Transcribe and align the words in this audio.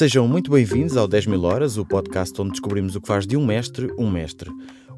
Sejam 0.00 0.26
muito 0.26 0.50
bem-vindos 0.50 0.96
ao 0.96 1.06
10 1.06 1.26
mil 1.26 1.42
horas, 1.42 1.76
o 1.76 1.84
podcast 1.84 2.40
onde 2.40 2.52
descobrimos 2.52 2.96
o 2.96 3.02
que 3.02 3.06
faz 3.06 3.26
de 3.26 3.36
um 3.36 3.44
mestre 3.44 3.92
um 3.98 4.10
mestre. 4.10 4.50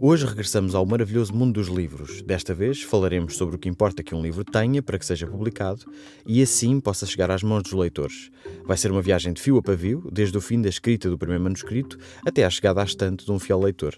Hoje 0.04 0.26
regressamos 0.26 0.74
ao 0.74 0.84
maravilhoso 0.84 1.32
mundo 1.32 1.52
dos 1.52 1.68
livros. 1.68 2.22
Desta 2.22 2.52
vez 2.52 2.82
falaremos 2.82 3.36
sobre 3.36 3.54
o 3.54 3.58
que 3.58 3.68
importa 3.68 4.02
que 4.02 4.16
um 4.16 4.20
livro 4.20 4.44
tenha 4.44 4.82
para 4.82 4.98
que 4.98 5.06
seja 5.06 5.28
publicado 5.28 5.84
e 6.26 6.42
assim 6.42 6.80
possa 6.80 7.06
chegar 7.06 7.30
às 7.30 7.44
mãos 7.44 7.62
dos 7.62 7.72
leitores. 7.72 8.28
Vai 8.64 8.76
ser 8.76 8.90
uma 8.90 9.00
viagem 9.00 9.32
de 9.32 9.40
fio 9.40 9.58
a 9.58 9.62
pavio, 9.62 10.02
desde 10.10 10.36
o 10.36 10.40
fim 10.40 10.60
da 10.60 10.68
escrita 10.68 11.08
do 11.08 11.16
primeiro 11.16 11.44
manuscrito 11.44 11.96
até 12.26 12.44
à 12.44 12.50
chegada 12.50 12.80
à 12.80 12.84
estante 12.84 13.24
de 13.24 13.30
um 13.30 13.38
fiel 13.38 13.60
leitor. 13.60 13.96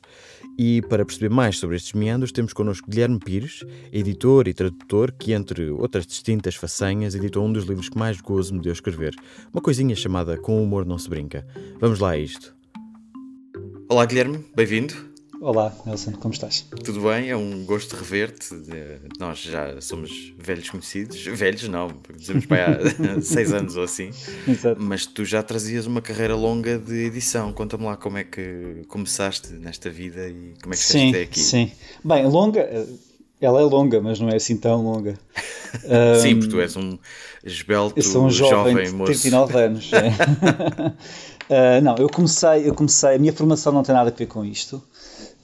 E 0.58 0.82
para 0.82 1.06
perceber 1.06 1.30
mais 1.30 1.56
sobre 1.56 1.76
estes 1.76 1.94
meandros, 1.94 2.32
temos 2.32 2.52
connosco 2.52 2.90
Guilherme 2.90 3.18
Pires, 3.18 3.64
editor 3.90 4.46
e 4.46 4.52
tradutor, 4.52 5.10
que, 5.10 5.32
entre 5.32 5.70
outras 5.70 6.06
distintas 6.06 6.54
façanhas, 6.54 7.14
editou 7.14 7.46
um 7.46 7.50
dos 7.50 7.64
livros 7.64 7.88
que 7.88 7.96
mais 7.96 8.20
gozo 8.20 8.52
me 8.52 8.60
deu 8.60 8.74
escrever, 8.74 9.14
uma 9.50 9.62
coisinha 9.62 9.96
chamada 9.96 10.36
Com 10.36 10.60
o 10.60 10.64
Humor 10.64 10.84
Não 10.84 10.98
Se 10.98 11.08
Brinca. 11.08 11.46
Vamos 11.80 11.98
lá 11.98 12.10
a 12.10 12.18
isto. 12.18 12.54
Olá, 13.88 14.04
Guilherme, 14.04 14.44
bem-vindo. 14.54 15.13
Olá, 15.44 15.76
Nelson, 15.84 16.12
como 16.12 16.32
estás? 16.32 16.64
Tudo 16.82 17.02
bem, 17.02 17.28
é 17.28 17.36
um 17.36 17.66
gosto 17.66 17.94
rever-te. 17.94 18.48
Nós 19.20 19.40
já 19.40 19.78
somos 19.78 20.32
velhos 20.38 20.70
conhecidos, 20.70 21.22
velhos 21.22 21.68
não, 21.68 21.88
dizemos 22.16 22.46
para 22.46 22.78
há 22.78 23.20
seis 23.20 23.52
anos 23.52 23.76
ou 23.76 23.84
assim, 23.84 24.08
Exato. 24.48 24.80
mas 24.80 25.04
tu 25.04 25.22
já 25.22 25.42
trazias 25.42 25.86
uma 25.86 26.00
carreira 26.00 26.34
longa 26.34 26.78
de 26.78 26.94
edição. 26.94 27.52
Conta-me 27.52 27.84
lá 27.84 27.94
como 27.94 28.16
é 28.16 28.24
que 28.24 28.86
começaste 28.88 29.52
nesta 29.52 29.90
vida 29.90 30.26
e 30.26 30.54
como 30.62 30.72
é 30.72 30.78
que 30.78 30.82
sim, 30.82 31.10
até 31.10 31.20
aqui. 31.24 31.40
Sim, 31.40 31.70
bem, 32.02 32.26
longa, 32.26 32.66
ela 33.38 33.60
é 33.60 33.64
longa, 33.64 34.00
mas 34.00 34.18
não 34.18 34.30
é 34.30 34.36
assim 34.36 34.56
tão 34.56 34.82
longa. 34.82 35.12
sim, 36.22 36.36
porque 36.36 36.52
tu 36.52 36.58
és 36.62 36.74
um 36.74 36.98
esbelto, 37.44 37.98
eu 37.98 38.02
sou 38.02 38.24
um 38.24 38.30
jovem, 38.30 38.86
jovem 38.86 38.96
de 38.96 39.04
39 39.04 39.58
anos. 39.60 39.90
É. 39.92 41.78
uh, 41.78 41.82
não, 41.82 41.96
eu 41.96 42.08
comecei, 42.08 42.66
eu 42.66 42.74
comecei, 42.74 43.16
a 43.16 43.18
minha 43.18 43.32
formação 43.34 43.74
não 43.74 43.82
tem 43.82 43.94
nada 43.94 44.08
a 44.08 44.12
ver 44.14 44.24
com 44.24 44.42
isto. 44.42 44.82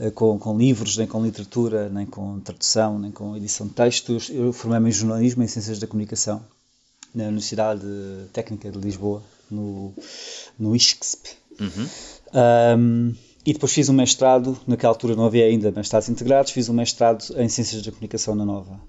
Eh, 0.01 0.11
com, 0.11 0.39
com, 0.39 0.56
livros, 0.56 0.97
nem 0.97 1.06
com 1.06 1.23
literatura, 1.23 1.91
nem 1.91 2.06
com 2.06 2.41
tradução, 2.41 2.98
nem 2.98 3.11
com 3.11 3.37
edição 3.37 3.67
de 3.67 3.75
textos. 3.75 4.31
Eu 4.31 4.51
formei-me 4.51 4.89
em 4.89 4.93
jornalismo 4.93 5.43
em 5.43 5.47
ciências 5.47 5.79
da 5.79 5.87
comunicação 5.87 6.43
na 7.15 7.25
Universidade 7.25 7.83
Técnica 8.33 8.71
de 8.71 8.78
Lisboa, 8.78 9.23
no, 9.51 9.93
no 10.59 10.75
ISCSP. 10.75 11.31
Uhum. 11.61 11.89
Um, 12.78 13.15
e 13.45 13.53
depois 13.53 13.73
fiz 13.73 13.89
um 13.89 13.93
mestrado, 13.93 14.59
naquela 14.67 14.93
altura 14.93 15.15
não 15.15 15.27
havia 15.27 15.45
ainda 15.45 15.71
mestrados 15.71 16.09
integrados, 16.09 16.53
fiz 16.53 16.69
um 16.69 16.75
mestrado 16.75 17.25
em 17.37 17.48
Ciências 17.48 17.83
da 17.83 17.91
Comunicação 17.91 18.34
na 18.34 18.45
Nova. 18.45 18.81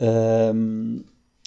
Um, 0.00 1.02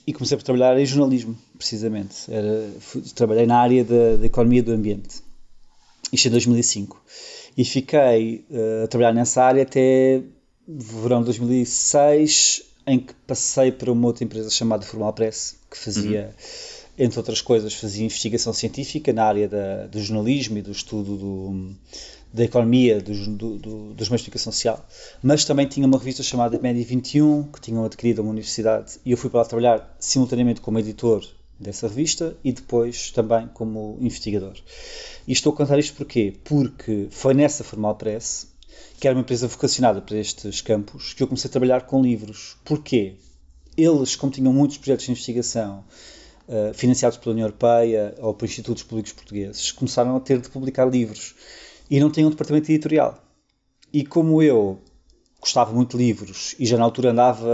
e 0.05 0.13
comecei 0.13 0.37
por 0.37 0.43
trabalhar 0.43 0.77
em 0.77 0.85
jornalismo, 0.85 1.35
precisamente. 1.57 2.29
Era, 2.29 2.69
fui, 2.79 3.01
trabalhei 3.15 3.47
na 3.47 3.57
área 3.57 3.83
da, 3.83 4.17
da 4.17 4.25
economia 4.25 4.61
do 4.61 4.71
ambiente. 4.73 5.23
Isto 6.11 6.27
em 6.27 6.31
2005 6.31 7.01
e 7.57 7.63
fiquei 7.63 8.45
uh, 8.49 8.83
a 8.83 8.87
trabalhar 8.87 9.13
nessa 9.13 9.43
área 9.43 9.63
até 9.63 10.21
verão 10.67 11.19
de 11.19 11.25
2006, 11.25 12.63
em 12.87 12.99
que 12.99 13.13
passei 13.27 13.71
para 13.71 13.91
uma 13.91 14.07
outra 14.07 14.23
empresa 14.23 14.49
chamada 14.49 14.85
Formal 14.85 15.13
Press, 15.13 15.57
que 15.69 15.77
fazia, 15.77 16.33
uhum. 16.97 17.05
entre 17.05 17.19
outras 17.19 17.41
coisas, 17.41 17.73
fazia 17.73 18.05
investigação 18.05 18.51
científica 18.53 19.13
na 19.13 19.25
área 19.25 19.47
da, 19.47 19.87
do 19.87 19.99
jornalismo 19.99 20.57
e 20.57 20.61
do 20.61 20.71
estudo 20.71 21.15
do, 21.15 21.75
da 22.33 22.43
economia, 22.43 22.99
do, 22.99 23.13
do, 23.13 23.57
do, 23.57 23.93
dos 23.93 24.09
meios 24.09 24.21
de 24.21 24.25
comunicação 24.25 24.51
social, 24.51 24.85
mas 25.23 25.45
também 25.45 25.67
tinha 25.67 25.87
uma 25.87 25.97
revista 25.97 26.23
chamada 26.23 26.59
Média 26.59 26.83
21, 26.83 27.43
que 27.43 27.61
tinham 27.61 27.85
adquirido 27.85 28.19
a 28.19 28.21
uma 28.21 28.31
universidade, 28.31 28.99
e 29.05 29.11
eu 29.11 29.17
fui 29.17 29.29
para 29.29 29.39
lá 29.39 29.45
trabalhar 29.45 29.95
simultaneamente 29.99 30.61
como 30.61 30.77
editor 30.77 31.25
dessa 31.59 31.87
revista 31.87 32.37
e 32.43 32.51
depois 32.51 33.11
também 33.11 33.47
como 33.53 33.97
investigador. 34.01 34.55
E 35.27 35.31
estou 35.31 35.53
a 35.53 35.55
contar 35.55 35.79
isto 35.79 35.95
porquê? 35.95 36.33
Porque 36.43 37.07
foi 37.09 37.33
nessa 37.33 37.63
Formal 37.63 37.95
Press, 37.95 38.47
que 38.99 39.07
era 39.07 39.15
uma 39.15 39.21
empresa 39.21 39.47
vocacionada 39.47 40.01
para 40.01 40.17
estes 40.17 40.61
campos, 40.61 41.13
que 41.13 41.23
eu 41.23 41.27
comecei 41.27 41.49
a 41.49 41.51
trabalhar 41.51 41.85
com 41.85 42.01
livros. 42.01 42.57
Porquê? 42.63 43.15
Eles, 43.77 44.15
como 44.15 44.31
tinham 44.31 44.53
muitos 44.53 44.77
projetos 44.77 45.05
de 45.05 45.11
investigação 45.11 45.83
uh, 46.47 46.73
financiados 46.73 47.17
pela 47.17 47.33
União 47.33 47.45
Europeia 47.47 48.15
ou 48.19 48.33
por 48.33 48.45
institutos 48.45 48.83
públicos 48.83 49.11
portugueses, 49.13 49.71
começaram 49.71 50.15
a 50.15 50.19
ter 50.19 50.39
de 50.39 50.49
publicar 50.49 50.85
livros 50.85 51.35
e 51.89 51.99
não 51.99 52.09
tinham 52.09 52.27
um 52.27 52.31
departamento 52.31 52.71
editorial. 52.71 53.21
E 53.91 54.05
como 54.05 54.41
eu 54.41 54.79
gostava 55.45 55.71
muito 55.71 55.95
de 55.95 56.03
livros 56.03 56.55
e 56.57 56.65
já 56.65 56.75
na 56.75 56.83
altura 56.83 57.11
andava 57.11 57.47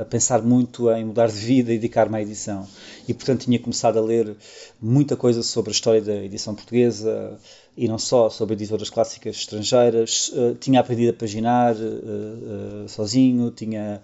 a, 0.00 0.04
pensar 0.04 0.42
muito 0.42 0.90
em 0.90 1.04
mudar 1.04 1.28
de 1.28 1.38
vida 1.38 1.72
e 1.72 1.76
dedicar-me 1.76 2.16
à 2.16 2.20
edição. 2.20 2.66
E 3.06 3.14
portanto 3.14 3.44
tinha 3.44 3.60
começado 3.60 3.96
a 3.96 4.02
ler 4.02 4.36
muita 4.82 5.16
coisa 5.16 5.42
sobre 5.44 5.70
a 5.70 5.72
história 5.72 6.02
da 6.02 6.16
edição 6.16 6.52
portuguesa 6.52 7.38
e 7.76 7.86
não 7.86 7.96
só, 7.96 8.28
sobre 8.28 8.54
editoras 8.54 8.90
clássicas 8.90 9.36
estrangeiras. 9.36 10.32
Uh, 10.34 10.56
tinha 10.56 10.80
aprendido 10.80 11.10
a 11.10 11.12
paginar 11.12 11.76
uh, 11.76 12.84
uh, 12.84 12.88
sozinho, 12.88 13.52
tinha 13.52 14.02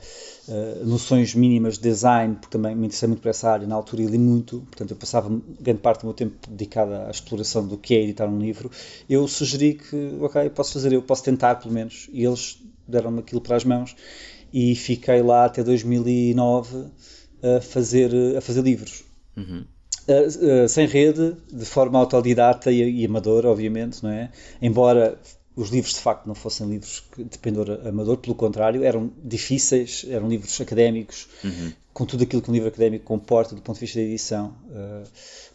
noções 0.84 1.34
mínimas 1.34 1.78
de 1.78 1.84
design, 1.84 2.34
porque 2.34 2.52
também 2.52 2.76
me 2.76 2.84
interessei 2.84 3.08
muito 3.08 3.22
por 3.22 3.30
essa 3.30 3.50
área 3.50 3.66
na 3.66 3.74
altura 3.74 4.02
e 4.02 4.06
li 4.06 4.18
muito, 4.18 4.60
portanto 4.60 4.90
eu 4.90 4.96
passava 4.96 5.40
grande 5.58 5.80
parte 5.80 6.02
do 6.02 6.06
meu 6.06 6.12
tempo 6.12 6.34
dedicado 6.50 6.92
à 6.92 7.10
exploração 7.10 7.66
do 7.66 7.78
que 7.78 7.94
é 7.94 8.02
editar 8.02 8.26
um 8.26 8.38
livro. 8.38 8.70
Eu 9.08 9.26
sugeri 9.26 9.72
que, 9.72 10.18
ok, 10.20 10.50
posso 10.50 10.74
fazer, 10.74 10.92
eu 10.92 11.00
posso 11.00 11.24
tentar 11.24 11.54
pelo 11.54 11.72
menos, 11.72 12.10
e 12.12 12.22
eles 12.22 12.58
deram-me 12.86 13.20
aquilo 13.20 13.40
para 13.40 13.56
as 13.56 13.64
mãos 13.64 13.96
e 14.52 14.74
fiquei 14.74 15.22
lá 15.22 15.46
até 15.46 15.62
2009 15.62 16.86
a 17.42 17.60
fazer, 17.60 18.36
a 18.36 18.40
fazer 18.40 18.62
livros. 18.62 19.04
Uhum. 19.36 19.64
Uh, 20.06 20.64
uh, 20.64 20.68
sem 20.68 20.86
rede, 20.86 21.34
de 21.52 21.64
forma 21.64 21.98
autodidata 21.98 22.70
e, 22.70 23.02
e, 23.02 23.06
amadora, 23.06 23.48
obviamente, 23.48 24.02
não 24.02 24.10
é? 24.10 24.30
Embora 24.60 25.18
os 25.56 25.70
livros 25.70 25.94
de 25.94 26.00
facto 26.00 26.26
não 26.26 26.34
fossem 26.34 26.68
livros 26.68 27.04
de 27.16 27.38
pendor 27.38 27.80
amador, 27.86 28.16
pelo 28.16 28.34
contrário, 28.34 28.82
eram 28.82 29.12
difíceis, 29.22 30.04
eram 30.08 30.28
livros 30.28 30.60
académicos, 30.60 31.28
uhum. 31.44 31.72
com 31.92 32.04
tudo 32.04 32.24
aquilo 32.24 32.42
que 32.42 32.50
um 32.50 32.52
livro 32.52 32.68
académico 32.68 33.04
comporta 33.04 33.54
do 33.54 33.62
ponto 33.62 33.76
de 33.76 33.80
vista 33.80 33.98
da 33.98 34.04
edição. 34.04 34.54
Uh, 34.68 35.08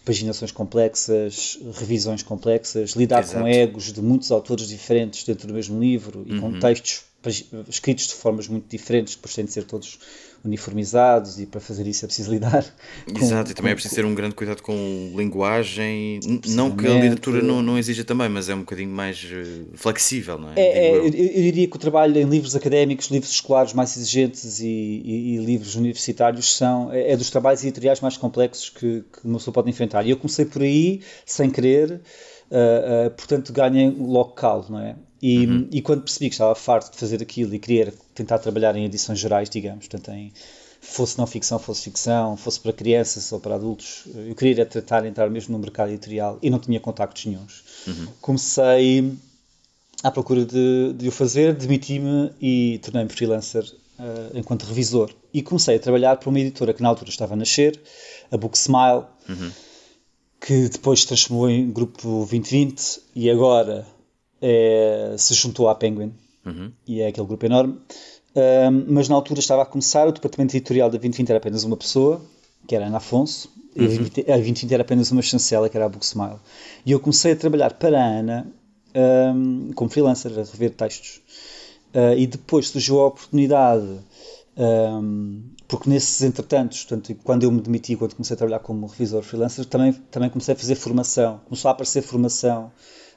paginações 0.06 0.52
complexas, 0.52 1.60
revisões 1.76 2.24
complexas, 2.24 2.92
lidar 2.92 3.24
Exato. 3.24 3.42
com 3.42 3.48
egos 3.48 3.92
de 3.94 4.02
muitos 4.02 4.32
autores 4.32 4.68
diferentes 4.68 5.24
dentro 5.24 5.48
do 5.48 5.54
mesmo 5.54 5.80
livro 5.80 6.24
e 6.26 6.34
uhum. 6.34 6.42
com 6.42 6.60
textos 6.60 7.04
escritos 7.68 8.08
de 8.08 8.14
formas 8.14 8.48
muito 8.48 8.70
diferentes, 8.70 9.16
depois 9.16 9.36
têm 9.36 9.46
de 9.46 9.52
ser 9.52 9.66
todos 9.66 10.00
uniformizados 10.44 11.40
e 11.40 11.46
para 11.46 11.60
fazer 11.60 11.86
isso 11.88 12.06
é 12.06 12.08
preciso 12.08 12.32
lidar. 12.32 12.66
Exato, 13.08 13.46
com, 13.46 13.52
e 13.52 13.54
também 13.54 13.72
é 13.72 13.76
preciso 13.76 13.96
ter 13.96 14.06
um 14.06 14.16
grande 14.16 14.36
cuidado 14.36 14.62
com 14.62 15.12
linguagem, 15.16 16.20
não 16.48 16.76
que 16.76 16.88
a 16.88 16.94
literatura 16.94 17.42
não, 17.42 17.62
não 17.62 17.78
exija 17.78 18.04
também, 18.04 18.30
mas 18.30 18.50
é 18.50 18.56
um 18.56 18.60
bocadinho 18.60 18.92
mais 18.92 19.28
eh, 19.32 19.66
flexível, 19.76 20.38
não 20.38 20.50
é? 20.50 20.54
é, 20.58 20.88
é 20.88 20.98
eu. 20.98 21.06
Eu, 21.06 21.12
diria 21.12 21.68
que 21.68 21.76
o 21.76 21.80
trabalho 21.80 22.18
em 22.18 22.26
livros 22.26 22.56
académicos, 22.56 23.08
livros 23.08 23.32
escolares 23.32 23.74
mais 23.74 23.96
exigentes 23.96 24.60
e, 24.60 24.68
e, 24.68 25.36
e 25.36 25.38
livros 25.38 25.76
universitários 25.76 26.56
são, 26.56 26.92
é, 26.92 27.12
é, 27.12 27.18
dos 27.18 27.30
trabalhos 27.30 27.64
editoriais 27.64 28.00
mais 28.00 28.18
complexos 28.18 28.70
que, 28.70 29.04
que 29.12 29.26
uma 29.26 29.38
pessoa 29.38 29.54
pode 29.54 29.70
enfrentar. 29.70 30.06
E 30.06 30.12
eu 30.12 30.18
comecei 30.18 30.46
por 30.46 30.62
aí, 30.62 31.02
sem 31.26 31.50
querer, 31.50 31.92
uh, 31.92 33.08
uh, 33.08 33.12
portanto 33.12 33.52
ganhei 33.52 33.90
logo 33.90 34.32
calo, 34.32 34.66
não 34.70 34.80
é? 34.80 34.96
E, 35.22 35.46
uhum. 35.46 35.68
e 35.72 35.82
quando 35.82 36.04
percebi 36.04 36.30
que 36.30 36.36
estava 36.36 36.56
farto 36.56 36.92
de 36.92 36.98
fazer 36.98 37.22
aquilo 37.22 37.54
e 37.54 37.60
queria 37.60 37.94
tentar 38.16 38.40
trabalhar 38.40 38.76
em 38.76 38.86
edições 38.86 39.20
gerais, 39.20 39.50
digamos, 39.50 39.88
portanto, 39.88 40.12
em, 40.12 40.32
fosse 40.82 41.18
não 41.18 41.28
ficção, 41.28 41.60
fosse 41.60 41.84
ficção, 41.84 42.38
fosse 42.38 42.60
para 42.60 42.72
crianças 42.72 43.32
ou 43.32 43.40
para 43.40 43.56
adultos, 43.56 44.04
eu 44.28 44.34
queria 44.36 44.66
tratar 44.66 45.02
de 45.02 45.08
entrar 45.08 45.30
mesmo 45.30 45.52
no 45.54 45.60
mercado 45.60 45.90
editorial 45.90 46.40
e 46.42 46.50
não 46.50 46.60
tinha 46.60 46.80
contactos 46.80 47.26
nenhums. 47.26 47.64
Uhum. 47.88 48.08
Comecei 48.22 49.14
à 50.04 50.10
procura 50.10 50.46
de, 50.46 50.94
de 50.94 51.08
o 51.08 51.12
fazer, 51.12 51.54
demiti-me 51.54 52.32
e 52.42 52.80
tornei-me 52.82 53.10
freelancer 53.10 53.64
uh, 54.00 54.38
enquanto 54.38 54.64
revisor. 54.64 55.12
E 55.34 55.42
comecei 55.42 55.76
a 55.76 55.80
trabalhar 55.80 56.16
para 56.16 56.30
uma 56.30 56.40
editora 56.40 56.74
que 56.74 56.82
na 56.82 56.90
altura 56.90 57.10
estava 57.10 57.34
a 57.34 57.38
nascer, 57.38 57.80
a 58.32 58.38
Book 58.38 58.58
Smile, 58.58 59.04
uhum. 59.28 59.52
que 60.40 60.70
depois 60.70 61.02
se 61.02 61.08
transformou 61.08 61.50
em 61.50 61.70
Grupo 61.70 62.02
2020 62.02 63.02
e 63.16 63.30
agora 63.30 63.86
é, 64.42 65.16
se 65.18 65.34
juntou 65.34 65.70
à 65.70 65.76
Penguin 65.76 66.14
uhum. 66.46 66.72
e 66.88 67.02
é 67.02 67.08
aquele 67.08 67.28
grupo 67.28 67.46
enorme. 67.46 67.78
Um, 68.36 68.94
mas 68.94 69.10
na 69.10 69.16
altura 69.16 69.40
estava 69.40 69.64
a 69.64 69.66
começar, 69.66 70.08
o 70.08 70.12
departamento 70.12 70.56
editorial 70.56 70.90
da 70.90 70.98
2020 70.98 71.30
era 71.30 71.38
apenas 71.38 71.64
uma 71.64 71.76
pessoa, 71.76 72.22
que 72.68 72.76
era 72.76 72.86
Ana 72.86 72.98
Afonso, 72.98 73.50
uhum. 73.76 73.86
e 73.86 74.32
a 74.32 74.36
2020 74.36 74.74
era 74.74 74.84
apenas 74.84 75.12
uma 75.12 75.22
chancela, 75.22 75.68
que 75.68 75.76
era 75.76 75.86
a 75.86 75.90
Booksmile. 75.90 76.38
E 76.86 76.92
eu 76.92 77.00
comecei 77.00 77.32
a 77.32 77.36
trabalhar 77.36 77.74
para 77.74 78.00
a 78.00 78.06
Ana 78.06 78.48
um, 78.96 79.72
como 79.74 79.90
freelancer, 79.90 80.32
a 80.32 80.44
rever 80.44 80.72
textos. 80.72 81.22
Uh, 81.94 82.14
e 82.18 82.28
depois 82.28 82.68
surgiu 82.68 83.00
a 83.00 83.08
oportunidade, 83.08 84.00
um, 84.56 85.42
porque 85.68 85.90
nesses 85.90 86.22
entretantos, 86.22 86.84
portanto, 86.84 87.16
quando 87.24 87.44
eu 87.44 87.52
me 87.52 87.62
demiti, 87.62 87.96
quando 87.96 88.16
comecei 88.16 88.36
a 88.36 88.38
trabalhar 88.38 88.60
como 88.60 88.86
revisor 88.86 89.24
freelancer, 89.24 89.66
também, 89.66 89.94
também 90.12 90.30
comecei 90.30 90.54
a 90.54 90.58
fazer 90.58 90.76
formação. 90.76 91.42
Começou 91.46 91.70
a 91.70 91.72
aparecer 91.72 92.04
formação 92.04 92.72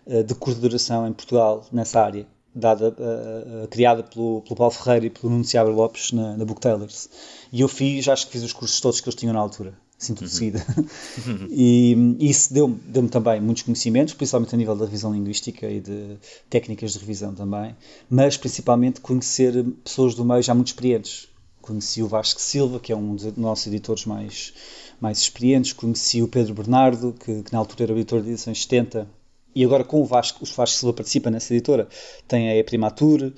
de 0.07 0.35
coordenação 0.35 1.07
em 1.07 1.13
Portugal 1.13 1.65
nessa 1.73 2.01
área, 2.01 2.27
dada, 2.55 2.91
uh, 2.91 3.69
criada 3.69 4.03
pelo, 4.03 4.43
pelo 4.43 4.57
Paulo 4.57 4.73
Ferreira 4.73 5.07
e 5.07 5.11
pelo 5.11 5.31
Nuno 5.33 5.45
Seabra 5.45 5.73
Lopes 5.73 6.13
na, 6.13 6.37
na 6.37 6.45
Booktellers. 6.45 7.09
E 7.53 7.61
eu 7.61 7.69
fiz, 7.69 8.07
acho 8.09 8.27
que 8.27 8.33
fiz 8.33 8.43
os 8.43 8.53
cursos 8.53 8.81
todos 8.81 9.01
que 9.01 9.09
eles 9.09 9.15
tinham 9.15 9.33
na 9.33 9.41
altura. 9.41 9.75
assim 9.99 10.15
tudo 10.15 10.29
seguida. 10.29 10.65
e 11.51 12.17
isso 12.21 12.53
deu-me 12.53 12.75
deu 12.87 13.09
também 13.09 13.41
muitos 13.41 13.63
conhecimentos, 13.63 14.15
principalmente 14.15 14.55
a 14.55 14.59
nível 14.59 14.77
da 14.77 14.85
revisão 14.85 15.13
linguística 15.13 15.69
e 15.69 15.81
de 15.81 16.17
técnicas 16.51 16.93
de 16.93 16.99
revisão 16.99 17.35
também, 17.35 17.75
mas 18.11 18.37
principalmente 18.37 19.01
conhecer 19.01 19.65
pessoas 19.85 20.15
do 20.15 20.25
meio 20.25 20.43
já 20.43 20.55
muito 20.55 20.69
experientes. 20.69 21.29
Conheci 21.61 22.03
o 22.03 22.09
Vasco 22.09 22.41
Silva, 22.41 22.81
que 22.81 22.93
é 22.93 22.97
um 22.97 23.15
dos 23.15 23.37
nossos 23.37 23.69
editores 23.69 24.05
mais, 24.05 24.53
mais 25.01 25.19
experientes, 25.19 25.73
conheci 25.73 26.21
o 26.21 26.27
Pedro 26.27 26.55
Bernardo, 26.55 27.15
que, 27.25 27.45
que 27.45 27.53
na 27.53 27.61
altura 27.61 27.85
era 27.85 27.93
editor 27.93 28.21
de 28.21 28.31
edições 28.31 28.63
70, 28.63 29.07
e 29.55 29.65
agora 29.65 29.85
com 29.85 30.01
o 30.01 30.05
Vasco, 30.05 30.45
o 30.45 30.47
Vasco 30.47 30.79
Silva 30.79 30.95
participa 30.95 31.31
nessa 31.31 31.53
editora, 31.53 31.89
tem 32.27 32.49
a 32.49 32.57
E-Primatur, 32.57 33.33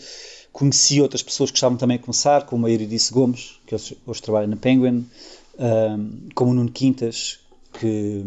conheci 0.53 1.01
outras 1.01 1.23
pessoas 1.23 1.51
que 1.51 1.57
estavam 1.57 1.77
também 1.77 1.97
a 1.97 2.01
começar, 2.01 2.47
como 2.47 2.67
a 2.67 2.71
Eurídice 2.71 3.13
Gomes, 3.13 3.59
que 3.67 3.75
hoje, 3.75 3.99
hoje 4.07 4.23
trabalha 4.23 4.47
na 4.47 4.57
Penguin, 4.57 5.07
um, 5.59 6.29
como 6.35 6.53
o 6.53 6.55
Nuno 6.55 6.71
Quintas, 6.71 7.41
que, 7.73 8.25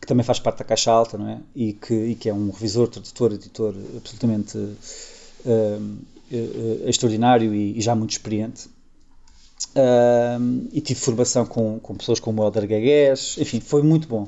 que 0.00 0.06
também 0.06 0.24
faz 0.24 0.38
parte 0.38 0.58
da 0.58 0.64
Caixa 0.64 0.92
Alta, 0.92 1.18
não 1.18 1.28
é? 1.28 1.40
E 1.54 1.72
que, 1.72 1.94
e 1.94 2.14
que 2.14 2.28
é 2.28 2.34
um 2.34 2.50
revisor, 2.50 2.88
tradutor, 2.88 3.32
editor 3.32 3.74
absolutamente 3.96 4.56
um, 5.44 5.98
extraordinário 6.86 7.54
e, 7.54 7.78
e, 7.78 7.80
já 7.80 7.94
muito 7.94 8.12
experiente. 8.12 8.68
Um, 9.74 10.68
e 10.72 10.80
tive 10.80 11.00
formação 11.00 11.46
com, 11.46 11.78
com 11.78 11.94
pessoas 11.94 12.20
como 12.20 12.42
o 12.42 12.44
Helder 12.44 12.68
Gagués, 12.68 13.36
enfim, 13.38 13.60
foi 13.60 13.82
muito 13.82 14.06
bom. 14.06 14.24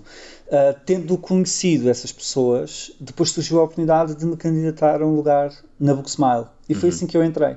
Uh, 0.47 0.79
tendo 0.87 1.19
conhecido 1.19 1.91
essas 1.91 2.13
pessoas, 2.13 2.93
depois 3.01 3.31
surgiu 3.31 3.61
a 3.61 3.65
oportunidade 3.65 4.15
de 4.15 4.25
me 4.25 4.37
candidatar 4.37 5.03
a 5.03 5.07
um 5.07 5.15
lugar 5.15 5.53
na 5.79 5.95
Booksmile. 5.95 6.47
E 6.69 6.75
foi 6.75 6.89
uhum. 6.89 6.95
assim 6.95 7.07
que 7.07 7.17
eu 7.17 7.25
entrei. 7.25 7.55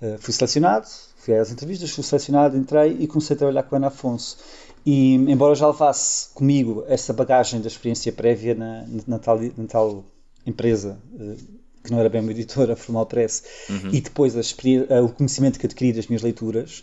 Uh, 0.00 0.18
fui 0.18 0.32
selecionado, 0.32 0.86
fui 1.16 1.36
às 1.36 1.50
entrevistas, 1.50 1.90
fui 1.90 2.04
selecionado, 2.04 2.56
entrei 2.56 2.96
e 2.98 3.06
comecei 3.06 3.34
a 3.34 3.38
trabalhar 3.38 3.62
com 3.64 3.74
a 3.74 3.78
Ana 3.78 3.86
Afonso. 3.88 4.38
E, 4.86 5.14
embora 5.14 5.54
já 5.54 5.66
levasse 5.66 6.28
comigo 6.34 6.84
essa 6.86 7.12
bagagem 7.12 7.60
da 7.60 7.68
experiência 7.68 8.12
prévia 8.12 8.54
na, 8.54 8.84
na, 9.06 9.18
tal, 9.18 9.40
na 9.40 9.66
tal, 9.66 10.04
empresa, 10.46 10.98
uh, 11.14 11.36
que 11.84 11.92
não 11.92 12.00
era 12.00 12.08
bem 12.08 12.20
uma 12.20 12.32
editora, 12.32 12.74
Formal 12.76 13.06
Press, 13.06 13.44
uhum. 13.68 13.90
e 13.92 14.00
depois 14.00 14.34
a, 14.36 15.02
o 15.02 15.08
conhecimento 15.10 15.58
que 15.58 15.66
adquiri 15.66 15.92
das 15.92 16.06
minhas 16.08 16.22
leituras, 16.22 16.82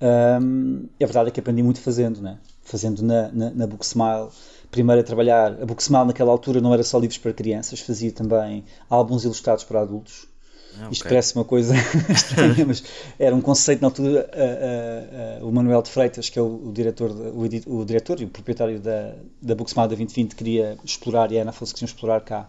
um, 0.00 0.86
a 1.02 1.04
verdade 1.04 1.28
é 1.28 1.32
que 1.32 1.40
aprendi 1.40 1.62
muito 1.62 1.80
fazendo, 1.80 2.22
né? 2.22 2.38
fazendo 2.68 3.02
na, 3.02 3.28
na, 3.32 3.50
na 3.50 3.66
Booksmile. 3.66 4.28
Primeiro 4.70 5.00
a 5.00 5.04
trabalhar, 5.04 5.52
a 5.60 5.66
Booksmile 5.66 6.04
naquela 6.04 6.30
altura 6.30 6.60
não 6.60 6.74
era 6.74 6.82
só 6.82 6.98
livros 6.98 7.18
para 7.18 7.32
crianças, 7.32 7.80
fazia 7.80 8.12
também 8.12 8.64
álbuns 8.88 9.24
ilustrados 9.24 9.64
para 9.64 9.80
adultos. 9.80 10.26
Ah, 10.74 10.80
okay. 10.80 10.92
Isto 10.92 11.04
parece 11.04 11.34
uma 11.34 11.44
coisa 11.44 11.74
estranha, 12.12 12.66
mas 12.66 12.84
era 13.18 13.34
um 13.34 13.40
conceito 13.40 13.80
na 13.80 13.88
altura. 13.88 14.30
Uh, 14.30 15.42
uh, 15.42 15.44
uh, 15.44 15.48
o 15.48 15.52
Manuel 15.52 15.80
de 15.80 15.90
Freitas, 15.90 16.28
que 16.28 16.38
é 16.38 16.42
o, 16.42 16.68
o 16.68 16.72
diretor, 16.72 17.10
o, 17.10 17.78
o, 17.78 17.84
diretor 17.86 18.20
e 18.20 18.24
o 18.24 18.28
proprietário 18.28 18.78
da, 18.78 19.14
da 19.40 19.54
Booksmile 19.54 19.88
da 19.88 19.96
2020, 19.96 20.36
queria 20.36 20.76
explorar 20.84 21.32
e 21.32 21.38
a 21.38 21.42
Ana 21.42 21.50
Afonso 21.50 21.74
queriam 21.74 21.86
explorar 21.86 22.20
cá 22.20 22.46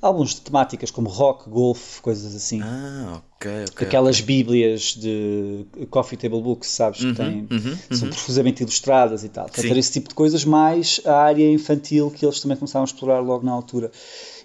álbuns 0.00 0.34
de 0.34 0.42
temáticas 0.42 0.90
como 0.90 1.08
rock, 1.08 1.48
golf, 1.48 2.00
coisas 2.00 2.34
assim. 2.34 2.60
Ah, 2.62 3.22
ok, 3.36 3.50
ok. 3.70 3.86
Aquelas 3.86 4.16
okay. 4.16 4.26
bíblias 4.26 4.94
de 4.96 5.66
coffee 5.90 6.18
table 6.18 6.40
books, 6.40 6.68
sabes, 6.70 7.00
uhum, 7.00 7.10
que 7.10 7.16
têm, 7.16 7.48
uhum, 7.50 7.78
são 7.90 8.08
uhum. 8.08 8.14
profusamente 8.14 8.62
ilustradas 8.62 9.24
e 9.24 9.28
tal. 9.28 9.46
Portanto, 9.46 9.66
era 9.70 9.78
esse 9.78 9.92
tipo 9.92 10.08
de 10.08 10.14
coisas, 10.14 10.44
mais 10.44 11.00
a 11.04 11.14
área 11.14 11.50
infantil 11.50 12.10
que 12.10 12.24
eles 12.24 12.40
também 12.40 12.56
começaram 12.56 12.84
a 12.84 12.86
explorar 12.86 13.20
logo 13.20 13.44
na 13.44 13.52
altura. 13.52 13.90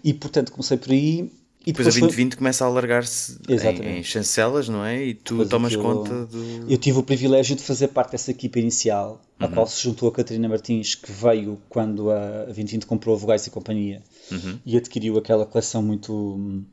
E, 0.03 0.13
portanto, 0.13 0.51
comecei 0.51 0.77
por 0.77 0.91
aí. 0.91 1.31
E 1.61 1.71
depois, 1.71 1.87
depois 1.87 1.97
a 1.97 1.99
2020 1.99 2.31
foi... 2.31 2.37
começa 2.37 2.65
a 2.65 2.67
alargar-se 2.67 3.37
em, 3.47 3.99
em, 3.99 4.03
chancelas, 4.03 4.67
não 4.67 4.83
é? 4.83 5.05
E 5.05 5.13
tu 5.13 5.35
depois 5.35 5.49
tomas 5.49 5.73
aquilo... 5.73 5.83
conta 5.83 6.25
do. 6.25 6.71
Eu 6.71 6.77
tive 6.77 6.97
o 6.97 7.03
privilégio 7.03 7.55
de 7.55 7.61
fazer 7.61 7.89
parte 7.89 8.13
dessa 8.13 8.31
equipa 8.31 8.59
inicial, 8.59 9.21
uhum. 9.39 9.45
a 9.45 9.49
qual 9.49 9.67
se 9.67 9.83
juntou 9.83 10.09
a 10.09 10.11
Catarina 10.11 10.49
Martins, 10.49 10.95
que 10.95 11.11
veio 11.11 11.61
quando 11.69 12.09
a 12.09 12.45
2020 12.45 12.85
comprou 12.87 13.15
a 13.15 13.17
Vogais 13.17 13.45
e 13.45 13.51
Companhia 13.51 14.01
uhum. 14.31 14.59
e 14.65 14.75
adquiriu 14.75 15.19
aquela 15.19 15.45
coleção 15.45 15.83
muito, 15.83 16.63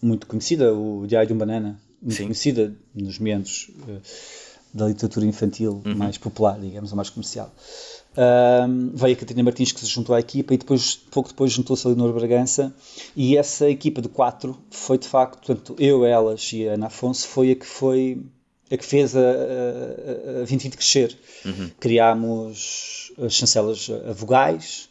muito 0.00 0.28
conhecida, 0.28 0.72
o 0.72 1.04
Diário 1.04 1.26
de 1.26 1.34
um 1.34 1.38
Banana, 1.38 1.80
muito 2.00 2.16
Sim. 2.16 2.24
conhecida 2.24 2.72
nos 2.94 3.18
meandros 3.18 3.68
uh, 3.80 4.00
da 4.72 4.86
literatura 4.86 5.26
infantil 5.26 5.82
uhum. 5.84 5.96
mais 5.96 6.16
popular, 6.16 6.58
digamos, 6.60 6.92
ou 6.92 6.96
mais 6.96 7.10
comercial. 7.10 7.52
Um, 8.14 8.90
veio 8.94 9.14
a 9.14 9.16
Catarina 9.16 9.42
Martins 9.42 9.72
que 9.72 9.80
se 9.80 9.86
juntou 9.86 10.14
à 10.14 10.20
equipa 10.20 10.52
e 10.52 10.58
depois, 10.58 10.96
pouco 11.10 11.30
depois 11.30 11.50
juntou-se 11.50 11.86
a 11.86 11.90
Leonor 11.90 12.12
Bragança 12.12 12.74
e 13.16 13.38
essa 13.38 13.70
equipa 13.70 14.02
de 14.02 14.08
quatro 14.08 14.58
foi 14.70 14.98
de 14.98 15.08
facto, 15.08 15.46
portanto, 15.46 15.74
eu, 15.78 16.04
elas 16.04 16.50
e 16.52 16.68
a 16.68 16.74
Ana 16.74 16.88
Afonso 16.88 17.26
foi 17.26 17.52
a 17.52 17.56
que 17.56 17.64
foi 17.64 18.22
a 18.70 18.76
que 18.76 18.84
fez 18.84 19.16
a, 19.16 19.20
a, 19.20 20.30
a 20.30 20.44
2020 20.44 20.76
crescer. 20.76 21.18
Uhum. 21.44 21.70
Criámos 21.80 23.12
as 23.18 23.34
chancelas 23.34 23.90
a 24.08 24.12
vogais, 24.12 24.88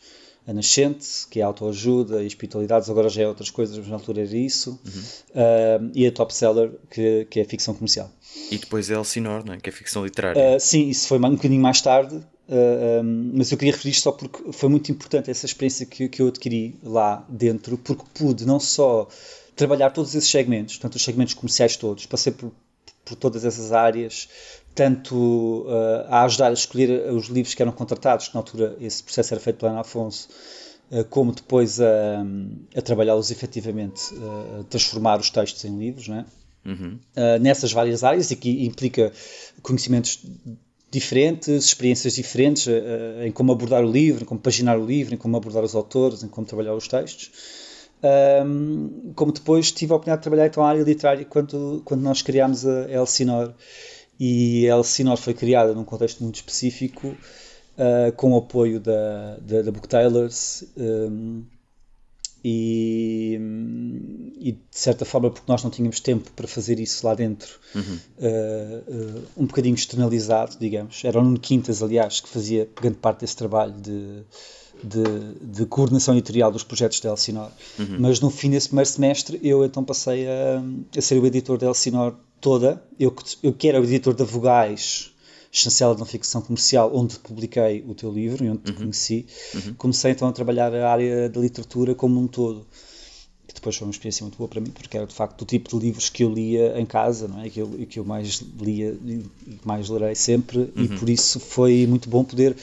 a 0.48 0.54
Nascente, 0.54 1.08
que 1.30 1.40
é 1.40 1.44
a 1.44 1.48
autoajuda 1.48 2.24
e 2.24 2.28
espiritualidades, 2.28 2.90
agora 2.90 3.10
já 3.10 3.24
é 3.24 3.28
outras 3.28 3.50
coisas, 3.50 3.78
mas 3.78 3.88
na 3.88 3.96
altura 3.96 4.22
era 4.22 4.36
isso, 4.36 4.80
uhum. 4.86 5.02
uh, 5.36 5.92
e 5.94 6.08
a 6.08 6.12
Top 6.12 6.34
Seller, 6.34 6.72
que, 6.90 7.26
que 7.30 7.40
é 7.40 7.44
a 7.44 7.46
ficção 7.46 7.74
comercial. 7.74 8.12
E 8.50 8.58
depois 8.58 8.90
a 8.90 8.96
Elsinore, 8.96 9.46
não 9.46 9.54
é? 9.54 9.58
que 9.58 9.70
é 9.70 9.74
a 9.74 9.76
ficção 9.76 10.04
literária. 10.04 10.58
Uh, 10.58 10.60
sim, 10.60 10.90
isso 10.90 11.08
foi 11.08 11.20
um 11.20 11.36
bocadinho 11.36 11.62
mais 11.62 11.80
tarde, 11.82 12.16
uh, 12.16 13.04
um, 13.04 13.32
mas 13.36 13.52
eu 13.52 13.58
queria 13.58 13.72
referir 13.72 13.92
isto 13.92 14.04
só 14.04 14.12
porque 14.12 14.52
foi 14.52 14.70
muito 14.70 14.92
importante 14.92 15.30
essa 15.30 15.46
experiência 15.46 15.86
que, 15.86 16.10
que 16.10 16.22
eu 16.22 16.28
adquiri 16.28 16.76
lá 16.84 17.26
dentro, 17.30 17.78
porque 17.78 18.04
pude 18.14 18.46
não 18.46 18.60
só 18.60 19.08
trabalhar 19.56 19.92
todos 19.92 20.16
esses 20.16 20.30
segmentos, 20.30 20.76
portanto 20.76 20.96
os 20.96 21.04
segmentos 21.04 21.36
comerciais 21.36 21.76
todos, 21.76 22.08
passei 22.08 22.34
por, 22.34 22.52
por 23.06 23.16
todas 23.16 23.46
essas 23.46 23.72
áreas, 23.72 24.28
tanto 24.74 25.66
uh, 25.68 26.06
a 26.08 26.24
ajudar 26.24 26.50
a 26.50 26.54
escolher 26.54 27.12
os 27.12 27.28
livros 27.28 27.54
que 27.54 27.62
eram 27.62 27.72
contratados, 27.72 28.30
que 28.30 28.34
na 28.34 28.40
altura 28.40 28.76
esse 28.80 29.04
processo 29.04 29.34
era 29.34 29.42
feito 29.42 29.58
pela 29.58 29.72
Ana 29.72 29.82
Afonso, 29.82 30.30
uh, 30.92 31.04
como 31.06 31.34
depois 31.34 31.80
a, 31.82 32.26
a 32.76 32.82
trabalhá-los 32.82 33.32
efetivamente, 33.32 34.14
uh, 34.14 34.62
a 34.62 34.64
transformar 34.64 35.20
os 35.20 35.30
textos 35.30 35.64
em 35.66 35.78
livros, 35.78 36.08
né? 36.08 36.26
Uhum. 36.64 37.00
nessas 37.42 37.72
várias 37.72 38.04
áreas 38.04 38.30
e 38.30 38.36
que 38.36 38.68
implica 38.68 39.12
conhecimentos 39.64 40.24
diferentes, 40.92 41.66
experiências 41.66 42.14
diferentes 42.14 42.68
em 43.26 43.32
como 43.32 43.52
abordar 43.52 43.84
o 43.84 43.92
livro, 43.92 44.22
em 44.22 44.28
como 44.28 44.40
paginar 44.40 44.78
o 44.78 44.86
livro, 44.86 45.16
em 45.16 45.18
como 45.18 45.36
abordar 45.36 45.64
os 45.64 45.74
autores, 45.74 46.22
em 46.22 46.28
como 46.28 46.46
trabalhar 46.46 46.76
os 46.76 46.88
textos. 46.88 47.32
Um, 48.04 49.12
como 49.16 49.32
depois 49.32 49.72
tive 49.72 49.92
a 49.92 49.96
oportunidade 49.96 50.20
de 50.20 50.24
trabalhar 50.24 50.48
então 50.48 50.64
a 50.64 50.70
área 50.70 50.84
literária 50.84 51.26
quando, 51.26 51.82
quando 51.84 52.02
nós 52.02 52.22
criámos 52.22 52.64
a 52.64 52.92
Elsinore 52.92 53.56
e 54.20 54.70
a 54.70 54.76
Elsinore 54.76 55.20
foi 55.20 55.34
criada 55.34 55.74
num 55.74 55.84
contexto 55.84 56.22
muito 56.24 56.36
específico, 56.36 57.08
uh, 57.08 58.12
com 58.16 58.34
o 58.34 58.38
apoio 58.38 58.80
da, 58.80 59.38
da, 59.42 59.62
da 59.64 59.72
Booktailers 59.72 60.64
um, 60.78 61.44
e, 62.44 63.40
e, 64.40 64.52
de 64.54 64.60
certa 64.72 65.06
forma, 65.06 65.30
porque 65.30 65.50
nós 65.52 65.64
não 65.64 65.70
tínhamos 65.70 66.00
tempo 66.00 66.32
para 66.32 66.48
fazer 66.48 66.80
isso 66.80 67.06
lá 67.06 67.14
dentro, 67.14 67.60
uhum. 67.76 68.00
uh, 68.18 69.20
uh, 69.20 69.24
um 69.38 69.46
bocadinho 69.46 69.76
externalizado, 69.76 70.58
digamos. 70.60 71.04
Era 71.06 71.20
o 71.20 71.24
Nuno 71.24 71.40
Quintas, 71.40 71.84
aliás, 71.84 72.20
que 72.20 72.28
fazia 72.28 72.68
grande 72.80 72.98
parte 72.98 73.20
desse 73.22 73.36
trabalho 73.36 73.74
de, 73.74 74.24
de, 74.84 75.36
de 75.40 75.66
coordenação 75.68 76.16
editorial 76.16 76.52
dos 76.52 76.64
projetos 76.64 77.00
da 77.00 77.10
Elsinore. 77.10 77.52
Uhum. 77.78 77.98
Mas 78.00 78.20
no 78.20 78.32
fim 78.32 78.50
desse 78.50 78.70
primeiro 78.70 78.90
semestre, 78.90 79.40
eu 79.44 79.64
então 79.64 79.84
passei 79.84 80.28
a, 80.28 80.64
a 80.98 81.02
ser 81.02 81.20
o 81.20 81.26
editor 81.28 81.60
da 81.60 81.68
Elsinore 81.68 82.16
toda. 82.42 82.84
Eu, 83.00 83.16
eu 83.42 83.54
que 83.54 83.70
era 83.70 83.80
o 83.80 83.84
editor 83.84 84.14
da 84.14 84.26
Vogais, 84.26 85.12
chancela 85.52 85.94
de 85.94 86.00
não 86.00 86.06
ficção 86.06 86.42
comercial, 86.42 86.92
onde 86.94 87.20
publiquei 87.20 87.84
o 87.88 87.94
teu 87.94 88.12
livro 88.12 88.44
e 88.44 88.50
onde 88.50 88.64
te 88.64 88.72
uhum. 88.72 88.78
conheci, 88.78 89.26
uhum. 89.54 89.74
comecei 89.76 90.12
então 90.12 90.28
a 90.28 90.32
trabalhar 90.32 90.74
a 90.74 90.92
área 90.92 91.30
da 91.30 91.40
literatura 91.40 91.94
como 91.94 92.20
um 92.20 92.28
todo. 92.28 92.66
Que 93.48 93.56
depois 93.56 93.76
foi 93.76 93.86
uma 93.86 93.92
experiência 93.92 94.24
muito 94.24 94.38
boa 94.38 94.48
para 94.48 94.62
mim, 94.62 94.72
porque 94.72 94.96
era 94.96 95.06
de 95.06 95.14
facto 95.14 95.42
o 95.42 95.46
tipo 95.46 95.70
de 95.70 95.86
livros 95.86 96.10
que 96.10 96.24
eu 96.24 96.34
lia 96.34 96.80
em 96.80 96.86
casa, 96.86 97.28
não 97.28 97.42
é? 97.42 97.50
que, 97.50 97.60
eu, 97.60 97.68
que 97.90 98.00
eu 98.00 98.06
mais 98.06 98.42
lia 98.60 98.98
e 99.04 99.26
mais 99.66 99.90
lerei 99.90 100.16
sempre, 100.16 100.60
uhum. 100.60 100.84
e 100.84 100.88
por 100.88 101.10
isso 101.10 101.40
foi 101.40 101.86
muito 101.86 102.10
bom 102.10 102.24
poder 102.24 102.56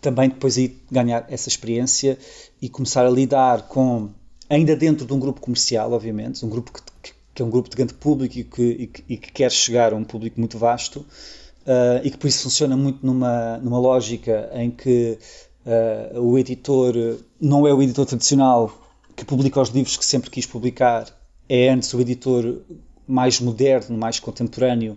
também 0.00 0.28
depois 0.28 0.56
aí 0.56 0.76
ganhar 0.90 1.26
essa 1.28 1.48
experiência 1.48 2.18
e 2.60 2.68
começar 2.68 3.04
a 3.06 3.10
lidar 3.10 3.62
com, 3.62 4.10
ainda 4.48 4.76
dentro 4.76 5.06
de 5.06 5.12
um 5.12 5.18
grupo 5.18 5.40
comercial, 5.40 5.90
obviamente, 5.92 6.44
um 6.44 6.48
grupo 6.48 6.70
que, 6.72 6.80
que 7.02 7.15
que 7.36 7.42
é 7.42 7.44
um 7.44 7.50
grupo 7.50 7.68
de 7.68 7.76
grande 7.76 7.92
público 7.92 8.38
e 8.38 8.44
que, 8.44 8.62
e 8.62 8.86
que, 8.86 9.04
e 9.10 9.16
que 9.18 9.30
quer 9.30 9.52
chegar 9.52 9.92
a 9.92 9.96
um 9.96 10.02
público 10.02 10.40
muito 10.40 10.56
vasto 10.58 11.00
uh, 11.00 12.00
e 12.02 12.10
que 12.10 12.16
por 12.16 12.26
isso 12.26 12.44
funciona 12.44 12.74
muito 12.74 13.04
numa, 13.04 13.58
numa 13.58 13.78
lógica 13.78 14.50
em 14.54 14.70
que 14.70 15.18
uh, 15.66 16.18
o 16.18 16.38
editor 16.38 16.94
não 17.38 17.66
é 17.66 17.74
o 17.74 17.82
editor 17.82 18.06
tradicional 18.06 18.72
que 19.14 19.24
publica 19.24 19.60
os 19.60 19.68
livros 19.68 19.98
que 19.98 20.04
sempre 20.04 20.30
quis 20.30 20.46
publicar, 20.46 21.06
é 21.48 21.68
antes 21.68 21.92
o 21.92 22.00
editor 22.00 22.62
mais 23.06 23.38
moderno, 23.38 23.96
mais 23.96 24.18
contemporâneo, 24.18 24.96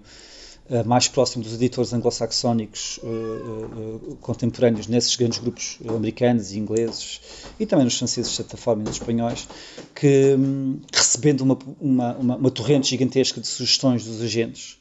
mais 0.86 1.08
próximo 1.08 1.44
dos 1.44 1.54
editores 1.54 1.94
anglo-saxónicos 1.94 3.00
uh, 3.02 3.08
uh, 3.08 4.18
contemporâneos 4.22 4.88
nesses 4.88 5.16
grandes 5.16 5.40
grupos 5.40 5.80
americanos 5.88 6.52
e 6.52 6.60
ingleses 6.60 7.22
e 7.60 7.66
também 7.66 7.86
nos 7.86 7.98
franceses, 7.98 8.30
de 8.30 8.38
certa 8.38 8.56
forma, 8.56 8.84
e 8.84 8.86
nos 8.86 8.96
espanhóis, 8.96 9.48
que 9.96 10.36
um, 10.38 10.80
recebendo 10.94 11.42
uma, 11.42 11.58
uma, 11.80 12.18
uma, 12.18 12.36
uma, 12.36 12.52
torrente 12.52 12.90
gigantesca 12.90 13.42
de 13.42 13.48
sugestões 13.48 14.06
dos 14.06 14.22
agentes, 14.22 14.78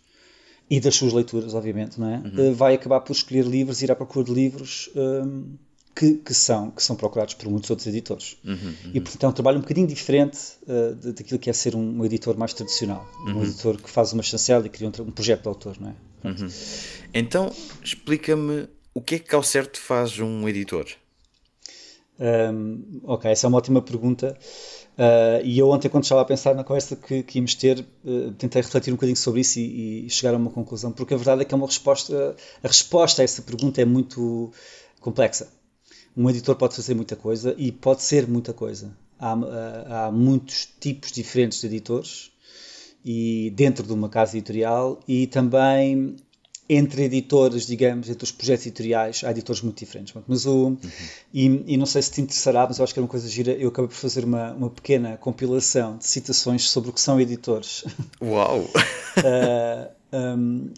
e 0.71 0.81
das 0.81 0.95
suas 0.97 1.15
leituras, 1.15 1.55
obviamente, 1.55 1.99
não 1.99 2.11
é? 2.11 2.19
Uhum. 2.19 2.55
vai 2.55 2.75
acabar 2.75 3.01
por 3.01 3.13
escolher 3.13 3.47
livros, 3.47 3.81
ir 3.81 3.91
à 3.91 3.97
procura 3.97 4.27
de 4.27 4.33
livros 4.33 4.91
um, 4.95 5.57
que, 5.99 6.15
que, 6.15 6.33
são, 6.33 6.71
que 6.71 6.81
são 6.81 6.95
procurados 6.95 7.35
por 7.35 7.49
muitos 7.51 7.69
outros 7.71 7.89
editores. 7.89 8.39
Uhum, 8.45 8.53
uhum. 8.53 8.91
E, 8.95 9.01
portanto, 9.01 9.25
é 9.25 9.29
um 9.29 9.33
trabalho 9.33 9.59
um 9.59 9.63
bocadinho 9.63 9.89
diferente 9.89 10.39
uh, 10.63 10.95
daquilo 11.13 11.41
que 11.41 11.51
é 11.51 11.53
ser 11.53 11.75
um, 11.75 11.99
um 11.99 12.05
editor 12.05 12.39
mais 12.39 12.55
tradicional. 12.55 13.05
Um 13.27 13.33
uhum. 13.33 13.43
editor 13.43 13.83
que 13.83 13.91
faz 13.91 14.13
uma 14.13 14.23
chancela 14.23 14.65
e 14.65 14.71
cria 14.71 14.87
um, 14.87 15.03
um, 15.03 15.11
projeto 15.11 15.43
de 15.43 15.49
autor, 15.49 15.77
não 15.81 15.89
é? 15.89 16.29
Uhum. 16.29 16.49
Então, 17.13 17.53
explica-me 17.83 18.69
o 18.95 19.01
que 19.01 19.17
é 19.17 19.19
que 19.19 19.35
ao 19.35 19.43
certo 19.43 19.81
faz 19.81 20.21
um 20.21 20.49
editor? 20.49 20.87
Um, 22.21 23.01
ok, 23.03 23.33
essa 23.33 23.47
é 23.47 23.49
uma 23.49 23.59
ótima 23.59 23.83
pergunta. 23.83 24.39
Uh, 24.97 25.43
e 25.43 25.59
eu 25.59 25.69
ontem, 25.69 25.89
quando 25.89 26.05
estava 26.05 26.21
a 26.21 26.25
pensar 26.25 26.55
na 26.55 26.63
conversa 26.63 26.95
que, 26.95 27.25
que 27.25 27.39
íamos 27.39 27.57
ter, 27.57 27.85
uh, 28.05 28.31
tentei 28.39 28.63
refletir 28.63 28.93
um 28.93 28.95
bocadinho 28.95 29.17
sobre 29.17 29.41
isso 29.41 29.59
e, 29.59 30.07
e, 30.07 30.11
chegar 30.11 30.33
a 30.33 30.37
uma 30.37 30.51
conclusão, 30.51 30.93
porque 30.93 31.15
a 31.15 31.17
verdade 31.17 31.43
é 31.43 31.45
que 31.45 31.53
é 31.53 31.57
uma 31.57 31.67
resposta, 31.67 32.37
a 32.63 32.69
resposta 32.69 33.21
a 33.21 33.25
essa 33.25 33.43
pergunta 33.43 33.83
é 33.83 33.85
muito 33.85 34.53
complexa. 35.01 35.58
Um 36.19 36.29
editor 36.29 36.57
pode 36.57 36.75
fazer 36.75 36.95
muita 36.95 37.15
coisa 37.15 37.55
e 37.57 37.71
pode 37.71 38.03
ser 38.03 38.27
muita 38.27 38.53
coisa. 38.53 38.91
Há, 39.17 39.37
uh, 39.37 39.47
há 39.87 40.11
muitos 40.11 40.69
tipos 40.81 41.13
diferentes 41.13 41.61
de 41.61 41.69
editores 41.69 42.33
e 43.05 43.53
dentro 43.55 43.87
de 43.87 43.93
uma 43.93 44.09
casa 44.09 44.37
editorial 44.37 44.99
e 45.07 45.29
também 45.29 46.17
entre 46.69 47.05
editores, 47.05 47.67
digamos, 47.67 48.11
entre 48.11 48.25
os 48.25 48.31
projetos 48.31 48.67
editoriais, 48.67 49.23
há 49.25 49.31
editores 49.31 49.63
muito 49.63 49.79
diferentes. 49.79 50.15
Mas 50.27 50.45
o, 50.45 50.67
uhum. 50.67 50.79
e, 51.33 51.65
e, 51.67 51.77
não 51.77 51.87
sei 51.87 52.03
se 52.03 52.13
te 52.13 52.21
interessará, 52.21 52.67
mas 52.67 52.79
eu 52.79 52.85
acho 52.85 52.93
que 52.93 53.01
era 53.01 53.05
uma 53.05 53.11
coisa 53.11 53.27
gira. 53.29 53.53
Eu 53.53 53.71
acabei 53.71 53.89
por 53.89 53.97
fazer 53.97 54.25
uma, 54.25 54.53
uma 54.53 54.71
pequena 54.71 55.17
compilação 55.17 55.97
de 55.97 56.07
citações 56.07 56.69
sobre 56.69 56.91
o 56.91 56.93
que 56.93 57.01
são 57.01 57.19
editores. 57.19 57.85
Uau! 58.21 58.61
uh, 58.61 59.99
um, 60.13 60.71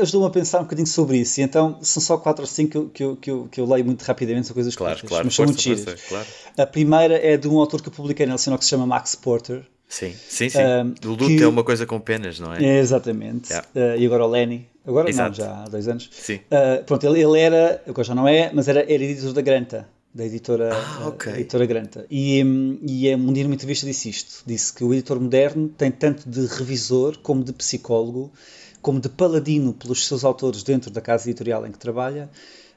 Ajudou-me 0.00 0.26
a 0.26 0.30
pensar 0.30 0.60
um 0.60 0.64
bocadinho 0.64 0.86
sobre 0.86 1.18
isso. 1.18 1.40
E 1.40 1.42
então 1.42 1.78
são 1.82 2.02
só 2.02 2.18
quatro 2.18 2.42
ou 2.42 2.46
cinco 2.46 2.90
que 2.90 3.02
eu, 3.02 3.16
que 3.16 3.30
eu, 3.30 3.48
que 3.50 3.60
eu, 3.60 3.66
leio 3.66 3.84
muito 3.84 4.02
rapidamente, 4.02 4.46
são 4.46 4.54
coisas 4.54 4.76
claro, 4.76 4.94
curtas, 4.94 5.08
claro, 5.08 5.24
mas 5.24 5.34
são 5.34 5.44
muito 5.46 5.60
giras. 5.60 6.02
Claro. 6.02 6.26
A 6.58 6.66
primeira 6.66 7.14
é 7.14 7.36
de 7.38 7.48
um 7.48 7.58
autor 7.58 7.80
que 7.80 7.88
eu 7.88 7.92
publiquei 7.92 8.26
na 8.26 8.32
Nacional 8.32 8.58
que 8.58 8.64
se 8.64 8.70
chama 8.70 8.86
Max 8.86 9.14
Porter. 9.14 9.64
Sim, 9.88 10.14
sim, 10.28 10.50
sim. 10.50 10.58
Um, 10.58 11.08
o 11.08 11.10
luto 11.12 11.26
que... 11.26 11.42
é 11.42 11.48
uma 11.48 11.64
coisa 11.64 11.86
com 11.86 11.98
penas, 11.98 12.38
não 12.38 12.52
é? 12.52 12.62
é 12.62 12.78
exatamente. 12.78 13.50
Yeah. 13.50 13.68
Uh, 13.74 13.98
e 13.98 14.04
agora 14.04 14.26
o 14.26 14.28
Lenny. 14.28 14.68
Agora 14.88 15.10
Exato. 15.10 15.38
não, 15.38 15.46
já 15.46 15.62
há 15.62 15.64
dois 15.64 15.86
anos. 15.86 16.08
Sim. 16.10 16.36
Uh, 16.36 16.82
pronto, 16.84 17.06
ele, 17.06 17.22
ele 17.22 17.38
era, 17.38 17.82
agora 17.86 18.04
já 18.04 18.14
não 18.14 18.26
é, 18.26 18.50
mas 18.54 18.68
era, 18.68 18.80
era 18.80 19.04
editor 19.04 19.34
da 19.34 19.42
Granta, 19.42 19.86
da 20.14 20.24
editora, 20.24 20.70
ah, 20.72 21.08
okay. 21.08 21.34
editora 21.34 21.66
Granta. 21.66 22.06
E, 22.10 22.38
e 22.40 23.14
um 23.14 23.32
dia 23.32 23.44
numa 23.44 23.54
entrevista 23.54 23.84
disse 23.84 24.08
isto: 24.08 24.42
disse 24.46 24.72
que 24.72 24.82
o 24.82 24.94
editor 24.94 25.20
moderno 25.20 25.68
tem 25.68 25.90
tanto 25.90 26.26
de 26.26 26.46
revisor 26.46 27.18
como 27.18 27.44
de 27.44 27.52
psicólogo, 27.52 28.32
como 28.80 28.98
de 28.98 29.10
paladino 29.10 29.74
pelos 29.74 30.06
seus 30.06 30.24
autores 30.24 30.62
dentro 30.62 30.90
da 30.90 31.02
casa 31.02 31.28
editorial 31.28 31.66
em 31.66 31.70
que 31.70 31.78
trabalha, 31.78 32.30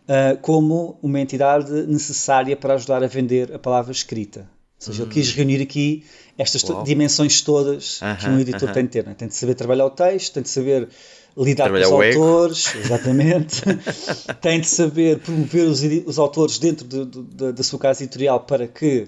uh, 0.04 0.38
como 0.42 1.00
uma 1.02 1.18
entidade 1.18 1.72
necessária 1.88 2.58
para 2.58 2.74
ajudar 2.74 3.02
a 3.06 3.08
vender 3.08 3.56
a 3.56 3.60
palavra 3.60 3.94
escrita. 3.94 4.42
Ou 4.42 4.86
seja, 4.86 5.04
ele 5.04 5.12
quis 5.12 5.32
hum. 5.32 5.38
reunir 5.38 5.62
aqui 5.62 6.04
estas 6.38 6.64
to 6.64 6.84
dimensões 6.84 7.42
todas 7.42 8.02
uh 8.02 8.06
-huh, 8.06 8.18
que 8.18 8.30
um 8.30 8.40
editor 8.40 8.64
uh 8.64 8.72
-huh. 8.72 8.74
tem 8.74 8.84
de 8.84 8.90
ter. 8.90 9.06
Né? 9.06 9.14
Tem 9.14 9.28
de 9.28 9.36
saber 9.36 9.54
trabalhar 9.54 9.86
o 9.86 9.92
texto, 9.92 10.34
tem 10.34 10.44
de 10.44 10.50
saber 10.50 10.90
lidar 11.38 11.66
Trabalhar 11.66 11.90
com 11.90 11.98
os 11.98 12.16
autores, 12.16 12.76
exatamente. 12.84 13.62
tem 14.42 14.60
de 14.60 14.68
saber 14.68 15.20
promover 15.20 15.68
os, 15.68 15.82
os 16.06 16.20
autores 16.20 16.58
dentro 16.58 16.88
de, 16.88 17.06
de, 17.06 17.52
da 17.52 17.64
sua 17.64 17.80
casa 17.80 18.04
editorial 18.04 18.42
para 18.42 18.68
que 18.68 19.08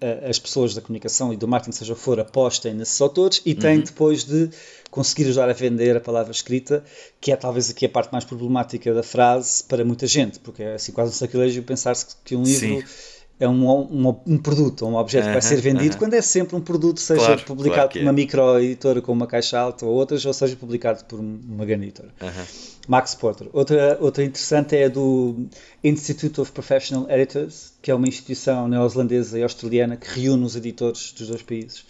uh, 0.00 0.28
as 0.28 0.38
pessoas 0.38 0.74
da 0.74 0.80
comunicação 0.80 1.32
e 1.32 1.36
do 1.36 1.48
marketing, 1.48 1.76
seja 1.76 1.94
for, 1.94 2.20
apostem 2.20 2.74
nesses 2.74 3.00
autores 3.00 3.40
e 3.44 3.54
tem 3.54 3.78
uhum. 3.78 3.84
depois 3.84 4.24
de 4.24 4.50
conseguir 4.90 5.24
ajudar 5.24 5.50
a 5.50 5.52
vender 5.52 5.96
a 5.96 6.00
palavra 6.00 6.30
escrita, 6.30 6.84
que 7.20 7.32
é 7.32 7.36
talvez 7.36 7.68
aqui 7.70 7.86
a 7.86 7.88
parte 7.88 8.12
mais 8.12 8.24
problemática 8.24 8.94
da 8.94 9.02
frase 9.02 9.64
para 9.64 9.84
muita 9.84 10.06
gente, 10.06 10.38
porque 10.38 10.62
é 10.62 10.74
assim 10.74 10.92
quase 10.92 11.10
um 11.10 11.14
sacrilégio 11.14 11.62
pensar-se 11.62 12.06
que 12.24 12.36
um 12.36 12.42
livro. 12.42 12.80
Sim 12.80 13.13
é 13.38 13.48
um, 13.48 13.68
um, 13.68 14.20
um 14.26 14.38
produto, 14.38 14.86
um 14.86 14.94
objeto 14.94 15.24
uh 15.24 15.26
-huh, 15.26 15.34
que 15.34 15.40
vai 15.40 15.42
ser 15.42 15.60
vendido, 15.60 15.86
uh 15.86 15.90
-huh. 15.90 15.98
quando 15.98 16.14
é 16.14 16.22
sempre 16.22 16.56
um 16.56 16.60
produto, 16.60 17.00
seja 17.00 17.24
claro, 17.26 17.44
publicado 17.44 17.76
claro 17.76 17.92
por 17.92 18.00
uma 18.02 18.10
é. 18.10 18.12
microeditora 18.12 19.02
com 19.02 19.12
uma 19.12 19.26
caixa 19.26 19.58
alta 19.58 19.84
ou 19.84 19.92
outras, 19.92 20.24
ou 20.24 20.32
seja 20.32 20.56
publicado 20.56 21.04
por 21.04 21.18
uma 21.18 21.64
grande 21.64 21.84
editora. 21.84 22.08
Uh 22.20 22.26
-huh. 22.26 22.74
Max 22.86 23.14
Porter. 23.14 23.48
Outra, 23.52 23.98
outra 24.00 24.22
interessante 24.22 24.76
é 24.76 24.84
a 24.84 24.88
do 24.88 25.46
Institute 25.82 26.40
of 26.40 26.52
Professional 26.52 27.10
Editors, 27.10 27.72
que 27.80 27.90
é 27.90 27.94
uma 27.94 28.06
instituição 28.06 28.68
neozelandesa 28.68 29.38
e 29.38 29.42
australiana 29.42 29.96
que 29.96 30.20
reúne 30.20 30.44
os 30.44 30.54
editores 30.54 31.12
dos 31.12 31.28
dois 31.28 31.42
países 31.42 31.84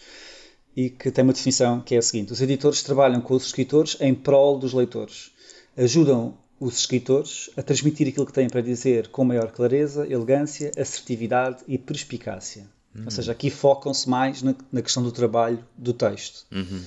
e 0.76 0.90
que 0.90 1.10
tem 1.10 1.24
uma 1.24 1.32
definição 1.32 1.80
que 1.80 1.94
é 1.94 1.98
a 1.98 2.02
seguinte: 2.02 2.32
os 2.32 2.40
editores 2.40 2.82
trabalham 2.82 3.20
com 3.20 3.34
os 3.34 3.46
escritores 3.46 3.96
em 4.00 4.14
prol 4.14 4.58
dos 4.58 4.72
leitores. 4.72 5.30
Ajudam 5.76 6.34
os 6.64 6.78
escritores 6.78 7.50
a 7.58 7.62
transmitir 7.62 8.08
aquilo 8.08 8.24
que 8.24 8.32
têm 8.32 8.48
para 8.48 8.62
dizer 8.62 9.08
com 9.08 9.22
maior 9.22 9.52
clareza, 9.52 10.06
elegância, 10.10 10.72
assertividade 10.78 11.58
e 11.68 11.76
perspicácia. 11.76 12.66
Uhum. 12.94 13.04
Ou 13.04 13.10
seja, 13.10 13.32
aqui 13.32 13.50
focam-se 13.50 14.08
mais 14.08 14.40
na, 14.40 14.54
na, 14.72 14.80
questão 14.80 15.02
do 15.02 15.12
trabalho 15.12 15.62
do 15.76 15.92
texto. 15.92 16.46
Uhum. 16.50 16.82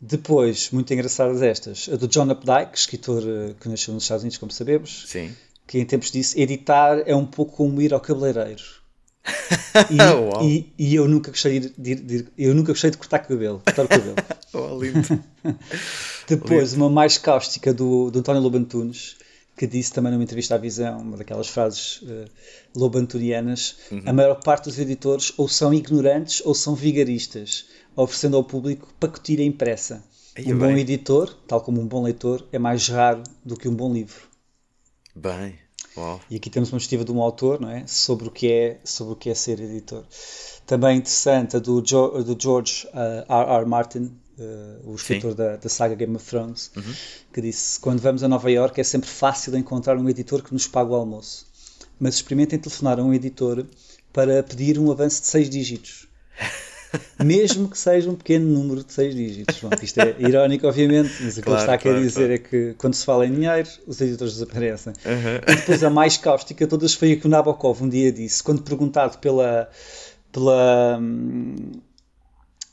Depois, 0.00 0.70
muito 0.70 0.92
engraçadas 0.94 1.42
estas, 1.42 1.86
a 1.92 1.96
do 1.96 2.08
John 2.08 2.30
Updike, 2.30 2.78
escritor 2.78 3.22
uh, 3.22 3.54
que 3.60 3.68
nasceu 3.68 3.92
nos 3.92 4.04
Estados 4.04 4.22
Unidos, 4.22 4.38
como 4.38 4.50
sabemos, 4.50 5.04
Sim. 5.06 5.34
que 5.66 5.78
em 5.78 5.84
tempos 5.84 6.10
disse, 6.10 6.40
editar 6.40 7.02
é 7.04 7.14
um 7.14 7.26
pouco 7.26 7.56
como 7.56 7.82
ir 7.82 7.92
ao 7.92 8.00
cabeleireiro. 8.00 8.62
E, 9.90 10.44
e, 10.78 10.90
e, 10.90 10.94
eu 10.94 11.08
nunca 11.08 11.30
gostei 11.30 11.60
de, 11.60 11.72
de, 11.76 11.94
de, 11.94 12.26
eu 12.36 12.54
nunca 12.54 12.72
gostei 12.72 12.90
de 12.90 12.98
cortar 12.98 13.20
cabelo, 13.20 13.62
cortar 13.64 13.84
o 13.84 13.88
cabelo. 13.88 14.16
oh, 14.52 14.82
lindo. 14.82 15.24
Depois, 16.28 16.74
uma 16.74 16.90
mais 16.90 17.18
cáustica 17.18 17.72
do, 17.72 18.10
do 18.10 18.18
António 18.18 18.42
Lobantunes, 18.42 19.16
que 19.56 19.66
disse 19.66 19.92
também 19.92 20.12
numa 20.12 20.24
entrevista 20.24 20.54
à 20.54 20.58
Visão, 20.58 20.98
uma 20.98 21.16
daquelas 21.16 21.48
frases 21.48 22.02
uh, 22.02 22.24
lobantunianas, 22.74 23.76
uhum. 23.90 24.02
a 24.04 24.12
maior 24.12 24.34
parte 24.36 24.64
dos 24.64 24.78
editores 24.78 25.32
ou 25.36 25.48
são 25.48 25.72
ignorantes 25.72 26.42
ou 26.44 26.54
são 26.54 26.74
vigaristas, 26.74 27.66
oferecendo 27.94 28.36
ao 28.36 28.44
público 28.44 28.92
pacotilha 28.98 29.42
impressa. 29.42 30.02
Aí 30.36 30.52
um 30.52 30.58
bem. 30.58 30.72
bom 30.72 30.78
editor, 30.78 31.32
tal 31.46 31.60
como 31.60 31.80
um 31.80 31.86
bom 31.86 32.02
leitor, 32.02 32.46
é 32.50 32.58
mais 32.58 32.88
raro 32.88 33.22
do 33.44 33.56
que 33.56 33.68
um 33.68 33.74
bom 33.74 33.92
livro. 33.92 34.22
Bem, 35.14 35.54
Uau. 35.96 36.20
E 36.28 36.36
aqui 36.36 36.50
temos 36.50 36.72
uma 36.72 36.78
estimativa 36.78 37.04
de 37.04 37.12
um 37.12 37.22
autor, 37.22 37.60
não 37.60 37.70
é? 37.70 37.86
Sobre 37.86 38.28
o 38.28 38.30
que 38.30 38.50
é, 38.50 38.80
sobre 38.84 39.12
o 39.12 39.16
que 39.16 39.30
é 39.30 39.34
ser 39.34 39.60
editor. 39.60 40.04
Também 40.66 40.98
interessante 40.98 41.56
a 41.56 41.58
do, 41.58 41.82
jo, 41.84 42.22
do 42.22 42.36
George 42.40 42.86
uh, 42.88 43.32
R. 43.32 43.58
R. 43.60 43.66
Martin, 43.66 44.16
uh, 44.38 44.90
o 44.90 44.94
escritor 44.94 45.34
da, 45.34 45.56
da, 45.56 45.68
saga 45.68 45.94
Game 45.94 46.16
of 46.16 46.24
Thrones, 46.24 46.70
uhum. 46.76 46.94
que 47.32 47.40
disse: 47.40 47.78
Quando 47.78 48.00
vamos 48.00 48.22
a 48.22 48.28
Nova 48.28 48.50
York 48.50 48.80
é 48.80 48.84
sempre 48.84 49.08
fácil 49.08 49.56
encontrar 49.56 49.96
um 49.96 50.08
editor 50.08 50.42
que 50.42 50.52
nos 50.52 50.66
pague 50.66 50.90
o 50.90 50.94
almoço. 50.94 51.46
Mas 52.00 52.16
experimentem 52.16 52.58
telefonar 52.58 52.98
a 52.98 53.02
um 53.02 53.14
editor 53.14 53.64
para 54.12 54.42
pedir 54.42 54.78
um 54.78 54.90
avanço 54.90 55.20
de 55.20 55.28
seis 55.28 55.48
dígitos. 55.48 56.08
mesmo 57.22 57.68
que 57.68 57.78
seja 57.78 58.10
um 58.10 58.14
pequeno 58.14 58.46
número 58.46 58.84
de 58.84 58.92
seis 58.92 59.14
dígitos. 59.14 59.60
Isto 59.82 60.00
é 60.00 60.16
irónico, 60.18 60.66
obviamente, 60.66 61.12
mas 61.20 61.38
o 61.38 61.42
que 61.42 61.48
ele 61.48 61.58
está 61.58 61.74
a 61.74 61.78
querer 61.78 62.00
dizer 62.00 62.30
é 62.30 62.38
que 62.38 62.74
quando 62.78 62.94
se 62.94 63.04
fala 63.04 63.26
em 63.26 63.32
dinheiro, 63.32 63.68
os 63.86 64.00
editores 64.00 64.34
desaparecem. 64.34 64.92
Uhum. 65.04 65.52
E 65.52 65.56
depois 65.56 65.82
a 65.82 65.90
mais 65.90 66.16
cáustica 66.16 66.66
todas 66.66 66.94
foi 66.94 67.12
a 67.12 67.16
que 67.16 67.26
o 67.26 67.30
Nabokov 67.30 67.82
um 67.82 67.88
dia 67.88 68.12
disse, 68.12 68.42
quando 68.42 68.62
perguntado 68.62 69.18
pela. 69.18 69.68
pela 70.32 70.98
hum, 71.00 71.72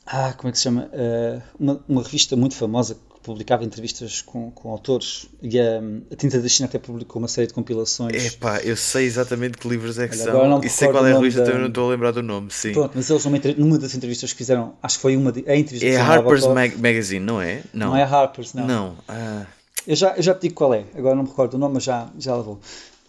ah, 0.04 0.34
como 0.36 0.48
é 0.48 0.52
que 0.52 0.58
se 0.58 0.64
chama? 0.64 0.90
Uh, 0.92 1.42
uma, 1.58 1.84
uma 1.88 2.02
revista 2.02 2.36
muito 2.36 2.54
famosa 2.54 2.96
publicava 3.22 3.64
entrevistas 3.64 4.20
com, 4.20 4.50
com 4.50 4.70
autores 4.70 5.28
e 5.40 5.58
a, 5.58 5.80
a, 6.10 6.16
Tinta 6.16 6.40
da 6.40 6.48
China 6.48 6.68
até 6.68 6.78
publicou 6.78 7.20
uma 7.20 7.28
série 7.28 7.46
de 7.46 7.54
compilações. 7.54 8.34
Epá, 8.34 8.60
eu 8.60 8.76
sei 8.76 9.06
exatamente 9.06 9.58
que 9.58 9.68
livros 9.68 9.98
é 9.98 10.08
que 10.08 10.14
Olha, 10.14 10.32
são 10.32 10.60
e 10.62 10.68
sei 10.68 10.88
qual 10.88 11.06
é 11.06 11.12
a 11.12 11.16
revista, 11.16 11.40
da... 11.40 11.46
também 11.46 11.60
não 11.60 11.68
estou 11.68 11.86
a 11.86 11.90
lembrar 11.90 12.10
do 12.10 12.22
nome, 12.22 12.50
sim. 12.50 12.72
Pronto, 12.72 12.92
mas 12.94 13.08
eles 13.08 13.24
numa, 13.24 13.38
numa 13.56 13.78
das 13.78 13.94
entrevistas 13.94 14.32
que 14.32 14.38
fizeram, 14.38 14.74
acho 14.82 14.96
que 14.96 15.02
foi 15.02 15.16
uma 15.16 15.30
de, 15.30 15.44
a 15.48 15.56
entrevista 15.56 15.86
É 15.86 15.96
a 15.96 16.04
Harper's 16.04 16.46
Mag 16.46 16.76
Magazine, 16.76 17.24
não 17.24 17.40
é? 17.40 17.62
Não, 17.72 17.88
não 17.88 17.96
é 17.96 18.02
a 18.02 18.08
Harper's, 18.08 18.54
não. 18.54 18.66
Não. 18.66 18.96
Ah. 19.08 19.46
Eu, 19.86 19.96
já, 19.96 20.14
eu 20.16 20.22
já 20.22 20.34
te 20.34 20.42
digo 20.42 20.54
qual 20.54 20.74
é, 20.74 20.84
agora 20.94 21.14
não 21.14 21.22
me 21.22 21.28
recordo 21.28 21.54
o 21.54 21.58
nome, 21.58 21.74
mas 21.74 21.84
já, 21.84 22.08
já 22.18 22.34
lá 22.34 22.42
vou. 22.42 22.60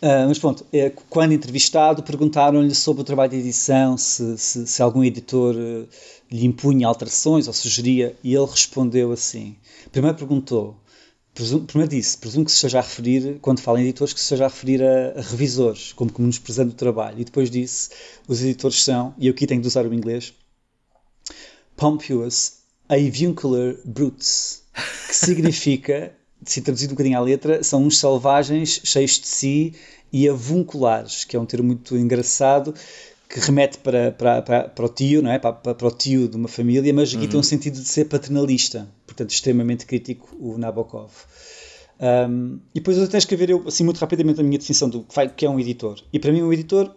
Uh, 0.04 0.28
mas 0.28 0.38
pronto, 0.38 0.66
é, 0.74 0.90
quando 1.10 1.32
entrevistado, 1.32 2.04
perguntaram-lhe 2.04 2.76
sobre 2.76 3.04
o 3.04 3.06
trabalho 3.06 3.32
de 3.32 3.38
edição, 3.38 3.98
se, 3.98 4.38
se, 4.38 4.68
se 4.68 4.82
algum 4.82 5.02
editor 5.02 5.56
uh, 5.56 5.88
lhe 6.30 6.46
impunha 6.46 6.90
alterações 6.90 7.48
ou 7.48 7.54
sugeria, 7.54 8.14
e 8.22 8.36
ele 8.36 8.46
respondeu 8.46 9.14
assim: 9.14 9.56
primeiro 9.94 10.18
perguntou, 10.18 10.76
primeiro 11.34 11.88
disse, 11.90 12.18
presumo 12.18 12.44
que 12.44 12.52
se 12.52 12.58
esteja 12.58 12.80
a 12.80 12.82
referir, 12.82 13.40
quando 13.42 13.62
fala 13.62 13.80
em 13.80 13.86
editores, 13.86 14.14
que 14.14 14.20
se 14.20 14.26
esteja 14.26 14.44
a 14.44 14.50
referir 14.50 14.84
a, 14.84 15.20
a 15.20 15.22
revisores, 15.22 15.94
como 15.94 16.12
menosprezando 16.20 16.72
o 16.72 16.76
trabalho, 16.76 17.22
e 17.22 17.24
depois 17.24 17.50
disse: 17.50 17.92
os 18.28 18.42
editores 18.44 18.84
são, 18.84 19.16
e 19.18 19.28
eu 19.28 19.32
aqui 19.32 19.48
tenho 19.48 19.62
de 19.62 19.68
usar 19.70 19.86
o 19.86 19.94
inglês, 19.94 20.34
pompous 21.78 22.58
avuncular 22.90 23.76
brutes, 23.86 24.64
que 25.08 25.16
significa, 25.16 26.14
se 26.46 26.62
traduzido 26.62 26.92
um 26.92 26.96
bocadinho 26.96 27.18
à 27.18 27.22
letra, 27.22 27.64
são 27.64 27.84
uns 27.84 28.00
selvagens 28.00 28.82
cheios 28.84 29.20
de 29.20 29.28
si 29.28 29.74
e 30.12 30.30
avunculares, 30.30 31.24
que 31.24 31.36
é 31.36 31.40
um 31.40 31.46
termo 31.46 31.68
muito 31.68 31.98
engraçado 31.98 32.74
que 33.34 33.40
remete 33.40 33.80
para, 33.80 34.12
para, 34.12 34.42
para, 34.44 34.70
para, 34.70 34.86
o 34.86 34.90
tio, 34.90 35.24
não 35.24 35.32
é? 35.32 35.40
Para, 35.40 35.54
para, 35.54 35.88
o 35.88 35.92
tio 35.92 36.28
de 36.28 36.38
uma 36.38 36.48
família, 36.48 36.94
mas 36.94 37.10
aqui 37.10 37.24
uhum. 37.24 37.30
tem 37.30 37.40
um 37.40 37.44
sentido 37.44 37.82
de 37.82 37.88
ser 37.88 38.06
paternalista, 38.06 38.88
portanto, 39.08 39.32
extremamente 39.32 39.88
crítico, 39.88 40.36
o 40.40 40.56
Nabokov. 40.56 41.10
Um, 42.00 42.60
e 42.76 42.80
depois 42.80 42.96
eu 42.96 43.06
até 43.06 43.18
escrever 43.18 43.50
eu, 43.50 43.68
assim, 43.68 43.84
muito 43.84 43.98
rapidamente 43.98 44.40
a 44.40 44.44
minha 44.44 44.60
definição 44.60 44.88
do 44.88 45.04
que 45.36 45.46
é 45.46 45.50
um 45.50 45.60
editor. 45.60 46.00
E 46.14 46.20
para 46.20 46.32
mim, 46.32 46.44
um 46.44 46.54
editor 46.54 46.96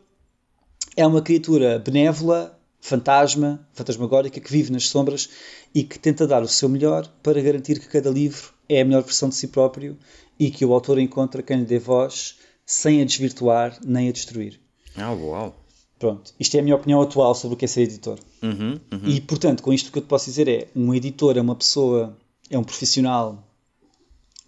é 0.95 1.07
uma 1.07 1.23
criatura 1.23 1.79
benévola, 1.79 2.59
fantasma, 2.81 3.67
fantasmagórica, 3.73 4.39
que 4.39 4.53
vive 4.53 4.71
nas 4.71 4.89
sombras 4.89 5.31
e 5.75 5.85
que 5.85 5.99
tenta 5.99 6.27
dar 6.27 6.43
o 6.43 6.49
seu 6.49 6.69
melhor 6.69 7.11
para 7.23 7.41
garantir 7.41 7.79
que 7.79 7.89
cada 7.89 8.11
livro 8.11 8.53
é 8.69 8.81
a 8.81 8.85
melhor 8.85 9.03
versão 9.03 9.29
de 9.29 9.35
si 9.35 9.49
próprio 9.49 9.97
e 10.39 10.51
que 10.51 10.65
o 10.65 10.73
autor 10.73 10.99
encontra 10.99 11.43
quem 11.43 11.59
lhe 11.59 11.65
dê 11.65 11.79
voz 11.79 12.39
sem 12.65 13.01
a 13.01 13.05
desvirtuar 13.05 13.79
nem 13.85 14.09
a 14.09 14.13
destruir. 14.13 14.61
Ah, 14.97 15.13
uau! 15.13 15.55
Pronto, 15.99 16.35
isto 16.39 16.55
é 16.57 16.61
a 16.61 16.63
minha 16.63 16.77
opinião 16.77 17.01
atual 17.01 17.35
sobre 17.35 17.55
o 17.55 17.59
que 17.59 17.65
é 17.65 17.69
ser 17.69 17.83
editor. 17.83 18.19
Uhum, 18.43 18.79
uhum. 18.93 19.01
E, 19.07 19.21
portanto, 19.21 19.63
com 19.63 19.73
isto 19.73 19.89
o 19.89 19.93
que 19.93 19.99
eu 19.99 20.03
te 20.03 20.09
posso 20.09 20.27
dizer 20.27 20.47
é: 20.47 20.69
um 20.77 20.95
editor 20.95 21.39
é 21.39 21.41
uma 21.41 21.57
pessoa, 21.57 22.17
é 22.51 22.59
um 22.59 22.65
profissional 22.65 23.47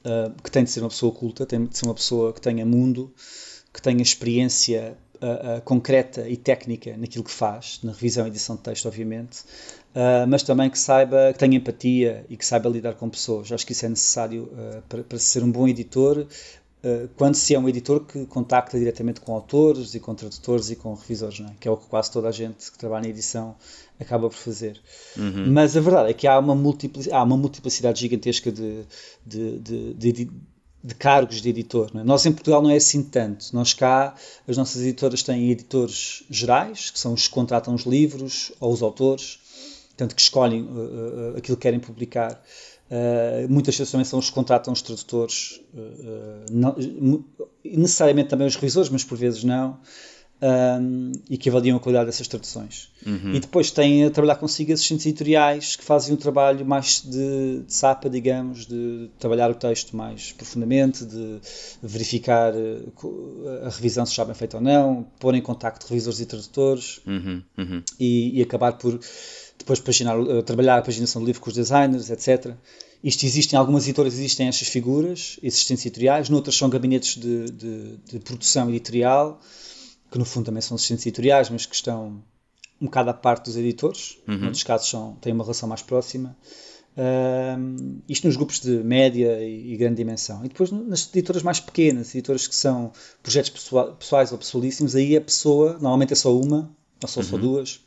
uh, 0.01 0.43
que 0.43 0.51
tem 0.51 0.65
de 0.65 0.71
ser 0.71 0.81
uma 0.81 0.91
pessoa 0.91 1.13
culta, 1.13 1.47
tem 1.47 1.65
de 1.65 1.77
ser 1.77 1.87
uma 1.87 1.95
pessoa 1.95 2.35
que 2.35 2.41
tenha 2.41 2.67
mundo, 2.67 3.15
que 3.73 3.81
tenha 3.81 4.03
experiência 4.03 4.99
uh, 5.23 5.59
uh, 5.59 5.63
concreta 5.63 6.29
e 6.29 6.37
técnica 6.37 6.95
naquilo 6.99 7.25
que 7.25 7.31
faz, 7.31 7.81
na 7.83 7.93
revisão 7.93 8.27
e 8.27 8.29
edição 8.29 8.57
de 8.57 8.63
texto, 8.63 8.87
obviamente, 8.87 9.39
mas 10.29 10.43
também 10.43 10.71
que 10.71 10.79
saiba, 10.79 11.33
que 11.33 11.39
tenha 11.39 11.57
empatia 11.57 12.25
e 12.29 12.37
que 12.37 12.47
saiba 12.47 12.69
lidar 12.69 12.95
com 12.95 13.09
pessoas. 13.09 13.51
Acho 13.51 13.67
que 13.67 13.73
isso 13.73 13.85
é 13.85 13.89
necessário 13.89 14.49
para, 14.89 15.03
para 15.03 15.19
ser 15.19 15.43
um 15.43 15.51
bom 15.51 15.67
editor, 15.67 16.27
eh, 16.83 17.09
quando 17.17 17.35
se 17.35 17.55
é 17.55 17.59
um 17.59 17.69
editor 17.69 18.05
que 18.05 18.25
contacta 18.27 18.79
diretamente 18.79 19.21
com 19.21 19.35
autores 19.35 19.95
e 19.95 20.01
com 20.01 20.15
tradutores 20.15 20.71
e 20.71 20.77
com 20.77 20.95
revisores, 20.95 21.41
é? 21.41 21.53
que 21.59 21.67
é 21.67 21.71
o 21.71 21.77
que 21.77 21.87
quase 21.87 22.11
toda 22.11 22.29
a 22.29 22.33
gente 22.33 22.71
que 22.71 22.79
trabalha 22.79 23.07
em 23.07 23.11
edição 23.11 23.57
acaba 23.99 24.29
por 24.29 24.37
fazer. 24.37 24.81
Uhum. 25.17 25.51
Mas 25.53 25.77
a 25.77 25.81
verdade 25.81 26.11
é 26.11 26.15
que 26.15 26.27
há 26.27 26.39
uma, 26.39 26.55
multiplicidade, 26.55 27.21
há 27.21 27.23
uma 27.25 27.37
multiplicidade 27.37 28.01
gigantesca 28.01 28.53
de, 28.53 28.85
de, 29.27 29.59
de, 29.59 29.95
de, 29.95 30.31
de 30.85 30.95
cargos 30.95 31.43
de 31.43 31.49
editor. 31.49 31.91
É? 31.97 32.05
Nós 32.05 32.25
em 32.25 32.33
Portugal 32.33 32.63
não 32.63 32.71
é 32.71 32.77
assim 32.77 33.03
tanto. 33.03 33.47
Nós 33.53 33.75
cá, 33.75 34.15
as 34.47 34.57
nossas 34.57 34.81
editoras 34.83 35.25
têm 35.25 35.51
editores 35.51 36.23
gerais, 36.31 36.91
que 36.91 37.01
são 37.01 37.13
os 37.13 37.27
que 37.27 37.35
contratam 37.35 37.75
os 37.75 37.83
livros 37.83 38.53
ou 38.61 38.73
os 38.73 38.83
autores, 38.83 39.41
tanto 39.99 40.15
que 40.15 40.23
escolhem 40.23 40.63
uh, 40.63 41.37
aquilo 41.37 41.57
que 41.57 41.63
querem 41.63 41.81
publicar. 41.81 42.41
Uh, 42.91 43.53
muitas 43.53 43.77
vezes 43.77 43.91
também 43.91 44.05
são 44.05 44.19
os 44.19 44.31
que 44.31 44.35
contratam 44.35 44.73
os 44.73 44.81
tradutores, 44.81 45.61
não, 46.51 46.75
necessariamente 47.63 48.31
também 48.31 48.47
os 48.47 48.55
revisores, 48.55 48.89
mas 48.89 49.05
por 49.05 49.19
vezes 49.19 49.45
não, 49.45 49.79
um, 50.41 51.13
e 51.29 51.37
que 51.37 51.49
avaliam 51.49 51.77
a 51.77 51.81
qualidade 51.81 52.07
dessas 52.07 52.29
traduções. 52.29 52.91
Uhum. 53.05 53.35
E 53.35 53.41
depois 53.41 53.71
têm 53.71 54.05
a 54.05 54.11
trabalhar 54.11 54.37
consigo 54.37 54.73
assistentes 54.73 55.07
editoriais 55.07 55.77
que 55.77 55.85
fazem 55.85 56.15
um 56.15 56.17
trabalho 56.17 56.65
mais 56.65 57.03
de, 57.03 57.63
de 57.67 57.73
sapa, 57.73 58.09
digamos, 58.09 58.67
de 58.67 59.11
trabalhar 59.19 59.51
o 59.51 59.55
texto 59.55 59.97
mais 59.97 60.33
profundamente, 60.33 61.05
de 61.05 61.41
verificar 61.83 62.53
a 63.65 63.69
revisão 63.69 64.07
se 64.07 64.13
está 64.13 64.25
bem 64.25 64.35
feita 64.35 64.59
ou 64.59 64.63
não, 64.63 65.07
pôr 65.19 65.35
em 65.35 65.43
contacto 65.43 65.87
revisores 65.89 66.21
e 66.21 66.27
tradutores 66.27 67.01
uhum. 67.07 67.43
Uhum. 67.57 67.83
E, 67.99 68.39
e 68.39 68.43
acabar 68.43 68.73
por 68.73 68.99
depois 69.59 69.81
paginar, 69.81 70.19
uh, 70.19 70.43
trabalhar 70.43 70.79
a 70.79 70.83
paginação 70.83 71.21
do 71.21 71.27
livro 71.27 71.41
com 71.41 71.51
os 71.51 71.55
designers, 71.55 72.11
etc. 72.11 72.55
Isto 73.03 73.27
existe 73.27 73.53
em 73.53 73.57
algumas 73.57 73.85
editoras, 73.85 74.15
existem 74.15 74.49
estas 74.49 74.69
figuras, 74.69 75.39
assistentes 75.45 75.85
editoriais, 75.87 76.29
noutras 76.29 76.57
são 76.57 76.69
gabinetes 76.69 77.17
de, 77.17 77.51
de, 77.51 77.97
de, 77.97 78.19
produção 78.21 78.69
editorial, 78.71 79.41
que 80.11 80.19
no 80.19 80.25
fundo 80.25 80.47
também 80.47 80.61
são 80.61 80.75
assistentes 80.75 81.07
editoriais, 81.07 81.49
mas 81.51 81.65
que 81.65 81.75
estão 81.75 82.23
um 82.81 82.87
bocado 82.87 83.11
à 83.11 83.15
parte 83.15 83.47
dos 83.47 83.57
editores, 83.57 84.19
uhum. 84.27 84.39
noutros 84.39 84.63
casos 84.63 84.89
são, 84.89 85.17
têm 85.21 85.33
uma 85.33 85.45
relação 85.45 85.69
mais 85.69 85.83
próxima. 85.83 86.37
Uh, 86.97 88.01
isto 88.09 88.27
nos 88.27 88.35
grupos 88.35 88.59
de 88.59 88.83
média 88.83 89.41
e, 89.41 89.73
e, 89.73 89.77
grande 89.77 89.97
dimensão. 89.97 90.45
E 90.45 90.49
depois 90.49 90.73
nas 90.73 91.09
editoras 91.09 91.45
mais 91.45 91.61
pequenas, 91.61 92.13
editoras 92.13 92.49
que 92.49 92.55
são 92.55 92.93
projetos 93.23 93.51
pessoais 93.99 94.33
ou 94.33 94.39
pessoalíssimos, 94.39 94.97
aí 94.97 95.17
a 95.17 95.21
pessoa, 95.21 95.75
normalmente 95.75 96.13
é 96.13 96.17
só 96.17 96.37
uma, 96.37 96.75
ou 97.01 97.09
só, 97.09 97.21
uhum. 97.21 97.27
só 97.27 97.39
duas, 97.39 97.81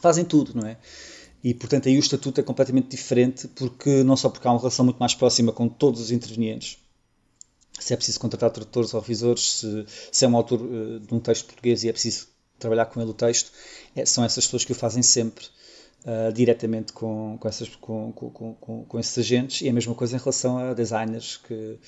fazem 0.00 0.24
tudo, 0.24 0.52
não 0.54 0.66
é? 0.66 0.76
E, 1.42 1.54
portanto, 1.54 1.88
aí 1.88 1.96
o 1.96 2.00
estatuto 2.00 2.40
é 2.40 2.42
completamente 2.42 2.88
diferente, 2.88 3.46
porque 3.48 4.02
não 4.02 4.16
só 4.16 4.28
porque 4.28 4.46
há 4.48 4.50
uma 4.50 4.58
relação 4.58 4.84
muito 4.84 4.98
mais 4.98 5.14
próxima 5.14 5.52
com 5.52 5.68
todos 5.68 6.00
os 6.00 6.10
intervenientes, 6.10 6.78
se 7.78 7.92
é 7.92 7.96
preciso 7.96 8.18
contratar 8.18 8.50
tradutores 8.50 8.94
ou 8.94 9.00
revisores, 9.00 9.60
se, 9.60 9.86
se 10.10 10.24
é 10.24 10.28
um 10.28 10.36
autor 10.36 10.60
uh, 10.60 11.00
de 11.00 11.14
um 11.14 11.20
texto 11.20 11.46
português 11.46 11.84
e 11.84 11.88
é 11.88 11.92
preciso 11.92 12.26
trabalhar 12.58 12.86
com 12.86 13.00
ele 13.00 13.10
o 13.10 13.14
texto, 13.14 13.52
é, 13.94 14.04
são 14.06 14.24
essas 14.24 14.44
pessoas 14.46 14.64
que 14.64 14.72
o 14.72 14.74
fazem 14.74 15.02
sempre 15.02 15.44
uh, 16.04 16.32
diretamente 16.32 16.92
com, 16.92 17.36
com, 17.38 17.48
essas, 17.48 17.68
com, 17.76 18.12
com, 18.12 18.84
com, 18.88 18.98
esses 18.98 19.16
agentes, 19.18 19.60
e 19.60 19.68
a 19.68 19.72
mesma 19.72 19.94
coisa 19.94 20.16
em 20.16 20.18
relação 20.18 20.58
a 20.58 20.72
designers 20.72 21.36
que, 21.36 21.78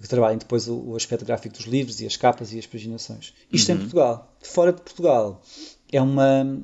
que 0.00 0.08
trabalhem 0.08 0.38
depois 0.38 0.68
o, 0.68 0.76
o, 0.90 0.96
aspecto 0.96 1.24
gráfico 1.24 1.56
dos 1.56 1.66
livros 1.66 2.00
e 2.00 2.06
as 2.06 2.16
capas 2.16 2.52
e 2.52 2.58
as 2.58 2.66
paginações. 2.66 3.32
Isto 3.52 3.70
uhum. 3.70 3.76
em 3.76 3.80
Portugal. 3.80 4.36
Fora 4.42 4.72
de 4.72 4.82
Portugal, 4.82 5.42
é 5.92 6.00
uma. 6.00 6.60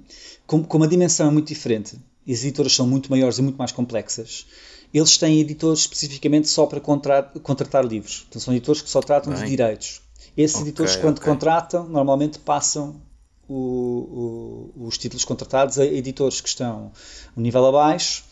Com, 0.47 0.63
com 0.63 0.77
uma 0.77 0.89
dimensão 0.89 1.31
muito 1.31 1.49
diferente, 1.49 1.97
as 2.29 2.43
editoras 2.43 2.73
são 2.73 2.87
muito 2.87 3.11
maiores 3.11 3.39
e 3.39 3.43
muito 3.43 3.57
mais 3.57 3.73
complexas. 3.73 4.47
Eles 4.93 5.17
têm 5.17 5.41
editores 5.41 5.81
especificamente 5.81 6.49
só 6.49 6.67
para 6.67 6.81
contratar 6.81 7.85
livros. 7.85 8.27
Então 8.29 8.41
são 8.41 8.53
editores 8.53 8.83
que 8.83 8.91
só 8.91 9.01
tratam 9.01 9.33
Bem. 9.33 9.45
de 9.45 9.51
direitos. 9.51 10.01
Esses 10.37 10.57
okay, 10.57 10.69
editores, 10.69 10.97
quando 10.97 11.19
okay. 11.19 11.33
contratam, 11.33 11.89
normalmente 11.89 12.39
passam 12.39 13.01
o, 13.49 14.73
o, 14.77 14.87
os 14.87 14.99
títulos 14.99 15.25
contratados 15.25 15.79
a 15.79 15.85
editores 15.85 16.41
que 16.41 16.49
estão 16.49 16.93
um 17.37 17.41
nível 17.41 17.67
abaixo 17.67 18.25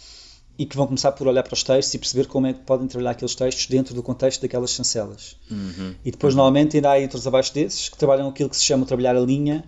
e 0.58 0.66
que 0.66 0.76
vão 0.76 0.86
começar 0.86 1.12
por 1.12 1.26
olhar 1.28 1.42
para 1.42 1.54
os 1.54 1.62
textos 1.62 1.94
e 1.94 1.98
perceber 1.98 2.26
como 2.26 2.46
é 2.48 2.52
que 2.52 2.60
podem 2.60 2.88
trabalhar 2.88 3.12
aqueles 3.12 3.34
textos 3.34 3.66
dentro 3.66 3.94
do 3.94 4.02
contexto 4.02 4.42
daquelas 4.42 4.70
chancelas. 4.70 5.36
Uhum. 5.48 5.94
E 6.04 6.10
depois, 6.10 6.34
uhum. 6.34 6.38
normalmente, 6.38 6.76
ainda 6.76 6.90
há 6.90 6.98
editores 6.98 7.26
abaixo 7.26 7.54
desses 7.54 7.88
que 7.88 7.96
trabalham 7.96 8.28
aquilo 8.28 8.50
que 8.50 8.56
se 8.56 8.64
chama 8.64 8.84
trabalhar 8.84 9.16
a 9.16 9.20
linha, 9.20 9.64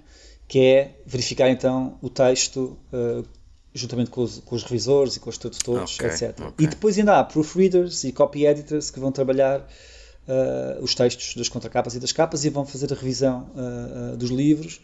que 0.51 0.59
é 0.59 0.97
verificar 1.07 1.49
então 1.49 1.97
o 2.03 2.11
texto 2.11 2.77
uh, 2.93 3.25
juntamente 3.73 4.11
com 4.11 4.23
os, 4.23 4.41
com 4.41 4.57
os, 4.57 4.65
revisores 4.65 5.15
e 5.15 5.21
com 5.21 5.31
os 5.31 5.39
tradutores, 5.39 5.95
okay, 5.95 6.09
etc. 6.09 6.41
Okay. 6.41 6.67
E 6.67 6.67
depois 6.67 6.99
ainda 6.99 7.21
há 7.21 7.25
proofreaders 7.25 8.03
e 8.03 8.11
copy 8.11 8.47
editors 8.47 8.91
que 8.91 8.99
vão 8.99 9.13
trabalhar 9.13 9.61
uh, 9.61 10.83
os 10.83 10.93
textos 10.93 11.37
das 11.37 11.49
contracapas 11.49 11.95
e 11.95 12.01
das 12.01 12.11
capas 12.11 12.45
e 12.45 12.51
vão 12.51 12.67
fazer 12.67 12.93
a 12.93 12.97
revisão 12.97 13.49
uh, 13.55 14.17
dos 14.17 14.31
livros, 14.31 14.81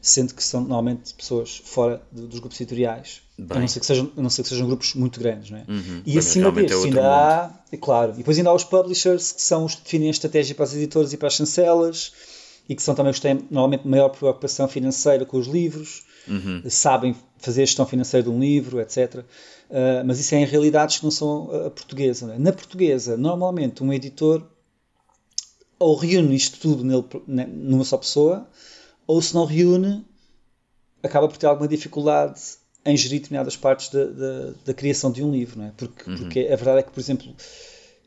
sendo 0.00 0.34
que 0.34 0.42
são 0.44 0.60
normalmente 0.60 1.12
pessoas 1.14 1.60
fora 1.64 2.00
dos 2.12 2.38
grupos 2.38 2.60
editoriais. 2.60 3.20
A 3.50 3.58
não, 3.58 3.66
ser 3.66 3.80
que 3.80 3.86
sejam, 3.86 4.12
não 4.16 4.30
ser 4.30 4.44
que 4.44 4.50
sejam 4.50 4.68
grupos 4.68 4.94
muito 4.94 5.18
grandes, 5.18 5.50
não 5.50 5.58
é? 5.58 5.64
Uhum, 5.68 6.02
e 6.06 6.16
acima 6.16 6.52
disso, 6.52 6.74
é 6.74 6.84
ainda 6.84 7.00
mundo. 7.00 7.00
há, 7.00 7.64
é 7.72 7.76
claro, 7.76 8.12
e 8.12 8.18
depois 8.18 8.38
ainda 8.38 8.50
há 8.50 8.54
os 8.54 8.62
publishers, 8.62 9.32
que 9.32 9.42
são 9.42 9.64
os 9.64 9.74
que 9.74 9.82
definem 9.82 10.06
a 10.06 10.12
estratégia 10.12 10.54
para 10.54 10.64
as 10.64 10.74
editoras 10.74 11.12
e 11.12 11.16
para 11.16 11.26
as 11.26 11.34
chancelas, 11.34 12.12
e 12.68 12.76
que 12.76 12.82
são 12.82 12.94
também 12.94 13.10
os 13.10 13.16
que 13.16 13.22
têm 13.22 13.46
normalmente 13.50 13.86
maior 13.88 14.10
preocupação 14.10 14.68
financeira 14.68 15.24
com 15.24 15.38
os 15.38 15.46
livros, 15.46 16.04
uhum. 16.28 16.62
sabem 16.68 17.16
fazer 17.38 17.62
a 17.62 17.66
gestão 17.66 17.86
financeira 17.86 18.24
de 18.24 18.30
um 18.30 18.38
livro, 18.38 18.80
etc. 18.80 19.24
Uh, 19.70 20.04
mas 20.04 20.20
isso 20.20 20.34
é 20.34 20.38
em 20.38 20.44
realidades 20.44 20.98
que 20.98 21.04
não 21.04 21.10
são 21.10 21.50
a 21.66 21.70
portuguesa. 21.70 22.34
É? 22.34 22.38
Na 22.38 22.52
portuguesa, 22.52 23.16
normalmente 23.16 23.82
um 23.82 23.92
editor 23.92 24.46
ou 25.78 25.94
reúne 25.94 26.34
isto 26.34 26.58
tudo 26.58 26.84
nele, 26.84 27.04
numa 27.48 27.84
só 27.84 27.96
pessoa, 27.96 28.46
ou 29.06 29.22
se 29.22 29.32
não 29.32 29.44
reúne, 29.44 30.04
acaba 31.02 31.28
por 31.28 31.36
ter 31.36 31.46
alguma 31.46 31.68
dificuldade 31.68 32.40
em 32.84 32.96
gerir 32.96 33.20
determinadas 33.20 33.56
partes 33.56 33.88
da, 33.90 34.04
da, 34.04 34.52
da 34.64 34.74
criação 34.74 35.12
de 35.12 35.22
um 35.22 35.30
livro, 35.30 35.58
não 35.58 35.66
é? 35.66 35.72
Porque, 35.76 36.10
uhum. 36.10 36.16
porque 36.16 36.40
a 36.40 36.56
verdade 36.56 36.80
é 36.80 36.82
que, 36.82 36.90
por 36.90 37.00
exemplo, 37.00 37.32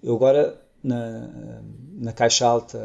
eu 0.04 0.16
agora 0.16 0.60
na, 0.84 1.62
na 1.94 2.12
Caixa 2.12 2.46
Alta 2.46 2.78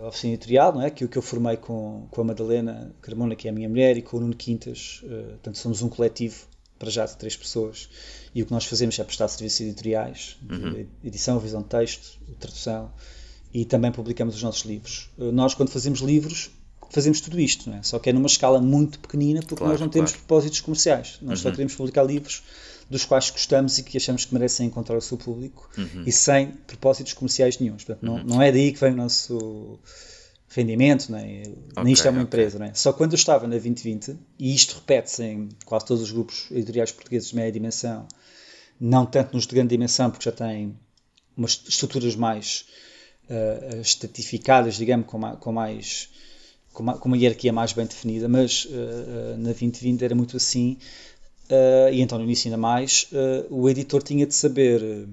uh, 0.00 0.06
Oficina 0.06 0.34
Editorial, 0.34 0.72
não 0.72 0.82
é? 0.82 0.90
que 0.90 1.06
que 1.06 1.16
eu 1.16 1.22
formei 1.22 1.56
com, 1.56 2.06
com 2.10 2.20
a 2.20 2.24
Madalena 2.24 2.94
Carmona, 3.00 3.36
que 3.36 3.46
é 3.46 3.50
a 3.50 3.54
minha 3.54 3.68
mulher, 3.68 3.96
e 3.96 4.02
com 4.02 4.16
o 4.16 4.20
Nuno 4.20 4.34
Quintas, 4.34 5.02
uh, 5.04 5.30
portanto 5.30 5.58
somos 5.58 5.82
um 5.82 5.88
coletivo 5.88 6.46
para 6.78 6.90
já 6.90 7.06
de 7.06 7.16
três 7.16 7.36
pessoas, 7.36 7.88
e 8.34 8.42
o 8.42 8.46
que 8.46 8.52
nós 8.52 8.64
fazemos 8.64 8.98
é 8.98 9.04
prestar 9.04 9.28
serviços 9.28 9.60
editoriais, 9.60 10.36
uhum. 10.50 10.86
edição, 11.04 11.38
visão 11.38 11.62
de 11.62 11.68
texto, 11.68 12.18
tradução, 12.38 12.90
e 13.52 13.64
também 13.64 13.92
publicamos 13.92 14.34
os 14.34 14.42
nossos 14.42 14.64
livros. 14.64 15.10
Uh, 15.16 15.30
nós, 15.30 15.54
quando 15.54 15.70
fazemos 15.70 16.00
livros, 16.00 16.50
fazemos 16.90 17.20
tudo 17.20 17.40
isto, 17.40 17.70
não 17.70 17.78
é? 17.78 17.82
só 17.82 17.98
que 17.98 18.10
é 18.10 18.12
numa 18.12 18.26
escala 18.26 18.60
muito 18.60 18.98
pequenina, 18.98 19.40
porque 19.40 19.56
claro, 19.56 19.72
nós 19.72 19.80
não 19.80 19.88
temos 19.88 20.10
claro. 20.10 20.26
propósitos 20.26 20.60
comerciais, 20.60 21.18
nós 21.22 21.38
uhum. 21.38 21.42
só 21.44 21.50
queremos 21.52 21.74
publicar 21.74 22.02
livros 22.02 22.42
dos 22.88 23.04
quais 23.04 23.30
gostamos 23.30 23.78
e 23.78 23.82
que 23.82 23.96
achamos 23.96 24.24
que 24.24 24.34
merecem 24.34 24.66
encontrar 24.66 24.96
o 24.96 25.00
seu 25.00 25.16
público 25.16 25.68
uhum. 25.76 26.04
e 26.06 26.12
sem 26.12 26.52
propósitos 26.66 27.12
comerciais 27.12 27.58
nenhums. 27.58 27.84
Portanto, 27.84 28.04
não, 28.04 28.16
uhum. 28.16 28.24
não 28.24 28.42
é 28.42 28.52
daí 28.52 28.72
que 28.72 28.80
vem 28.80 28.92
o 28.92 28.96
nosso 28.96 29.78
rendimento, 30.54 31.10
nem, 31.10 31.42
okay, 31.42 31.84
nem 31.84 31.92
isto 31.92 32.06
é 32.06 32.10
uma 32.10 32.22
okay. 32.22 32.26
empresa. 32.26 32.58
Não 32.58 32.66
é? 32.66 32.74
Só 32.74 32.92
quando 32.92 33.12
eu 33.12 33.16
estava 33.16 33.44
na 33.44 33.50
2020, 33.50 34.16
e 34.38 34.54
isto 34.54 34.76
repete-se 34.76 35.24
em 35.24 35.48
quase 35.64 35.86
todos 35.86 36.02
os 36.02 36.12
grupos 36.12 36.46
editoriais 36.50 36.92
portugueses 36.92 37.30
de 37.30 37.36
média 37.36 37.52
dimensão, 37.52 38.06
não 38.80 39.04
tanto 39.06 39.34
nos 39.34 39.46
de 39.46 39.54
grande 39.54 39.70
dimensão, 39.70 40.10
porque 40.10 40.24
já 40.24 40.32
têm 40.32 40.76
umas 41.36 41.60
estruturas 41.68 42.14
mais 42.14 42.66
uh, 43.28 43.80
estratificadas, 43.80 44.76
digamos, 44.76 45.06
com 45.06 45.18
mais, 45.18 45.38
com 45.38 45.52
mais 45.52 46.08
com 46.72 46.82
uma, 46.82 46.98
com 46.98 47.08
uma 47.08 47.16
hierarquia 47.16 47.52
mais 47.52 47.72
bem 47.72 47.86
definida, 47.86 48.28
mas 48.28 48.64
uh, 48.64 49.36
na 49.38 49.50
2020 49.50 50.02
era 50.02 50.14
muito 50.14 50.36
assim, 50.36 50.76
uh, 51.50 51.92
e 51.92 52.00
então 52.00 52.18
no 52.18 52.24
início 52.24 52.48
ainda 52.48 52.58
mais, 52.58 53.08
o 53.50 53.68
editor 53.68 54.02
tinha 54.02 54.26
de 54.26 54.34
saber 54.34 55.08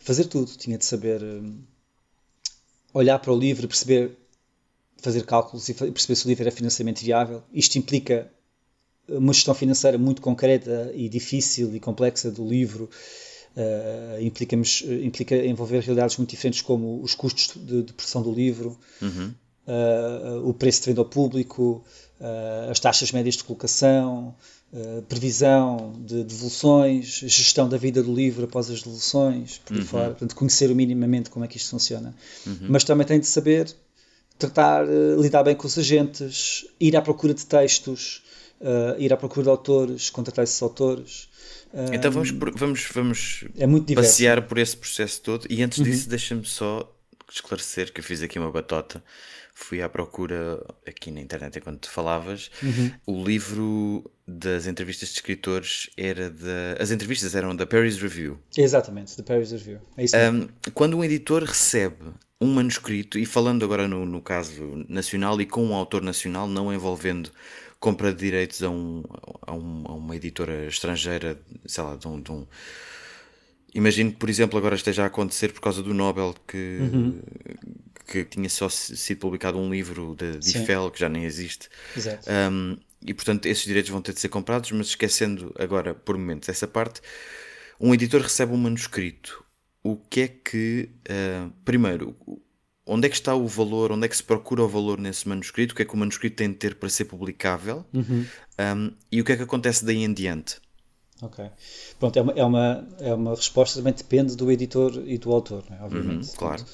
fazer 0.00 0.26
tudo, 0.26 0.50
tinha 0.56 0.76
de 0.76 0.84
saber 0.84 1.20
olhar 2.92 3.18
para 3.18 3.32
o 3.32 3.38
livro, 3.38 3.66
perceber, 3.66 4.16
fazer 4.98 5.24
cálculos 5.24 5.68
e 5.68 5.74
perceber 5.74 6.14
se 6.14 6.26
o 6.26 6.28
livro 6.28 6.44
era 6.44 6.52
financeiramente 6.52 7.04
viável. 7.04 7.42
Isto 7.52 7.78
implica 7.78 8.30
uma 9.08 9.32
gestão 9.32 9.54
financeira 9.54 9.98
muito 9.98 10.22
concreta 10.22 10.90
e 10.94 11.08
difícil 11.08 11.74
e 11.74 11.80
complexa 11.80 12.30
do 12.30 12.46
livro. 12.46 12.88
Uh, 13.56 14.20
implica, 14.20 14.56
implica 14.56 15.36
envolver 15.36 15.80
realidades 15.80 16.16
muito 16.16 16.30
diferentes 16.30 16.60
como 16.60 17.00
os 17.02 17.14
custos 17.14 17.54
de, 17.54 17.84
de 17.84 17.92
produção 17.92 18.20
do 18.20 18.32
livro, 18.32 18.76
uhum. 19.00 19.32
uh, 19.68 20.48
o 20.48 20.52
preço 20.52 20.80
de 20.80 20.86
venda 20.86 21.00
ao 21.00 21.04
público, 21.04 21.84
uh, 22.20 22.70
as 22.70 22.80
taxas 22.80 23.12
médias 23.12 23.36
de 23.36 23.44
colocação, 23.44 24.34
previsão 25.08 25.92
de 26.04 26.24
devoluções, 26.24 27.20
gestão 27.26 27.68
da 27.68 27.76
vida 27.76 28.02
do 28.02 28.12
livro 28.12 28.44
após 28.44 28.68
as 28.70 28.82
devoluções, 28.82 29.58
por 29.64 29.76
uhum. 29.76 29.84
fora, 29.84 30.10
portanto, 30.10 30.34
conhecer 30.34 30.74
minimamente 30.74 31.30
como 31.30 31.44
é 31.44 31.48
que 31.48 31.56
isto 31.56 31.70
funciona. 31.70 32.14
Uhum. 32.46 32.66
Mas 32.68 32.84
também 32.84 33.06
tem 33.06 33.20
de 33.20 33.26
saber 33.26 33.74
tratar, 34.38 34.84
lidar 35.18 35.44
bem 35.44 35.54
com 35.54 35.66
os 35.66 35.78
agentes, 35.78 36.66
ir 36.80 36.96
à 36.96 37.02
procura 37.02 37.32
de 37.32 37.46
textos, 37.46 38.22
ir 38.98 39.12
à 39.12 39.16
procura 39.16 39.44
de 39.44 39.50
autores, 39.50 40.10
contratar 40.10 40.42
esses 40.42 40.60
autores. 40.60 41.28
Então 41.92 42.10
vamos, 42.10 42.30
vamos, 42.56 42.88
vamos 42.92 43.44
é 43.56 43.94
passear 43.94 44.42
por 44.42 44.58
esse 44.58 44.76
processo 44.76 45.20
todo 45.20 45.46
e 45.50 45.62
antes 45.62 45.78
uhum. 45.78 45.84
disso 45.84 46.08
deixa-me 46.08 46.44
só 46.44 46.88
esclarecer 47.32 47.92
que 47.92 48.00
eu 48.00 48.04
fiz 48.04 48.22
aqui 48.22 48.38
uma 48.38 48.50
batota. 48.50 49.02
Fui 49.52 49.80
à 49.82 49.88
procura 49.88 50.64
aqui 50.86 51.10
na 51.10 51.20
internet 51.20 51.58
enquanto 51.58 51.88
falavas. 51.88 52.50
Uhum. 52.62 52.92
O 53.06 53.24
livro 53.24 54.10
das 54.26 54.66
entrevistas 54.66 55.10
de 55.10 55.16
escritores 55.16 55.90
era 55.96 56.30
da. 56.30 56.76
As 56.80 56.90
entrevistas 56.90 57.34
eram 57.34 57.54
da 57.54 57.66
Paris 57.66 57.98
Review. 57.98 58.38
Exatamente, 58.56 59.16
da 59.16 59.22
Paris 59.22 59.50
Review. 59.52 59.80
É 59.96 60.04
isso 60.04 60.16
um, 60.16 60.48
quando 60.72 60.96
um 60.96 61.04
editor 61.04 61.44
recebe 61.44 62.04
um 62.40 62.52
manuscrito, 62.54 63.18
e 63.18 63.24
falando 63.24 63.64
agora 63.64 63.86
no, 63.86 64.04
no 64.04 64.20
caso 64.20 64.84
nacional 64.88 65.40
e 65.40 65.46
com 65.46 65.64
um 65.64 65.74
autor 65.74 66.02
nacional, 66.02 66.48
não 66.48 66.72
envolvendo 66.72 67.30
compra 67.78 68.12
de 68.12 68.18
direitos 68.18 68.62
a, 68.62 68.70
um, 68.70 69.02
a, 69.42 69.52
um, 69.52 69.84
a 69.86 69.92
uma 69.92 70.16
editora 70.16 70.66
estrangeira, 70.66 71.38
sei 71.66 71.84
lá, 71.84 71.96
de 71.96 72.08
um, 72.08 72.20
de 72.20 72.32
um, 72.32 72.46
Imagino 73.74 74.12
que, 74.12 74.18
por 74.18 74.30
exemplo, 74.30 74.56
agora 74.56 74.76
esteja 74.76 75.02
a 75.02 75.06
acontecer 75.06 75.52
por 75.52 75.60
causa 75.60 75.82
do 75.82 75.92
Nobel 75.92 76.34
que, 76.46 76.78
uhum. 76.80 77.20
que 78.06 78.24
tinha 78.24 78.48
só 78.48 78.68
sido 78.68 79.18
publicado 79.18 79.58
um 79.58 79.68
livro 79.68 80.14
de, 80.14 80.38
de 80.38 80.58
Eiffel, 80.58 80.90
que 80.92 81.00
já 81.00 81.08
nem 81.08 81.24
existe. 81.24 81.68
Exato. 81.96 82.30
Um, 82.30 82.78
e, 83.04 83.12
portanto, 83.12 83.46
esses 83.46 83.64
direitos 83.64 83.90
vão 83.90 84.00
ter 84.00 84.14
de 84.14 84.20
ser 84.20 84.28
comprados, 84.28 84.70
mas 84.72 84.88
esquecendo 84.88 85.54
agora, 85.58 85.94
por 85.94 86.16
momentos, 86.16 86.48
essa 86.48 86.66
parte, 86.66 87.00
um 87.78 87.92
editor 87.92 88.22
recebe 88.22 88.52
um 88.52 88.56
manuscrito. 88.56 89.44
O 89.82 89.96
que 89.96 90.20
é 90.22 90.28
que. 90.28 90.90
Uh, 91.08 91.52
primeiro, 91.64 92.16
onde 92.86 93.06
é 93.06 93.10
que 93.10 93.16
está 93.16 93.34
o 93.34 93.46
valor, 93.46 93.92
onde 93.92 94.06
é 94.06 94.08
que 94.08 94.16
se 94.16 94.22
procura 94.22 94.62
o 94.62 94.68
valor 94.68 94.98
nesse 94.98 95.28
manuscrito, 95.28 95.72
o 95.72 95.76
que 95.76 95.82
é 95.82 95.84
que 95.84 95.94
o 95.94 95.96
manuscrito 95.96 96.36
tem 96.36 96.48
de 96.48 96.56
ter 96.56 96.74
para 96.76 96.88
ser 96.88 97.06
publicável 97.06 97.84
uhum. 97.92 98.26
um, 98.58 98.92
e 99.10 99.20
o 99.20 99.24
que 99.24 99.32
é 99.32 99.36
que 99.36 99.42
acontece 99.42 99.84
daí 99.84 100.02
em 100.02 100.12
diante. 100.12 100.56
Ok. 101.22 101.44
Pronto, 101.98 102.18
é 102.18 102.22
uma, 102.22 102.32
é 102.32 102.44
uma, 102.44 102.88
é 103.00 103.14
uma 103.14 103.30
resposta 103.34 103.78
também 103.78 103.94
depende 103.94 104.36
do 104.36 104.50
editor 104.50 105.02
e 105.06 105.16
do 105.16 105.32
autor, 105.32 105.64
é? 105.70 105.82
obviamente. 105.82 106.28
Uhum, 106.28 106.34
claro. 106.36 106.64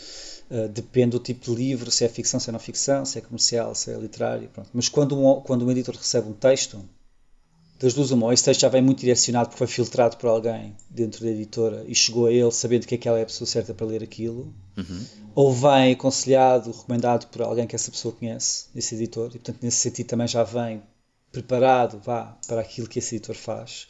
Uh, 0.50 0.68
depende 0.68 1.10
do 1.10 1.18
tipo 1.18 1.44
de 1.44 1.54
livro, 1.54 1.90
se 1.90 2.04
é 2.04 2.08
ficção, 2.08 2.40
se 2.40 2.50
é 2.50 2.52
não 2.52 2.60
ficção, 2.60 3.04
se 3.04 3.18
é 3.18 3.20
comercial, 3.20 3.74
se 3.74 3.90
é 3.90 3.96
literário. 3.96 4.48
Pronto. 4.48 4.70
Mas 4.72 4.88
quando 4.88 5.18
um, 5.18 5.40
quando 5.40 5.64
um 5.64 5.70
editor 5.70 5.96
recebe 5.96 6.28
um 6.28 6.32
texto, 6.32 6.84
das 7.80 7.94
duas 7.94 8.10
uma, 8.10 8.26
ou 8.26 8.32
esse 8.32 8.44
texto 8.44 8.60
já 8.60 8.68
vem 8.68 8.82
muito 8.82 9.00
direcionado 9.00 9.48
porque 9.48 9.58
foi 9.58 9.66
filtrado 9.66 10.18
por 10.18 10.28
alguém 10.28 10.76
dentro 10.90 11.24
da 11.24 11.30
editora 11.30 11.82
e 11.88 11.94
chegou 11.94 12.26
a 12.26 12.32
ele 12.32 12.52
sabendo 12.52 12.86
que 12.86 12.94
aquela 12.94 13.18
é 13.18 13.22
a 13.22 13.26
pessoa 13.26 13.48
certa 13.48 13.72
para 13.72 13.86
ler 13.86 14.02
aquilo, 14.02 14.52
uhum. 14.76 15.06
ou 15.34 15.50
vem 15.50 15.92
aconselhado, 15.92 16.72
recomendado 16.72 17.26
por 17.28 17.40
alguém 17.40 17.66
que 17.66 17.74
essa 17.74 17.90
pessoa 17.90 18.14
conhece, 18.14 18.66
esse 18.76 18.94
editor, 18.94 19.28
e 19.28 19.38
portanto 19.38 19.62
nesse 19.62 19.78
sentido 19.78 20.08
também 20.08 20.28
já 20.28 20.44
vem 20.44 20.82
preparado 21.32 21.98
vá, 22.04 22.36
para 22.46 22.60
aquilo 22.60 22.86
que 22.86 22.98
esse 22.98 23.16
editor 23.16 23.34
faz. 23.34 23.88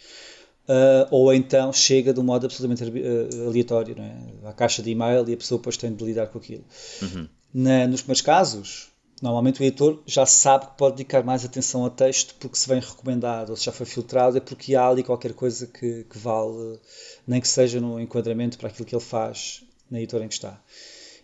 Uh, 0.70 1.04
ou 1.10 1.34
então 1.34 1.72
chega 1.72 2.14
de 2.14 2.20
um 2.20 2.22
modo 2.22 2.46
absolutamente 2.46 2.84
uh, 2.84 3.48
aleatório, 3.48 3.96
não 3.96 4.04
é? 4.04 4.48
à 4.48 4.52
caixa 4.52 4.80
de 4.80 4.90
e-mail 4.90 5.28
e 5.28 5.34
a 5.34 5.36
pessoa 5.36 5.58
depois 5.58 5.76
tem 5.76 5.92
de 5.92 6.04
lidar 6.04 6.28
com 6.28 6.38
aquilo. 6.38 6.64
Uhum. 7.02 7.28
Na, 7.52 7.88
nos 7.88 8.04
meus 8.04 8.20
casos, 8.20 8.88
Normalmente 9.22 9.60
o 9.60 9.64
editor 9.64 10.02
já 10.06 10.24
sabe 10.24 10.66
que 10.66 10.78
pode 10.78 10.96
dedicar 10.96 11.22
mais 11.22 11.44
atenção 11.44 11.84
ao 11.84 11.90
texto 11.90 12.34
porque 12.40 12.56
se 12.56 12.66
vem 12.66 12.80
recomendado 12.80 13.50
ou 13.50 13.56
se 13.56 13.66
já 13.66 13.72
foi 13.72 13.84
filtrado, 13.84 14.38
é 14.38 14.40
porque 14.40 14.74
há 14.74 14.88
ali 14.88 15.02
qualquer 15.02 15.34
coisa 15.34 15.66
que, 15.66 16.04
que 16.04 16.16
vale, 16.16 16.78
nem 17.26 17.38
que 17.38 17.46
seja 17.46 17.82
no 17.82 18.00
enquadramento 18.00 18.56
para 18.56 18.68
aquilo 18.68 18.86
que 18.86 18.94
ele 18.94 19.04
faz 19.04 19.62
na 19.90 19.98
editora 19.98 20.24
em 20.24 20.28
que 20.28 20.34
está. 20.34 20.58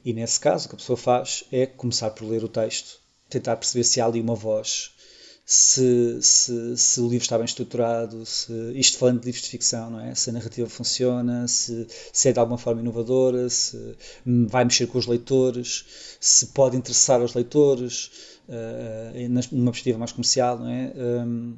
E 0.05 0.13
nesse 0.13 0.39
caso, 0.39 0.67
o 0.67 0.69
que 0.69 0.75
a 0.75 0.79
pessoa 0.79 0.97
faz 0.97 1.45
é 1.51 1.65
começar 1.65 2.11
por 2.11 2.29
ler 2.29 2.45
o 2.45 2.49
texto, 2.49 3.01
tentar 3.31 3.57
perceber 3.57 3.85
se 3.85 3.99
há 3.99 4.05
ali 4.05 4.21
uma 4.21 4.35
voz 4.35 4.91
se, 5.49 6.21
se, 6.21 6.77
se, 6.77 7.01
o 7.01 7.05
livro 7.05 7.23
está 7.23 7.39
bem 7.39 7.45
estruturado, 7.45 8.27
se, 8.27 8.53
isto 8.75 8.99
falando 8.99 9.21
de 9.21 9.27
livros 9.27 9.45
de 9.45 9.51
ficção, 9.51 9.91
não 9.91 10.01
é? 10.01 10.13
Se 10.13 10.31
a 10.31 10.33
narrativa 10.33 10.69
funciona, 10.69 11.47
se, 11.47 11.87
se 12.13 12.29
é 12.29 12.33
de 12.33 12.41
alguma 12.41 12.59
forma 12.59 12.81
inovadora, 12.81 13.49
se 13.49 13.97
vai 14.25 14.65
mexer 14.65 14.89
com 14.89 14.99
os 14.99 15.07
leitores, 15.07 16.17
se 16.19 16.47
pode 16.49 16.77
interessar 16.77 17.21
aos 17.21 17.33
leitores, 17.33 18.11
uh, 18.49 19.29
numa 19.53 19.71
perspectiva 19.71 19.99
mais 19.99 20.11
comercial, 20.11 20.59
não 20.59 20.69
é? 20.69 20.93
Um, 20.97 21.57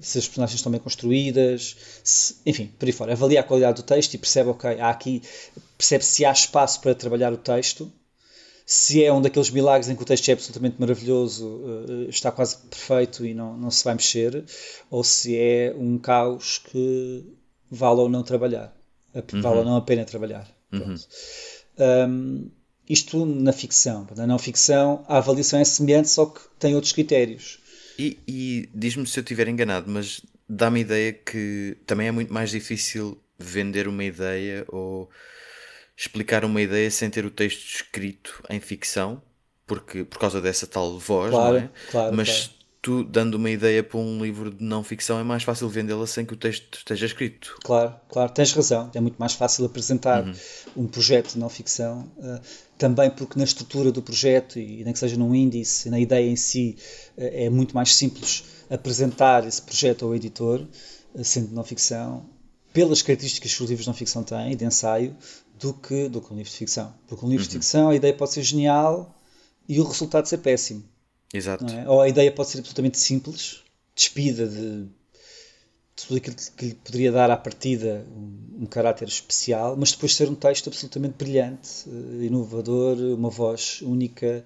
se 0.00 0.18
as 0.18 0.26
personagens 0.26 0.58
estão 0.58 0.70
bem 0.70 0.80
construídas, 0.80 1.76
se, 2.04 2.36
enfim, 2.44 2.66
por 2.78 2.84
aí 2.84 2.92
fora. 2.92 3.12
Avalia 3.12 3.40
a 3.40 3.42
qualidade 3.42 3.82
do 3.82 3.86
texto 3.86 4.12
e 4.14 4.18
percebe, 4.18 4.50
ok, 4.50 4.78
há 4.80 4.90
aqui, 4.90 5.22
percebe 5.78 6.04
se 6.04 6.26
há 6.26 6.32
espaço 6.32 6.80
para 6.82 6.94
trabalhar 6.94 7.32
o 7.32 7.38
texto 7.38 7.90
se 8.64 9.04
é 9.04 9.12
um 9.12 9.20
daqueles 9.20 9.50
milagres 9.50 9.88
em 9.88 9.96
que 9.96 10.02
o 10.02 10.06
texto 10.06 10.28
é 10.28 10.32
absolutamente 10.32 10.76
maravilhoso, 10.78 11.60
eh, 11.88 12.08
está 12.08 12.30
quase 12.30 12.56
perfeito 12.58 13.24
e 13.24 13.34
não, 13.34 13.56
não 13.56 13.70
se 13.70 13.84
vai 13.84 13.94
mexer, 13.94 14.44
ou 14.90 15.02
se 15.02 15.36
é 15.36 15.74
um 15.76 15.98
caos 15.98 16.58
que 16.58 17.24
vale 17.70 18.00
ou 18.00 18.08
não 18.08 18.22
trabalhar, 18.22 18.74
uhum. 19.14 19.40
vale 19.40 19.58
ou 19.58 19.64
não 19.64 19.76
a 19.76 19.82
pena 19.82 20.04
trabalhar. 20.04 20.48
Uhum. 20.72 20.94
Um, 21.78 22.50
isto 22.88 23.24
na 23.24 23.52
ficção. 23.52 24.06
Na 24.16 24.26
não 24.26 24.38
ficção, 24.38 25.04
a 25.08 25.18
avaliação 25.18 25.58
é 25.58 25.64
semelhante, 25.64 26.08
só 26.08 26.26
que 26.26 26.40
tem 26.58 26.74
outros 26.74 26.92
critérios. 26.92 27.58
E, 27.98 28.18
e 28.26 28.68
diz-me 28.74 29.06
se 29.06 29.18
eu 29.18 29.22
estiver 29.22 29.48
enganado, 29.48 29.90
mas 29.90 30.22
dá-me 30.48 30.78
a 30.78 30.82
ideia 30.82 31.12
que 31.12 31.76
também 31.86 32.08
é 32.08 32.12
muito 32.12 32.32
mais 32.32 32.50
difícil 32.50 33.18
vender 33.38 33.88
uma 33.88 34.04
ideia 34.04 34.64
ou 34.68 35.08
explicar 36.02 36.44
uma 36.44 36.60
ideia 36.60 36.90
sem 36.90 37.08
ter 37.08 37.24
o 37.24 37.30
texto 37.30 37.64
escrito 37.64 38.42
em 38.50 38.58
ficção, 38.58 39.22
porque 39.66 40.02
por 40.02 40.18
causa 40.18 40.40
dessa 40.40 40.66
tal 40.66 40.98
voz, 40.98 41.30
claro, 41.30 41.52
não 41.54 41.60
é? 41.60 41.70
Claro, 41.90 42.16
Mas 42.16 42.28
claro. 42.28 42.52
tu 42.82 43.04
dando 43.04 43.36
uma 43.36 43.48
ideia 43.48 43.84
para 43.84 44.00
um 44.00 44.22
livro 44.22 44.50
de 44.50 44.64
não 44.64 44.82
ficção 44.82 45.20
é 45.20 45.22
mais 45.22 45.44
fácil 45.44 45.68
vendê-la 45.68 46.04
sem 46.06 46.26
que 46.26 46.34
o 46.34 46.36
texto 46.36 46.78
esteja 46.78 47.06
escrito. 47.06 47.56
Claro, 47.62 47.94
claro, 48.08 48.32
tens 48.32 48.52
razão. 48.52 48.90
É 48.92 49.00
muito 49.00 49.16
mais 49.16 49.34
fácil 49.34 49.64
apresentar 49.64 50.26
uhum. 50.26 50.34
um 50.76 50.86
projeto 50.88 51.34
de 51.34 51.38
não 51.38 51.48
ficção, 51.48 52.10
uh, 52.18 52.40
também 52.76 53.08
porque 53.08 53.38
na 53.38 53.44
estrutura 53.44 53.92
do 53.92 54.02
projeto, 54.02 54.58
e 54.58 54.82
nem 54.82 54.92
que 54.92 54.98
seja 54.98 55.16
num 55.16 55.32
índice, 55.32 55.88
na 55.88 56.00
ideia 56.00 56.28
em 56.28 56.36
si, 56.36 56.76
uh, 57.16 57.22
é 57.32 57.48
muito 57.48 57.76
mais 57.76 57.94
simples 57.94 58.42
apresentar 58.68 59.46
esse 59.46 59.62
projeto 59.62 60.04
ao 60.04 60.16
editor, 60.16 60.66
uh, 61.14 61.24
sendo 61.24 61.50
de 61.50 61.54
não 61.54 61.62
ficção, 61.62 62.28
pelas 62.72 63.02
características 63.02 63.54
que 63.54 63.62
os 63.62 63.68
livros 63.68 63.84
de 63.84 63.88
não 63.88 63.94
ficção 63.94 64.24
têm, 64.24 64.56
de 64.56 64.64
ensaio, 64.64 65.14
do 65.62 65.72
que, 65.72 66.08
do 66.08 66.20
que 66.20 66.32
um 66.32 66.36
livro 66.36 66.50
de 66.50 66.58
ficção. 66.58 66.92
Porque 67.06 67.24
um 67.24 67.28
livro 67.28 67.44
uhum. 67.44 67.48
de 67.48 67.54
ficção, 67.54 67.88
a 67.88 67.94
ideia 67.94 68.12
pode 68.12 68.32
ser 68.32 68.42
genial 68.42 69.16
e 69.68 69.80
o 69.80 69.84
resultado 69.84 70.26
ser 70.26 70.38
péssimo. 70.38 70.82
Exato. 71.32 71.64
É? 71.66 71.88
Ou 71.88 72.00
a 72.00 72.08
ideia 72.08 72.32
pode 72.32 72.50
ser 72.50 72.58
absolutamente 72.58 72.98
simples, 72.98 73.62
despida 73.94 74.46
de 74.46 74.86
tudo 75.94 76.16
aquilo 76.16 76.36
que 76.56 76.64
lhe 76.66 76.74
poderia 76.74 77.12
dar 77.12 77.30
à 77.30 77.36
partida 77.36 78.04
um, 78.10 78.62
um, 78.62 78.66
caráter 78.66 79.06
especial, 79.06 79.76
mas 79.76 79.92
depois 79.92 80.16
ser 80.16 80.28
um 80.28 80.34
texto 80.34 80.68
absolutamente 80.68 81.14
brilhante, 81.16 81.68
eh, 81.86 82.24
inovador, 82.24 82.96
uma 82.98 83.30
voz 83.30 83.80
única, 83.82 84.44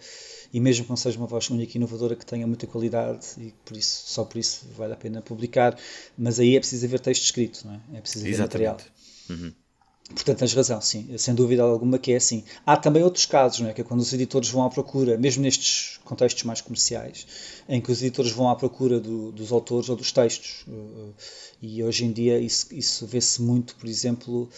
e 0.53 0.61
mesmo 0.61 0.85
que 0.85 0.91
não 0.91 0.97
seja 0.97 1.17
uma 1.17 1.27
voz 1.27 1.49
única 1.49 1.73
e 1.73 1.77
inovadora 1.77 2.17
que 2.17 2.27
tenha 2.27 2.47
muita 2.47 2.67
qualidade, 2.67 3.27
e 3.39 3.55
por 3.65 3.77
isso, 3.77 4.03
só 4.07 4.25
por 4.25 4.39
isso 4.39 4.67
vale 4.77 4.93
a 4.93 4.97
pena 4.97 5.23
publicar, 5.23 5.79
mas 6.19 6.39
aí 6.41 6.57
é 6.57 6.59
preciso 6.59 6.85
haver 6.85 7.01
texto 7.01 7.23
escrito, 7.23 7.63
não 7.65 7.75
é? 7.75 7.81
É 7.95 8.01
preciso 8.01 8.25
haver 8.25 8.35
Exatamente. 8.35 8.69
material. 8.73 8.79
Uhum. 9.31 9.66
Portanto, 10.15 10.39
tens 10.39 10.55
razão, 10.55 10.81
sim, 10.81 11.19
sem 11.19 11.35
dúvida 11.35 11.63
alguma 11.63 11.99
que 11.99 12.13
é 12.13 12.17
assim. 12.17 12.45
Há 12.65 12.77
também 12.77 13.03
outros 13.03 13.27
casos, 13.27 13.59
não 13.61 13.69
é? 13.69 13.73
que 13.73 13.81
é 13.81 13.85
quando 13.85 14.01
os 14.01 14.13
editores 14.13 14.49
vão 14.49 14.65
à 14.65 14.71
procura, 14.71 15.19
mesmo 15.19 15.43
nestes 15.43 15.99
contextos 16.05 16.45
mais 16.45 16.61
comerciais, 16.61 17.27
em 17.69 17.81
que 17.81 17.91
os 17.91 18.01
editores 18.01 18.31
vão 18.31 18.49
à 18.49 18.55
procura 18.55 19.01
do, 19.01 19.33
dos 19.33 19.51
autores 19.51 19.89
ou 19.89 19.97
dos 19.97 20.13
textos. 20.13 20.65
Eh, 20.69 21.13
e 21.61 21.83
hoje 21.83 22.05
em 22.05 22.13
dia 22.13 22.39
isso, 22.39 22.73
isso 22.73 23.05
vê-se 23.05 23.43
muito, 23.43 23.75
por 23.75 23.89
exemplo, 23.89 24.49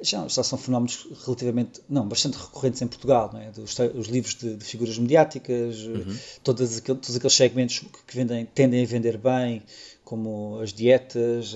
já, 0.00 0.26
já 0.28 0.44
são 0.44 0.56
fenómenos 0.56 1.08
relativamente, 1.24 1.80
não, 1.88 2.06
bastante 2.06 2.36
recorrentes 2.36 2.80
em 2.82 2.86
Portugal, 2.86 3.30
não 3.32 3.40
é? 3.40 3.50
Dos, 3.50 3.76
os 3.94 4.06
livros 4.06 4.34
de, 4.34 4.56
de 4.56 4.64
figuras 4.64 4.96
mediáticas, 4.98 5.80
uhum. 5.80 6.16
todos, 6.42 6.78
aqueles, 6.78 7.00
todos 7.00 7.16
aqueles 7.16 7.34
segmentos 7.34 7.84
que 8.06 8.14
vendem, 8.14 8.46
tendem 8.46 8.84
a 8.84 8.86
vender 8.86 9.18
bem, 9.18 9.62
como 10.04 10.58
as 10.60 10.72
dietas, 10.72 11.54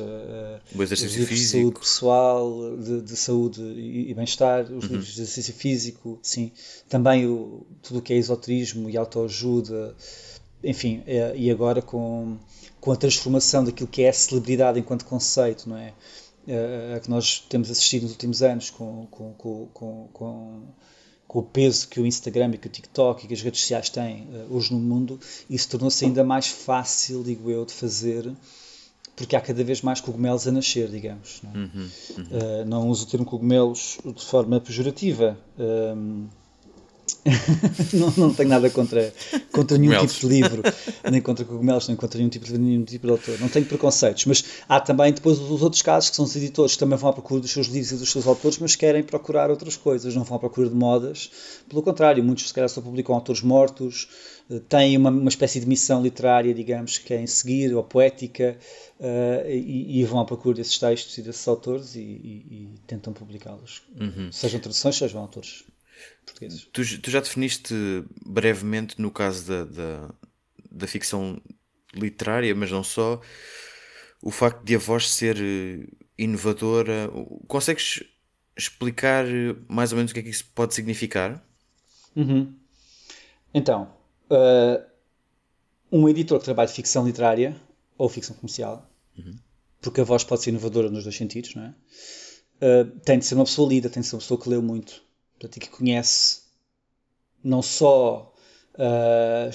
o 0.74 0.82
exercício 0.82 1.26
de 1.26 1.46
saúde 1.46 1.80
pessoal, 1.80 2.76
de, 2.76 3.02
de 3.02 3.16
saúde 3.16 3.60
e, 3.60 4.10
e 4.10 4.14
bem-estar, 4.14 4.64
os 4.64 4.70
uhum. 4.70 4.90
livros 4.90 5.06
de 5.06 5.12
exercício 5.12 5.52
físico, 5.52 6.18
sim. 6.22 6.52
Também 6.88 7.26
o, 7.26 7.66
tudo 7.82 7.98
o 7.98 8.02
que 8.02 8.12
é 8.12 8.16
esoterismo 8.16 8.88
e 8.88 8.96
autoajuda, 8.96 9.94
enfim, 10.62 11.02
é, 11.06 11.34
e 11.36 11.50
agora 11.50 11.82
com, 11.82 12.38
com 12.80 12.92
a 12.92 12.96
transformação 12.96 13.64
daquilo 13.64 13.88
que 13.88 14.02
é 14.02 14.08
a 14.08 14.12
celebridade 14.12 14.78
enquanto 14.78 15.04
conceito, 15.04 15.68
não 15.68 15.76
é? 15.76 15.92
A, 16.94 17.00
que 17.00 17.10
nós 17.10 17.44
temos 17.48 17.70
assistido 17.70 18.02
nos 18.02 18.12
últimos 18.12 18.42
anos 18.42 18.70
com, 18.70 19.06
com, 19.10 19.32
com, 19.34 20.08
com, 20.12 20.62
com 21.36 21.40
o 21.40 21.42
peso 21.42 21.86
que 21.88 22.00
o 22.00 22.06
Instagram 22.06 22.52
e 22.54 22.56
que 22.56 22.66
o 22.66 22.70
TikTok 22.70 23.22
e 23.22 23.28
que 23.28 23.34
as 23.34 23.42
redes 23.42 23.60
sociais 23.60 23.90
têm 23.90 24.22
uh, 24.22 24.56
hoje 24.56 24.72
no 24.72 24.80
mundo, 24.80 25.20
isso 25.50 25.68
tornou-se 25.68 26.02
ainda 26.02 26.24
mais 26.24 26.46
fácil, 26.48 27.22
digo 27.22 27.50
eu, 27.50 27.66
de 27.66 27.74
fazer, 27.74 28.32
porque 29.14 29.36
há 29.36 29.40
cada 29.42 29.62
vez 29.62 29.82
mais 29.82 30.00
cogumelos 30.00 30.48
a 30.48 30.50
nascer, 30.50 30.88
digamos. 30.88 31.42
Não, 31.42 31.50
é? 31.50 31.54
uhum, 31.54 31.68
uhum. 31.74 32.24
Uh, 32.24 32.64
não 32.64 32.88
uso 32.88 33.04
o 33.04 33.08
termo 33.08 33.26
cogumelos 33.26 33.98
de 34.02 34.24
forma 34.24 34.58
pejorativa. 34.62 35.38
Um, 35.58 36.26
não, 37.92 38.12
não 38.16 38.34
tenho 38.34 38.48
nada 38.48 38.68
contra, 38.70 39.12
contra 39.52 39.78
nenhum 39.78 40.06
tipo 40.06 40.20
de 40.20 40.26
livro, 40.26 40.62
nem 41.10 41.20
contra 41.20 41.44
cogumelos, 41.44 41.88
nem 41.88 41.96
contra 41.96 42.18
nenhum 42.18 42.30
tipo 42.30 42.46
de, 42.46 42.58
nenhum 42.58 42.84
tipo 42.84 43.06
de 43.06 43.12
autor. 43.12 43.40
Não 43.40 43.48
tenho 43.48 43.66
preconceitos, 43.66 44.26
mas 44.26 44.44
há 44.68 44.80
também 44.80 45.12
depois 45.12 45.38
os 45.38 45.62
outros 45.62 45.82
casos 45.82 46.10
que 46.10 46.16
são 46.16 46.24
os 46.24 46.34
editores 46.34 46.74
que 46.74 46.78
também 46.78 46.98
vão 46.98 47.10
à 47.10 47.12
procura 47.12 47.40
dos 47.40 47.50
seus 47.50 47.66
livros 47.66 47.92
e 47.92 47.96
dos 47.96 48.10
seus 48.10 48.26
autores, 48.26 48.58
mas 48.58 48.74
querem 48.76 49.02
procurar 49.02 49.50
outras 49.50 49.76
coisas, 49.76 50.14
não 50.14 50.24
vão 50.24 50.36
à 50.36 50.40
procura 50.40 50.68
de 50.68 50.74
modas. 50.74 51.30
Pelo 51.68 51.82
contrário, 51.82 52.22
muitos 52.22 52.48
se 52.48 52.54
calhar 52.54 52.68
só 52.68 52.80
publicam 52.80 53.14
autores 53.14 53.42
mortos, 53.42 54.08
eh, 54.50 54.60
têm 54.68 54.96
uma, 54.96 55.10
uma 55.10 55.28
espécie 55.28 55.60
de 55.60 55.66
missão 55.66 56.02
literária, 56.02 56.52
digamos, 56.54 56.98
que 56.98 57.06
querem 57.06 57.26
seguir, 57.26 57.74
ou 57.74 57.82
poética, 57.82 58.56
uh, 59.00 59.48
e, 59.48 60.00
e, 60.00 60.04
vão 60.04 60.20
à 60.20 60.24
procura 60.24 60.56
desses 60.56 60.78
textos 60.78 61.18
e 61.18 61.22
desses 61.22 61.46
autores 61.48 61.94
e, 61.94 62.00
e, 62.00 62.46
e 62.50 62.68
tentam 62.86 63.12
publicá-los. 63.12 63.82
Uhum. 63.98 64.30
Sejam 64.30 64.60
traduções, 64.60 64.96
sejam 64.96 65.20
autores 65.20 65.64
portugueses. 66.24 66.68
Tu, 66.72 67.00
tu 67.00 67.10
já 67.10 67.20
definiste 67.20 67.74
brevemente, 68.24 69.00
no 69.00 69.10
caso 69.10 69.46
da, 69.46 69.64
da, 69.64 70.14
da 70.70 70.86
ficção 70.86 71.40
literária, 71.94 72.54
mas 72.54 72.70
não 72.70 72.84
só, 72.84 73.20
o 74.22 74.30
facto 74.30 74.62
de 74.62 74.74
a 74.74 74.78
voz 74.78 75.10
ser 75.10 75.36
eh, 75.38 75.86
inovadora. 76.18 77.10
Consegues 77.46 78.02
explicar 78.56 79.24
mais 79.68 79.92
ou 79.92 79.96
menos 79.96 80.10
o 80.10 80.14
que 80.14 80.20
é 80.20 80.22
que 80.22 80.30
isso 80.30 80.46
pode 80.54 80.74
significar? 80.74 81.44
Uhum. 82.14 82.54
Então, 83.52 83.92
uh, 84.30 84.84
um 85.92 86.08
editor 86.08 86.38
que 86.38 86.44
trabalha 86.44 86.68
ficção 86.68 87.06
literária 87.06 87.56
ou 87.98 88.08
ficção 88.08 88.34
comercial, 88.36 88.90
uhum. 89.16 89.36
porque 89.80 90.00
a 90.00 90.04
voz 90.04 90.24
pode 90.24 90.42
ser 90.42 90.50
inovadora 90.50 90.90
nos 90.90 91.04
dois 91.04 91.16
sentidos, 91.16 91.54
não 91.54 91.64
é? 91.64 91.74
Uh, 92.56 93.00
tem 93.00 93.18
de 93.18 93.26
ser 93.26 93.34
uma 93.34 93.44
pessoa 93.44 93.68
lida, 93.68 93.90
tem 93.90 94.00
de 94.00 94.08
ser 94.08 94.16
uma 94.16 94.20
pessoa 94.20 94.40
que 94.40 94.48
leu 94.48 94.62
muito, 94.62 95.02
portanto, 95.38 95.60
que 95.60 95.68
conhece 95.68 96.42
não 97.42 97.62
só 97.62 98.34
uh, 98.74 99.50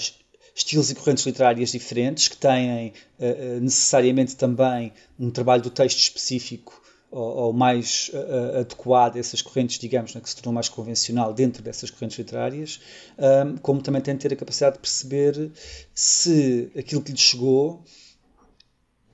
estilos 0.54 0.90
e 0.90 0.94
correntes 0.94 1.26
literárias 1.26 1.72
diferentes, 1.72 2.28
que 2.28 2.36
têm 2.36 2.92
uh, 3.18 3.60
necessariamente 3.60 4.36
também 4.36 4.92
um 5.18 5.30
trabalho 5.30 5.62
do 5.62 5.70
texto 5.70 5.98
específico 5.98 6.80
ou, 7.10 7.36
ou 7.36 7.52
mais 7.52 8.10
uh, 8.14 8.60
adequado 8.60 9.16
a 9.16 9.18
essas 9.20 9.42
correntes, 9.42 9.78
digamos, 9.78 10.14
né, 10.14 10.20
que 10.20 10.30
se 10.30 10.36
tornou 10.36 10.54
mais 10.54 10.68
convencional 10.68 11.34
dentro 11.34 11.62
dessas 11.62 11.90
correntes 11.90 12.18
literárias, 12.18 12.80
um, 13.18 13.56
como 13.58 13.82
também 13.82 14.00
tem 14.00 14.16
de 14.16 14.20
ter 14.20 14.32
a 14.32 14.36
capacidade 14.36 14.76
de 14.76 14.80
perceber 14.80 15.52
se 15.94 16.72
aquilo 16.76 17.02
que 17.02 17.12
lhe 17.12 17.18
chegou 17.18 17.84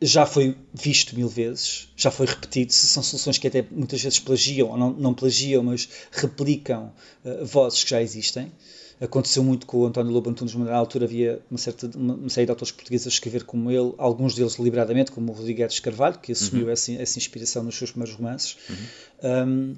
já 0.00 0.24
foi 0.24 0.56
visto 0.72 1.16
mil 1.16 1.28
vezes, 1.28 1.88
já 1.96 2.10
foi 2.10 2.26
repetido, 2.26 2.72
são 2.72 3.02
soluções 3.02 3.38
que 3.38 3.48
até 3.48 3.64
muitas 3.70 4.00
vezes 4.02 4.20
plagiam, 4.20 4.70
ou 4.70 4.76
não, 4.76 4.90
não 4.90 5.14
plagiam, 5.14 5.62
mas 5.62 5.88
replicam 6.12 6.92
uh, 7.24 7.44
vozes 7.44 7.84
que 7.84 7.90
já 7.90 8.00
existem. 8.00 8.52
Aconteceu 9.00 9.44
muito 9.44 9.64
com 9.64 9.78
o 9.78 9.86
António 9.86 10.12
Lobo 10.12 10.28
Antunes, 10.28 10.54
na 10.54 10.74
altura 10.74 11.04
havia 11.04 11.40
uma, 11.48 11.58
certa, 11.58 11.88
uma, 11.96 12.14
uma 12.14 12.28
série 12.28 12.46
de 12.46 12.50
autores 12.50 12.72
portugueses 12.72 13.06
a 13.06 13.10
escrever 13.10 13.44
como 13.44 13.70
ele, 13.70 13.94
alguns 13.96 14.34
deles 14.34 14.56
deliberadamente, 14.56 15.12
como 15.12 15.30
o 15.32 15.34
Rodrigues 15.34 15.78
Carvalho, 15.78 16.18
que 16.18 16.32
assumiu 16.32 16.66
uhum. 16.66 16.72
essa, 16.72 16.92
essa, 16.92 17.18
inspiração 17.18 17.62
nos 17.62 17.76
seus 17.76 17.92
primeiros 17.92 18.16
romances. 18.16 18.56
Uhum. 18.68 19.46
Um, 19.46 19.76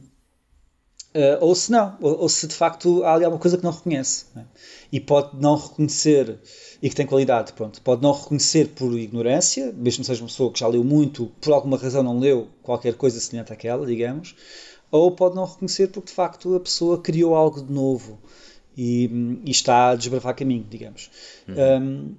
Uh, 1.12 1.44
ou 1.44 1.56
se 1.56 1.72
não, 1.72 1.96
ou, 2.00 2.20
ou, 2.20 2.28
se 2.28 2.46
de 2.46 2.54
facto 2.54 3.02
há 3.02 3.14
ali 3.14 3.24
alguma 3.24 3.40
coisa 3.40 3.58
que 3.58 3.64
não 3.64 3.72
reconhece 3.72 4.26
né? 4.32 4.46
e 4.92 5.00
pode 5.00 5.36
não 5.40 5.56
reconhecer 5.56 6.38
e 6.80 6.88
que 6.88 6.94
tem 6.94 7.04
qualidade, 7.04 7.52
pronto, 7.52 7.82
pode 7.82 8.00
não 8.00 8.12
reconhecer 8.12 8.68
por 8.68 8.96
ignorância, 8.96 9.74
mesmo 9.76 10.04
seja 10.04 10.22
uma 10.22 10.28
pessoa 10.28 10.52
que 10.52 10.60
já 10.60 10.68
leu 10.68 10.84
muito, 10.84 11.26
por 11.40 11.52
alguma 11.52 11.76
razão 11.76 12.04
não 12.04 12.20
leu 12.20 12.46
qualquer 12.62 12.94
coisa 12.94 13.18
semelhante 13.18 13.52
àquela, 13.52 13.84
digamos, 13.84 14.36
ou 14.88 15.10
pode 15.10 15.34
não 15.34 15.44
reconhecer 15.44 15.88
porque 15.88 16.10
de 16.10 16.14
facto 16.14 16.54
a 16.54 16.60
pessoa 16.60 17.00
criou 17.00 17.34
algo 17.34 17.60
de 17.60 17.72
novo 17.72 18.16
e, 18.76 19.10
e 19.44 19.50
está 19.50 19.90
a 19.90 19.96
desbravar 19.96 20.36
caminho, 20.36 20.66
digamos. 20.70 21.10
Uhum. 21.48 21.54
Um, 21.82 22.14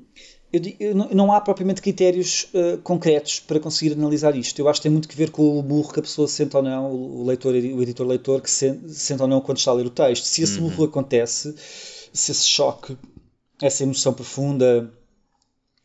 eu, 0.52 0.62
eu, 0.80 0.96
não 0.96 1.32
há 1.32 1.40
propriamente 1.40 1.82
critérios 1.82 2.48
uh, 2.54 2.78
concretos 2.80 3.40
para 3.40 3.60
conseguir 3.60 3.94
analisar 3.94 4.36
isto. 4.36 4.60
Eu 4.60 4.68
acho 4.68 4.80
que 4.80 4.84
tem 4.84 4.92
muito 4.92 5.08
que 5.08 5.16
ver 5.16 5.30
com 5.30 5.58
o 5.58 5.64
burro 5.64 5.94
que 5.94 6.00
a 6.00 6.04
pessoa 6.04 6.28
sente 6.28 6.56
ou 6.58 6.64
não, 6.64 6.92
o 6.92 7.26
leitor, 7.26 7.54
o 7.54 7.82
editor-leitor, 7.82 8.42
que 8.42 8.52
sente, 8.52 8.92
sente, 8.94 9.22
ou 9.22 9.28
não 9.28 9.40
quando 9.40 9.58
está 9.58 9.72
a 9.72 9.74
ler 9.74 9.86
o 9.86 9.90
texto. 9.90 10.26
Se 10.26 10.44
esse 10.44 10.60
uhum. 10.60 10.70
burro 10.70 10.86
acontece, 10.86 11.56
se 12.14 12.32
esse 12.32 12.46
choque, 12.46 12.98
essa 13.62 13.84
emoção 13.84 14.14
profunda 14.14 14.92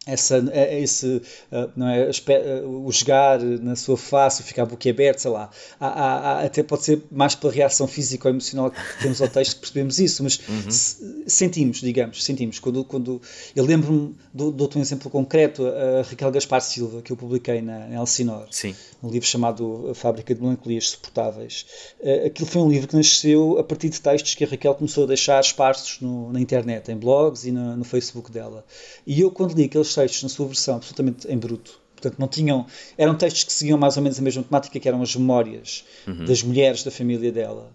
essa, 0.06 0.36
é, 0.52 0.76
é 0.76 0.80
esse, 0.80 1.06
uh, 1.06 1.70
não 1.74 1.88
é, 1.88 2.08
uh, 2.08 2.86
o 2.86 2.92
jogar 2.92 3.40
na 3.40 3.74
sua 3.74 3.96
face, 3.96 4.42
ficar 4.44 4.64
boquiaberto, 4.64 5.22
sei 5.22 5.30
lá, 5.32 5.50
há, 5.80 5.86
há, 5.88 6.44
até 6.44 6.62
pode 6.62 6.84
ser 6.84 7.02
mais 7.10 7.34
pela 7.34 7.52
reação 7.52 7.88
física 7.88 8.28
ou 8.28 8.32
emocional 8.32 8.70
que 8.70 9.02
temos 9.02 9.20
ao 9.20 9.28
texto 9.28 9.54
que 9.56 9.60
percebemos 9.60 9.98
isso, 9.98 10.22
mas 10.22 10.40
uhum. 10.48 11.26
sentimos, 11.26 11.80
digamos, 11.80 12.22
sentimos. 12.22 12.60
Quando, 12.60 12.84
quando 12.84 13.20
eu 13.54 13.64
lembro-me, 13.64 14.14
dou-te 14.32 14.78
um 14.78 14.80
exemplo 14.80 15.10
concreto, 15.10 15.66
a 15.66 16.02
Raquel 16.02 16.30
Gaspar 16.30 16.60
Silva, 16.60 17.02
que 17.02 17.10
eu 17.10 17.16
publiquei 17.16 17.60
na, 17.60 17.88
na 17.88 18.00
Elsinore, 18.00 18.46
Sim. 18.50 18.76
um 19.02 19.10
livro 19.10 19.26
chamado 19.26 19.88
A 19.90 19.94
Fábrica 19.94 20.32
de 20.32 20.40
Melancolias 20.40 20.90
Suportáveis. 20.90 21.66
Uh, 22.00 22.26
aquilo 22.26 22.48
foi 22.48 22.62
um 22.62 22.70
livro 22.70 22.86
que 22.86 22.94
nasceu 22.94 23.58
a 23.58 23.64
partir 23.64 23.88
de 23.88 24.00
textos 24.00 24.36
que 24.36 24.44
a 24.44 24.46
Raquel 24.48 24.74
começou 24.76 25.02
a 25.02 25.06
deixar 25.08 25.40
esparsos 25.40 26.00
no, 26.00 26.32
na 26.32 26.40
internet, 26.40 26.92
em 26.92 26.96
blogs 26.96 27.44
e 27.44 27.50
no, 27.50 27.76
no 27.76 27.84
Facebook 27.84 28.30
dela. 28.30 28.64
E 29.04 29.20
eu, 29.20 29.32
quando 29.32 29.54
li 29.54 29.64
aqueles 29.64 29.95
textos 29.96 30.22
na 30.22 30.28
sua 30.28 30.46
versão 30.46 30.76
absolutamente 30.76 31.26
em 31.26 31.36
bruto. 31.36 31.80
Portanto, 31.96 32.18
não 32.18 32.28
tinham. 32.28 32.66
Eram 32.96 33.16
textos 33.16 33.44
que 33.44 33.52
seguiam 33.52 33.78
mais 33.78 33.96
ou 33.96 34.02
menos 34.02 34.18
a 34.18 34.22
mesma 34.22 34.42
temática, 34.42 34.78
que 34.78 34.88
eram 34.88 35.02
as 35.02 35.16
memórias 35.16 35.84
uhum. 36.06 36.24
das 36.24 36.42
mulheres 36.42 36.84
da 36.84 36.90
família 36.90 37.32
dela. 37.32 37.74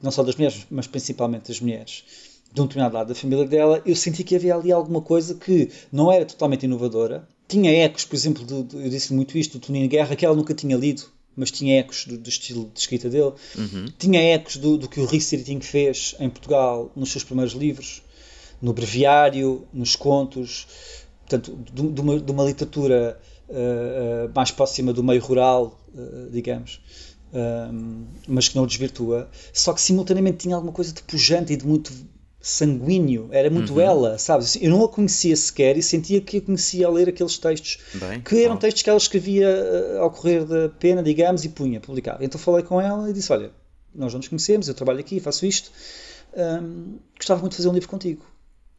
Não 0.00 0.10
só 0.10 0.22
das 0.22 0.36
mulheres, 0.36 0.66
mas 0.70 0.86
principalmente 0.86 1.48
das 1.48 1.60
mulheres. 1.60 2.04
De 2.52 2.60
um 2.60 2.64
determinado 2.66 2.94
lado 2.94 3.08
da 3.08 3.14
família 3.14 3.44
dela, 3.44 3.82
eu 3.84 3.96
senti 3.96 4.22
que 4.22 4.36
havia 4.36 4.54
ali 4.54 4.70
alguma 4.70 5.02
coisa 5.02 5.34
que 5.34 5.70
não 5.92 6.10
era 6.12 6.24
totalmente 6.24 6.62
inovadora. 6.64 7.28
Tinha 7.48 7.70
ecos, 7.84 8.04
por 8.04 8.14
exemplo, 8.14 8.44
do, 8.44 8.62
do, 8.62 8.80
eu 8.80 8.88
disse 8.88 9.12
muito 9.12 9.36
isto, 9.36 9.58
do 9.58 9.66
Tonino 9.66 9.88
Guerra, 9.88 10.16
que 10.16 10.24
ela 10.24 10.34
nunca 10.34 10.54
tinha 10.54 10.76
lido, 10.76 11.02
mas 11.34 11.50
tinha 11.50 11.80
ecos 11.80 12.06
do, 12.06 12.16
do 12.16 12.28
estilo 12.28 12.70
de 12.72 12.80
escrita 12.80 13.10
dele. 13.10 13.32
Uhum. 13.56 13.86
Tinha 13.98 14.20
ecos 14.34 14.56
do, 14.56 14.78
do 14.78 14.88
que 14.88 15.00
o 15.00 15.06
Rick 15.06 15.60
fez 15.60 16.14
em 16.18 16.30
Portugal 16.30 16.90
nos 16.94 17.10
seus 17.10 17.24
primeiros 17.24 17.54
livros, 17.54 18.02
no 18.62 18.72
breviário, 18.72 19.66
nos 19.72 19.96
contos 19.96 20.66
portanto, 21.26 21.58
de, 21.72 21.90
de, 21.90 22.00
uma, 22.00 22.20
de 22.20 22.32
uma, 22.32 22.44
literatura 22.44 23.18
uh, 23.48 24.30
mais 24.34 24.50
próxima 24.52 24.92
do 24.92 25.02
meio 25.02 25.20
rural, 25.20 25.78
uh, 25.92 26.30
digamos, 26.30 26.80
um, 27.34 28.04
mas 28.28 28.48
que 28.48 28.56
não 28.56 28.62
o 28.62 28.66
desvirtua, 28.66 29.28
só 29.52 29.72
que 29.72 29.80
simultaneamente 29.80 30.38
tinha 30.38 30.54
alguma 30.54 30.72
coisa 30.72 30.92
de 30.92 31.02
pujante 31.02 31.52
e 31.52 31.56
de 31.56 31.66
muito 31.66 31.92
sanguíneo, 32.40 33.28
era 33.32 33.50
muito 33.50 33.74
uhum. 33.74 33.80
ela, 33.80 34.18
sabes? 34.18 34.56
Eu 34.60 34.70
não 34.70 34.84
a 34.84 34.88
conhecia 34.88 35.36
sequer 35.36 35.76
e 35.76 35.82
sentia 35.82 36.20
que 36.20 36.36
a 36.36 36.40
conhecia 36.40 36.86
a 36.86 36.90
ler 36.90 37.08
aqueles 37.08 37.36
textos, 37.38 37.78
Bem, 37.94 38.20
que 38.20 38.44
eram 38.44 38.54
bom. 38.54 38.60
textos 38.60 38.84
que 38.84 38.88
ela 38.88 38.98
escrevia 38.98 39.98
ao 39.98 40.12
correr 40.12 40.44
da 40.44 40.68
pena, 40.68 41.02
digamos, 41.02 41.44
e 41.44 41.48
punha, 41.48 41.80
publicava. 41.80 42.24
Então 42.24 42.40
falei 42.40 42.62
com 42.62 42.80
ela 42.80 43.10
e 43.10 43.12
disse: 43.12 43.32
Olha, 43.32 43.50
nós 43.92 44.12
não 44.12 44.18
nos 44.18 44.28
conhecemos, 44.28 44.68
eu 44.68 44.74
trabalho 44.74 45.00
aqui, 45.00 45.18
faço 45.18 45.44
isto, 45.44 45.72
um, 46.62 46.98
gostava 47.16 47.40
muito 47.40 47.52
de 47.52 47.56
fazer 47.56 47.68
um 47.68 47.72
livro 47.72 47.88
contigo 47.88 48.24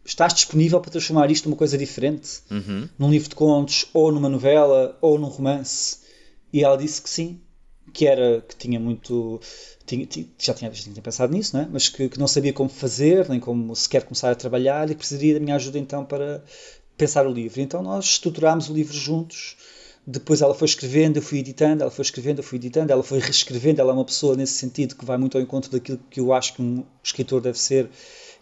estás 0.08 0.34
disponível 0.34 0.80
para 0.80 0.91
transformar 0.91 1.30
isto 1.30 1.50
numa 1.50 1.58
coisa 1.58 1.78
diferente? 1.78 2.39
Uhum. 2.50 2.88
Num 2.98 3.12
livro 3.12 3.30
de 3.30 3.36
contos, 3.36 3.88
ou 3.93 4.12
numa 4.12 4.30
novela, 4.30 4.98
ou 5.02 5.20
num 5.20 5.28
romance? 5.28 5.98
E 6.52 6.63
ela 6.63 6.78
disse 6.78 7.02
que 7.02 7.10
sim, 7.10 7.41
que 7.93 8.08
era, 8.08 8.41
que 8.41 8.56
tinha 8.56 8.80
muito, 8.80 9.39
tinha, 9.86 10.08
já 10.39 10.54
tinha, 10.54 10.74
já 10.74 10.84
tinha 10.84 11.02
pensado 11.02 11.34
nisso, 11.34 11.56
não 11.56 11.63
é? 11.63 11.67
mas 11.70 11.89
que, 11.89 12.08
que, 12.08 12.20
não 12.20 12.28
sabia 12.28 12.54
como 12.54 12.70
fazer, 12.70 13.28
nem 13.30 13.39
como 13.39 13.76
sequer 13.76 14.04
começar 14.04 14.32
a 14.32 14.36
trabalhar, 14.36 14.89
e 14.89 14.96
precisaria 14.96 15.34
da 15.34 15.39
minha 15.39 15.56
ajuda 15.56 15.78
então 15.78 16.06
para 16.06 16.43
pensar 16.98 17.28
o 17.28 17.32
livro. 17.32 17.60
Então 17.60 17.84
nós 17.84 18.06
estruturámos 18.06 18.70
o 18.70 18.74
livro 18.74 18.93
juntos, 18.93 19.58
depois 20.06 20.41
ela 20.41 20.54
foi 20.54 20.67
escrevendo, 20.67 21.17
eu 21.17 21.22
fui 21.22 21.39
editando, 21.39 21.84
ela 21.84 21.91
foi 21.91 22.04
escrevendo, 22.04 22.39
eu 22.39 22.43
fui 22.43 22.58
editando, 22.58 22.93
ela 22.93 23.04
foi 23.04 23.20
reescrevendo, 23.20 23.82
ela 23.82 23.91
é 23.91 23.93
uma 23.93 24.06
pessoa 24.06 24.38
nesse 24.38 24.54
sentido 24.54 24.96
que 24.96 25.04
vai 25.04 25.17
muito 25.17 25.38
ao 25.38 25.43
encontro 25.43 25.70
daquilo 25.70 26.00
que 26.10 26.22
eu 26.22 26.32
acho 26.32 26.54
que 26.54 26.62
um 26.62 26.86
escritor 27.04 27.41
deve 27.41 27.60
ser, 27.60 27.89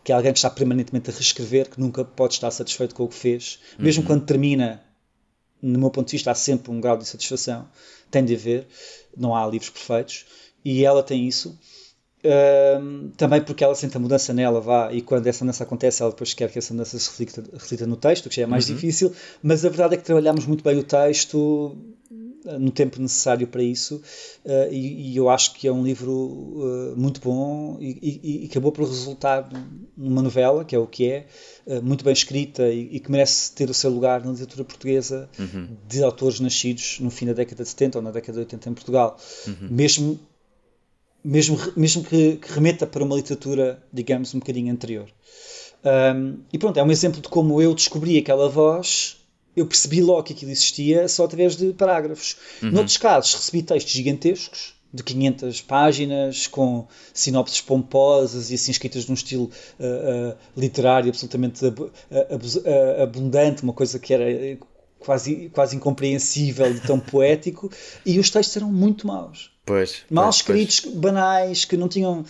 que 0.06 0.12
é 0.12 0.16
alguém 0.16 0.32
que 0.32 0.38
está 0.38 0.52
permanentemente 0.52 1.10
a 1.10 1.14
reescrever, 1.14 1.68
que 1.68 1.80
nunca 1.80 2.06
pode 2.06 2.36
estar 2.36 2.52
satisfeito 2.52 2.94
com 2.94 3.06
o 3.06 3.08
que 3.08 3.16
fez, 3.16 3.60
mesmo 3.80 4.04
uhum. 4.04 4.08
quando 4.08 4.24
termina, 4.24 4.80
no 5.60 5.80
meu 5.80 5.90
ponto 5.90 6.06
de 6.06 6.12
vista, 6.12 6.30
há 6.30 6.36
sempre 6.36 6.72
um 6.72 6.80
grau 6.80 6.96
de 6.96 7.08
satisfação, 7.08 7.68
tem 8.12 8.24
de 8.24 8.36
haver, 8.36 8.68
não 9.18 9.36
há 9.36 9.44
livros 9.48 9.72
perfeitos, 9.72 10.28
e 10.64 10.86
ela 10.86 11.02
tem 11.02 11.28
isso. 11.28 11.60
Uh, 12.24 13.10
também 13.18 13.42
porque 13.42 13.64
ela 13.64 13.74
sente 13.74 13.98
a 13.98 14.00
mudança 14.00 14.32
nela, 14.32 14.62
vá, 14.62 14.94
e 14.94 15.02
quando 15.02 15.26
essa 15.26 15.44
mudança 15.44 15.64
acontece, 15.64 16.04
ela 16.04 16.12
depois 16.12 16.36
quer 16.36 16.52
que 16.52 16.60
essa 16.60 16.72
mudança 16.72 17.00
se 17.00 17.10
reflita, 17.10 17.44
reflita 17.54 17.88
no 17.88 17.96
texto, 17.96 18.30
que 18.30 18.36
já 18.36 18.44
é 18.44 18.46
mais 18.46 18.70
uhum. 18.70 18.76
difícil, 18.76 19.12
mas 19.42 19.66
a 19.66 19.70
verdade 19.70 19.96
é 19.96 19.98
que 19.98 20.04
trabalhamos 20.04 20.46
muito 20.46 20.64
bem 20.64 20.78
o 20.78 20.84
texto 20.84 21.76
no 22.60 22.72
tempo 22.72 23.02
necessário 23.02 23.48
para 23.48 23.64
isso, 23.64 24.02
uh, 24.46 24.72
e, 24.72 25.12
e, 25.12 25.18
eu 25.18 25.30
acho 25.30 25.54
que 25.54 25.68
é 25.68 25.72
um 25.72 25.84
livro 25.84 26.12
uh, 26.12 26.94
muito 26.96 27.20
bom 27.20 27.78
e, 27.80 27.98
e, 28.02 28.44
e, 28.44 28.48
acabou 28.50 28.72
por 28.72 28.88
resultar 28.88 29.50
numa 29.98 30.22
novela, 30.22 30.64
que 30.64 30.76
é 30.76 30.80
o 30.80 30.86
que 30.86 31.10
é, 31.10 31.26
uh, 31.66 31.82
muito 31.82 32.04
bem 32.04 32.14
escrita 32.14 32.70
e, 32.70 33.00
que 33.00 33.12
merece 33.12 33.52
ter 33.54 33.70
o 33.70 33.74
seu 33.74 33.90
lugar 33.90 34.24
na 34.24 34.32
literatura 34.32 34.64
portuguesa 34.64 35.30
uhum. 35.40 35.70
de 35.88 36.04
autores 36.04 36.40
nascidos 36.40 37.00
no 37.00 37.10
fim 37.10 37.26
da 37.26 37.34
década 37.34 37.64
de 37.64 37.70
70 37.70 37.98
ou 37.98 38.04
na 38.04 38.12
década 38.12 38.34
de 38.34 38.40
80 38.40 38.70
em 38.70 38.74
Portugal. 38.74 39.18
Uhum. 39.48 39.68
Mesmo 39.70 40.20
mesmo, 41.24 41.58
mesmo 41.76 42.04
que, 42.04 42.36
que, 42.36 42.52
remeta 42.52 42.86
para 42.86 43.04
uma 43.04 43.16
literatura, 43.16 43.82
digamos, 43.92 44.36
um 44.36 44.40
bocadinho 44.40 44.72
anterior. 44.72 45.10
Um, 45.84 46.40
e 46.54 46.58
pronto, 46.60 46.78
é 46.78 46.84
um 46.84 46.92
exemplo 46.92 47.20
de 47.20 47.28
como 47.28 47.60
eu 47.60 47.74
descobri 47.74 48.18
aquela 48.18 48.48
voz, 48.48 49.18
eu 49.56 49.66
percebi 49.66 50.02
logo 50.02 50.24
que 50.24 50.34
aquilo 50.34 50.52
existia 50.52 51.08
só 51.08 51.26
através 51.26 51.56
de 51.56 51.74
parágrafos. 51.74 52.36
Uhum. 52.62 52.72
Noutros 52.72 52.98
casos, 52.98 53.34
recebi 53.34 53.64
textos 53.64 53.94
gigantescos, 53.94 54.76
de 54.94 55.04
500 55.04 55.62
páginas, 55.62 56.48
com 56.48 56.88
sinopses 57.14 57.60
pomposas 57.60 58.50
e 58.50 58.56
assim 58.56 58.72
escritas 58.72 59.08
num 59.08 59.14
estilo 59.14 59.52
uh, 59.78 60.32
uh, 60.32 60.38
literário 60.56 61.10
absolutamente 61.10 61.66
ab 61.66 61.92
ab 62.32 62.46
abundante, 63.04 63.62
uma 63.62 63.74
coisa 63.74 64.00
que 64.00 64.14
era 64.14 64.58
quase, 65.00 65.50
quase 65.54 65.76
incompreensível 65.76 66.74
de 66.74 66.80
tão 66.82 67.00
poético, 67.02 67.70
e 68.06 68.20
os 68.20 68.30
textos 68.30 68.58
eram 68.58 68.72
muito 68.72 69.06
maus. 69.06 69.52
Pois, 69.66 70.04
Mal 70.10 70.26
pois, 70.26 70.36
escritos, 70.36 70.80
pois. 70.82 70.96
banais, 70.96 71.66
que 71.66 71.76
não 71.76 71.88
tinham 71.88 72.24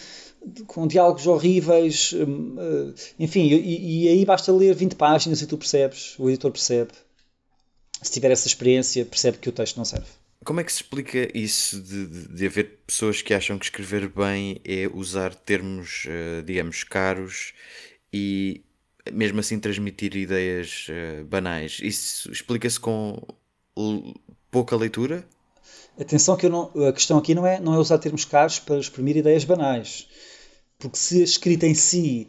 com 0.68 0.86
diálogos 0.88 1.26
horríveis, 1.26 2.14
hum, 2.14 2.56
eh, 2.58 2.94
enfim, 3.20 3.48
e, 3.48 4.06
e, 4.06 4.08
aí 4.08 4.24
basta 4.26 4.52
ler 4.52 4.76
20 4.76 4.96
páginas 4.96 5.42
e 5.42 5.48
tu 5.48 5.58
percebes, 5.58 6.16
o 6.20 6.30
editor 6.30 6.52
percebe. 6.52 6.92
Se 8.06 8.12
tiver 8.12 8.30
essa 8.30 8.48
experiência, 8.48 9.04
percebe 9.04 9.39
que 9.39 9.50
o 9.50 9.52
texto 9.52 9.78
não 9.78 9.84
serve. 9.84 10.06
Como 10.44 10.60
é 10.60 10.63
que 10.63 10.72
se 10.72 10.84
explica 10.84 11.28
isso 11.36 11.82
de, 11.82 12.06
de, 12.06 12.28
de 12.28 12.46
haver 12.46 12.78
pessoas 12.86 13.24
que 13.24 13.34
acham 13.34 13.58
que 13.58 13.65
escrever 13.65 14.08
bem 14.08 14.62
é 14.63 14.88
usar 14.94 15.34
termos, 15.34 16.06
uh, 16.06 16.44
digamos, 16.44 16.84
caros 16.84 17.54
e 18.13 18.62
mesmo 19.12 19.39
assim 19.39 19.60
transmitir 19.60 20.15
ideias 20.15 20.86
uh, 20.88 21.26
banais? 21.26 21.80
Isso 21.82 22.32
explica-se 22.32 22.80
com 22.80 23.20
pouca 24.52 24.76
leitura? 24.76 25.28
Atenção 26.00 26.38
que 26.38 26.48
não, 26.48 26.72
a 26.88 26.94
questão 26.94 27.18
aqui 27.18 27.34
não 27.34 27.48
é, 27.48 27.60
não 27.60 27.74
é 27.74 27.80
usar 27.80 27.98
termos 27.98 28.24
caros 28.24 28.60
para 28.60 28.78
exprimir 28.78 29.18
ideias 29.18 29.44
banais. 29.44 30.08
Porque 30.78 30.98
se 30.98 31.22
a 31.22 31.24
escrita 31.24 31.65
em 31.65 31.74
si, 31.74 32.28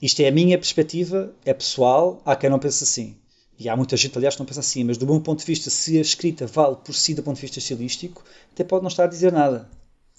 isto 0.00 0.22
é 0.22 0.28
a 0.28 0.32
minha 0.32 0.56
perspectiva, 0.56 1.36
é 1.44 1.52
pessoal, 1.52 2.22
há 2.24 2.34
quem 2.34 2.48
não 2.48 2.58
pense 2.58 2.84
assim. 2.84 3.18
E 3.58 3.68
há 3.68 3.76
muita 3.76 3.96
gente, 3.96 4.16
aliás, 4.16 4.34
que 4.34 4.40
não 4.40 4.46
pensa 4.46 4.60
assim, 4.60 4.84
mas 4.84 4.98
do 4.98 5.06
meu 5.06 5.20
ponto 5.20 5.38
de 5.38 5.46
vista, 5.46 5.70
se 5.70 5.96
a 5.98 6.00
escrita 6.00 6.46
vale 6.46 6.76
por 6.84 6.94
si 6.94 7.14
do 7.14 7.22
ponto 7.22 7.36
de 7.36 7.42
vista 7.42 7.58
estilístico, 7.58 8.24
até 8.52 8.64
pode 8.64 8.82
não 8.82 8.88
estar 8.88 9.04
a 9.04 9.08
dizer 9.08 9.32
nada. 9.32 9.68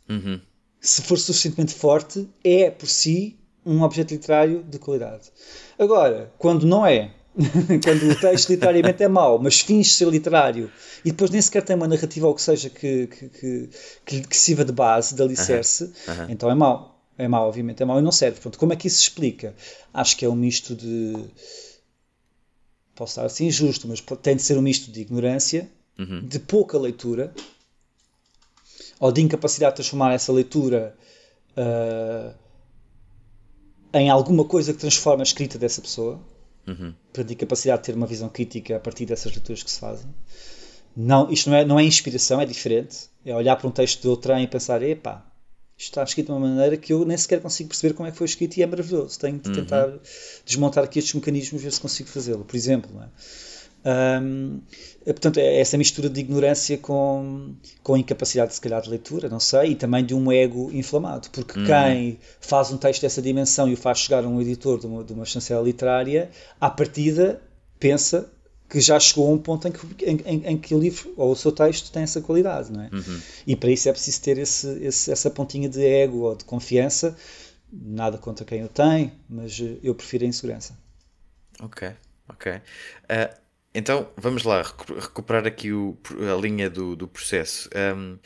Uhum. 0.09 0.39
Se 0.79 1.01
for 1.01 1.17
suficientemente 1.17 1.73
forte, 1.73 2.27
é 2.43 2.69
por 2.69 2.87
si 2.87 3.37
um 3.65 3.81
objeto 3.81 4.13
literário 4.13 4.63
de 4.63 4.79
qualidade. 4.79 5.31
Agora, 5.77 6.31
quando 6.37 6.65
não 6.65 6.85
é, 6.85 7.11
quando 7.83 8.11
o 8.11 8.15
texto 8.15 8.49
literariamente 8.49 9.03
é 9.03 9.07
mau, 9.07 9.37
mas 9.39 9.59
finge 9.59 9.89
ser 9.89 10.07
literário 10.07 10.71
e 11.03 11.11
depois 11.11 11.29
nem 11.29 11.41
sequer 11.41 11.63
tem 11.63 11.75
uma 11.75 11.87
narrativa 11.87 12.27
ou 12.27 12.35
que 12.35 12.41
seja 12.41 12.69
que, 12.69 13.07
que, 13.07 13.29
que, 13.29 13.69
que, 14.05 14.21
que 14.27 14.37
sirva 14.37 14.63
de 14.63 14.71
base, 14.71 15.15
de 15.15 15.21
alicerce, 15.21 15.85
uh 15.85 15.89
-huh. 16.07 16.25
então 16.29 16.49
é 16.49 16.55
mau. 16.55 16.95
É 17.17 17.27
mau, 17.29 17.47
obviamente, 17.47 17.81
é 17.81 17.85
mau 17.85 17.97
e 17.97 18.01
não 18.01 18.11
serve. 18.11 18.41
Pronto, 18.41 18.59
como 18.59 18.73
é 18.73 18.75
que 18.75 18.87
isso 18.87 18.97
se 18.97 19.03
explica? 19.03 19.55
Acho 19.93 20.17
que 20.17 20.25
é 20.25 20.29
um 20.29 20.35
misto 20.35 20.75
de. 20.75 21.13
Posso 22.95 23.11
estar 23.11 23.25
assim 23.25 23.47
injusto, 23.47 23.87
mas 23.87 24.01
tem 24.21 24.35
de 24.35 24.41
ser 24.41 24.57
um 24.57 24.61
misto 24.61 24.91
de 24.91 25.01
ignorância, 25.01 25.69
uh 25.99 25.99
uhum. 25.99 26.25
de 26.25 26.39
pouca 26.39 26.77
leitura, 26.77 27.33
ou 28.99 29.11
de 29.11 29.21
incapacidade 29.21 29.73
de 29.73 29.75
transformar 29.77 30.13
essa 30.13 30.31
leitura 30.31 30.95
uh, 31.57 32.33
em 33.93 34.09
alguma 34.09 34.45
coisa 34.45 34.73
que 34.73 34.79
transforma 34.79 35.21
a 35.21 35.23
escrita 35.23 35.57
dessa 35.57 35.81
pessoa 35.81 36.21
uhum. 36.67 36.93
a 37.13 37.35
capacidade 37.35 37.81
de 37.81 37.85
ter 37.85 37.95
uma 37.95 38.07
visão 38.07 38.29
crítica 38.29 38.75
a 38.77 38.79
partir 38.79 39.05
dessas 39.05 39.31
leituras 39.31 39.63
que 39.63 39.71
se 39.71 39.79
fazem. 39.79 40.09
Não, 40.95 41.31
isto 41.31 41.49
não 41.49 41.57
é, 41.57 41.65
não 41.65 41.79
é 41.79 41.83
inspiração, 41.83 42.39
é 42.39 42.45
diferente. 42.45 43.09
É 43.25 43.35
olhar 43.35 43.55
para 43.55 43.67
um 43.67 43.71
texto 43.71 44.01
de 44.01 44.07
outrem 44.07 44.43
e 44.43 44.47
pensar: 44.47 44.81
epá, 44.81 45.25
está 45.77 46.03
escrito 46.03 46.27
de 46.27 46.31
uma 46.31 46.47
maneira 46.47 46.77
que 46.77 46.93
eu 46.93 47.05
nem 47.05 47.17
sequer 47.17 47.41
consigo 47.41 47.69
perceber 47.69 47.93
como 47.93 48.07
é 48.07 48.11
que 48.11 48.17
foi 48.17 48.25
escrito 48.25 48.57
e 48.57 48.63
é 48.63 48.65
maravilhoso. 48.65 49.19
Tenho 49.19 49.39
de 49.39 49.49
uhum. 49.49 49.55
tentar 49.55 49.93
desmontar 50.45 50.83
aqui 50.83 50.99
estes 50.99 51.13
mecanismos 51.13 51.61
e 51.61 51.65
ver 51.65 51.71
se 51.71 51.81
consigo 51.81 52.09
fazê-lo. 52.09 52.45
Por 52.45 52.55
exemplo, 52.55 52.91
é? 53.01 53.07
Um, 53.87 54.61
portanto, 55.03 55.37
é 55.37 55.59
essa 55.59 55.77
mistura 55.77 56.09
de 56.09 56.19
ignorância 56.19 56.75
com, 56.75 57.53
com 57.83 57.95
incapacidade, 57.95 58.55
se 58.55 58.59
calhar, 58.59 58.81
de 58.81 58.89
leitura, 58.89 59.29
não 59.29 59.39
sei, 59.39 59.71
e 59.71 59.75
também 59.75 60.03
de 60.03 60.15
um 60.15 60.31
ego 60.31 60.71
inflamado, 60.73 61.29
porque 61.29 61.59
uhum. 61.59 61.65
quem 61.65 62.19
faz 62.39 62.71
um 62.71 62.77
texto 62.77 63.03
dessa 63.03 63.21
dimensão 63.21 63.69
e 63.69 63.73
o 63.75 63.77
faz 63.77 63.99
chegar 63.99 64.23
a 64.23 64.27
um 64.27 64.41
editor 64.41 64.79
de 64.79 64.87
uma, 64.87 65.03
de 65.03 65.13
uma 65.13 65.23
chancela 65.23 65.61
literária, 65.61 66.31
à 66.59 66.67
partida 66.67 67.39
pensa 67.79 68.27
que 68.69 68.79
já 68.81 68.99
chegou 68.99 69.29
a 69.29 69.33
um 69.33 69.37
ponto 69.37 69.67
em 69.67 69.71
que, 69.71 70.05
em, 70.05 70.21
em, 70.25 70.47
em 70.47 70.57
que 70.57 70.73
o 70.73 70.79
livro 70.79 71.13
ou 71.15 71.31
o 71.31 71.35
seu 71.35 71.51
texto 71.51 71.91
tem 71.91 72.03
essa 72.03 72.21
qualidade, 72.21 72.71
não 72.71 72.83
é? 72.83 72.89
Uhum. 72.91 73.21
E 73.45 73.55
para 73.55 73.69
isso 73.69 73.87
é 73.87 73.91
preciso 73.91 74.21
ter 74.21 74.37
esse, 74.37 74.67
esse, 74.83 75.11
essa 75.11 75.29
pontinha 75.29 75.69
de 75.69 75.85
ego 75.85 76.19
ou 76.19 76.35
de 76.35 76.43
confiança. 76.43 77.15
Nada 77.71 78.17
contra 78.17 78.45
quem 78.45 78.63
o 78.63 78.67
tem, 78.67 79.13
mas 79.29 79.61
eu 79.83 79.93
prefiro 79.93 80.23
a 80.23 80.27
insegurança. 80.27 80.77
Ok, 81.59 81.91
ok. 82.29 82.53
Uh, 82.53 83.45
então, 83.73 84.09
vamos 84.15 84.43
lá, 84.43 84.61
recuperar 84.61 85.45
aqui 85.45 85.73
o, 85.73 85.97
a 86.33 86.39
linha 86.39 86.69
do, 86.69 86.95
do 86.95 87.07
processo. 87.07 87.69
Um, 87.75 88.17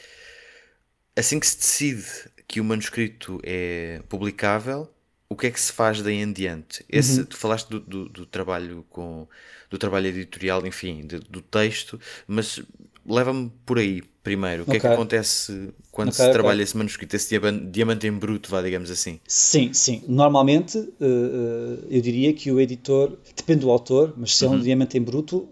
assim 1.15 1.39
que 1.39 1.47
se 1.47 1.57
decide 1.57 2.05
que 2.47 2.61
o 2.61 2.63
manuscrito 2.63 3.39
é 3.43 4.01
publicável, 4.07 4.87
o 5.27 5.35
que 5.35 5.47
é 5.47 5.51
que 5.51 5.59
se 5.59 5.71
faz 5.71 6.01
daí 6.01 6.15
em 6.15 6.31
diante? 6.31 6.85
Esse, 6.87 7.21
uhum. 7.21 7.25
Tu 7.25 7.37
falaste 7.37 7.69
do, 7.69 7.79
do, 7.79 8.09
do, 8.09 8.25
trabalho 8.25 8.85
com 8.89 9.27
do 9.69 9.77
trabalho 9.77 10.07
editorial, 10.07 10.65
enfim, 10.65 11.05
de, 11.05 11.19
do 11.19 11.41
texto, 11.41 11.99
mas 12.27 12.61
leva-me 13.05 13.51
por 13.65 13.77
aí 13.79 14.03
primeiro. 14.21 14.63
O 14.63 14.65
que 14.65 14.77
okay. 14.77 14.77
é 14.77 14.81
que 14.81 14.87
acontece 14.87 15.69
quando 15.91 16.09
okay, 16.09 16.25
se 16.25 16.31
trabalha 16.31 16.55
okay. 16.55 16.63
esse 16.63 16.77
manuscrito, 16.77 17.15
esse 17.15 17.39
diamante 17.71 18.05
em 18.05 18.11
bruto, 18.11 18.49
vá, 18.49 18.61
digamos 18.61 18.91
assim? 18.91 19.19
Sim, 19.27 19.73
sim. 19.73 20.03
Normalmente 20.07 20.77
uh, 20.77 21.87
eu 21.89 22.01
diria 22.01 22.31
que 22.33 22.51
o 22.51 22.59
editor, 22.59 23.17
depende 23.35 23.61
do 23.61 23.71
autor, 23.71 24.13
mas 24.15 24.35
se 24.35 24.45
uhum. 24.45 24.51
é 24.51 24.53
um 24.53 24.57
uhum. 24.57 24.63
diamante 24.63 24.97
em 24.97 25.01
bruto, 25.01 25.49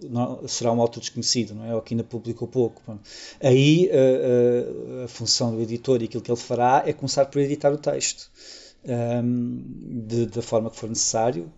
será 0.47 0.71
um 0.71 0.81
autor 0.81 0.99
desconhecido, 0.99 1.55
não 1.55 1.65
é? 1.65 1.73
Ou 1.73 1.81
que 1.81 1.93
ainda 1.93 2.03
publicou 2.03 2.47
pouco. 2.47 2.81
Aí 3.41 3.89
uh, 3.89 5.05
a 5.05 5.07
função 5.07 5.55
do 5.55 5.61
editor 5.61 6.01
e 6.01 6.05
aquilo 6.05 6.21
que 6.21 6.29
ele 6.29 6.39
fará 6.39 6.83
é 6.85 6.93
começar 6.93 7.25
por 7.25 7.41
editar 7.41 7.71
o 7.71 7.77
texto. 7.77 8.29
Da 10.31 10.41
forma 10.41 10.69
que 10.69 10.77
for 10.77 10.87
necessário, 10.87 11.51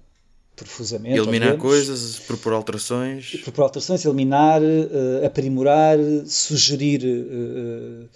profusamente. 0.63 1.17
Eliminar 1.17 1.57
coisas, 1.57 2.19
propor 2.19 2.53
alterações. 2.53 3.35
Propor 3.43 3.63
alterações, 3.63 4.05
eliminar, 4.05 4.61
uh, 4.61 5.25
aprimorar, 5.25 5.97
sugerir 6.25 7.03
uh, 7.05 8.09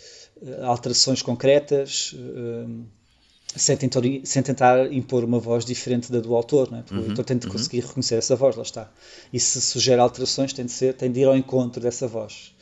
alterações 0.66 1.22
concretas, 1.22 2.14
sem 3.56 3.78
tentar, 3.78 4.02
sem 4.24 4.44
tentar 4.44 4.92
impor 4.92 5.24
uma 5.24 5.40
voz 5.40 5.64
diferente 5.64 6.12
da 6.12 6.20
do 6.20 6.36
autor, 6.36 6.70
não 6.72 6.80
é? 6.80 6.82
porque 6.82 6.96
uhum, 6.96 7.08
o 7.08 7.10
autor 7.12 7.26
tem 7.26 7.38
de 7.38 7.46
uhum. 7.46 7.54
conseguir 7.54 7.82
reconhecer 7.82 8.16
essa 8.16 8.36
voz, 8.36 8.56
lá 8.56 8.64
está. 8.64 8.92
E 9.32 9.40
se 9.40 9.62
sugere 9.62 10.02
alterações, 10.02 10.52
tem 10.52 10.66
de, 10.66 10.72
ser, 10.72 10.94
tem 10.96 11.12
de 11.12 11.22
ir 11.22 11.26
ao 11.26 11.38
encontro 11.38 11.82
dessa 11.82 12.08
voz. 12.08 12.54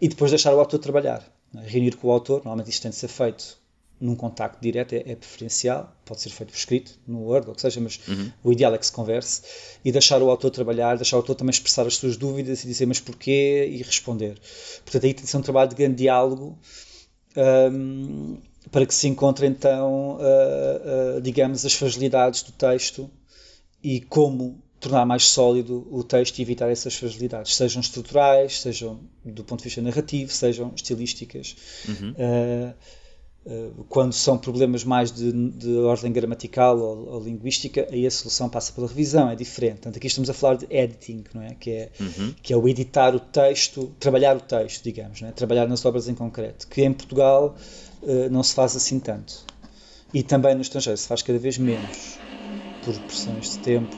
e 0.00 0.08
depois 0.08 0.30
deixar 0.30 0.54
o 0.54 0.58
autor 0.58 0.78
trabalhar. 0.78 1.24
É? 1.56 1.66
Reunir 1.66 1.96
com 1.96 2.08
o 2.08 2.10
autor, 2.10 2.38
normalmente 2.44 2.70
isto 2.70 2.82
tem 2.82 2.90
de 2.90 2.96
ser 2.96 3.08
feito 3.08 3.63
num 4.04 4.14
contacto 4.14 4.60
direto 4.60 4.92
é, 4.92 5.02
é, 5.06 5.16
preferencial, 5.16 5.96
pode 6.04 6.20
ser 6.20 6.28
feito 6.28 6.50
por 6.50 6.58
escrito, 6.58 6.92
no 7.06 7.20
Word, 7.20 7.46
ou 7.46 7.52
o 7.52 7.56
que 7.56 7.62
seja, 7.62 7.80
mas 7.80 7.98
uhum. 8.06 8.30
o 8.44 8.52
ideal 8.52 8.74
é 8.74 8.78
que 8.78 8.84
se 8.84 8.92
converse 8.92 9.40
e 9.82 9.90
deixar 9.90 10.20
o 10.20 10.28
autor 10.28 10.50
trabalhar, 10.50 10.96
deixar 10.96 11.16
o 11.16 11.20
autor 11.20 11.34
também 11.34 11.50
expressar 11.50 11.86
as 11.86 11.96
suas 11.96 12.16
dúvidas 12.18 12.62
e 12.62 12.66
dizer 12.66 12.84
mas 12.84 13.00
porquê 13.00 13.66
e 13.66 13.78
responder. 13.78 14.38
Portanto, 14.84 15.04
aí 15.04 15.14
tem 15.14 15.24
de 15.24 15.30
ser 15.30 15.38
um 15.38 15.42
trabalho 15.42 15.70
de 15.70 15.76
grande 15.76 15.96
diálogo 15.96 16.58
um, 17.72 18.36
para 18.70 18.84
que 18.84 18.94
se 18.94 19.08
encontre 19.08 19.46
então, 19.46 20.18
uh, 20.18 21.16
uh, 21.16 21.20
digamos, 21.22 21.64
as 21.64 21.72
fragilidades 21.72 22.42
do 22.42 22.52
texto 22.52 23.10
e 23.82 24.02
como 24.02 24.62
tornar 24.80 25.06
mais 25.06 25.24
sólido 25.28 25.88
o 25.90 26.04
texto 26.04 26.38
e 26.38 26.42
evitar 26.42 26.70
essas 26.70 26.94
fragilidades, 26.94 27.56
sejam 27.56 27.80
estruturais, 27.80 28.60
sejam 28.60 29.00
do 29.24 29.42
ponto 29.42 29.60
de 29.60 29.64
vista 29.64 29.80
narrativo, 29.80 30.30
sejam 30.30 30.72
estilísticas. 30.76 31.56
Uhum. 31.88 32.10
Uh, 32.10 32.74
quando 33.90 34.12
são 34.14 34.38
problemas 34.38 34.84
mais 34.84 35.12
de, 35.12 35.30
de 35.50 35.76
ordem 35.76 36.10
gramatical 36.10 36.78
ou, 36.78 37.08
ou, 37.10 37.20
linguística, 37.20 37.86
aí 37.90 38.06
a 38.06 38.10
solução 38.10 38.48
passa 38.48 38.72
pela 38.72 38.86
revisão, 38.86 39.28
é 39.28 39.36
diferente. 39.36 39.74
Portanto, 39.74 39.96
aqui 39.98 40.06
estamos 40.06 40.30
a 40.30 40.34
falar 40.34 40.56
de 40.56 40.66
editing, 40.70 41.24
não 41.34 41.42
é? 41.42 41.54
Que 41.54 41.70
é, 41.70 41.90
uhum. 42.00 42.34
que 42.42 42.52
é 42.54 42.56
o 42.56 42.66
editar 42.66 43.14
o 43.14 43.20
texto, 43.20 43.92
trabalhar 44.00 44.34
o 44.36 44.40
texto, 44.40 44.82
digamos, 44.82 45.20
não 45.20 45.28
é? 45.28 45.32
trabalhar 45.32 45.68
nas 45.68 45.84
obras 45.84 46.08
em 46.08 46.14
concreto, 46.14 46.66
que 46.68 46.82
em 46.82 46.92
Portugal 46.92 47.54
uh, 48.02 48.30
não 48.30 48.42
se 48.42 48.54
faz 48.54 48.74
assim 48.76 48.98
tanto. 48.98 49.44
E 50.12 50.22
também 50.22 50.54
no 50.54 50.62
estrangeiro 50.62 50.96
se 50.96 51.06
faz 51.06 51.20
cada 51.20 51.38
vez 51.38 51.58
menos, 51.58 52.18
por 52.82 52.98
pressões 53.00 53.52
de 53.52 53.58
tempo. 53.58 53.94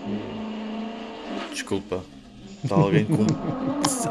Desculpa. 1.53 2.03
Alguém 2.69 3.05
com. 3.05 3.27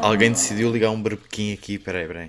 alguém 0.00 0.30
decidiu 0.30 0.72
ligar 0.72 0.90
um 0.90 1.02
berbequim 1.02 1.52
aqui. 1.52 1.78
Peraí, 1.78 2.06
peraí. 2.06 2.28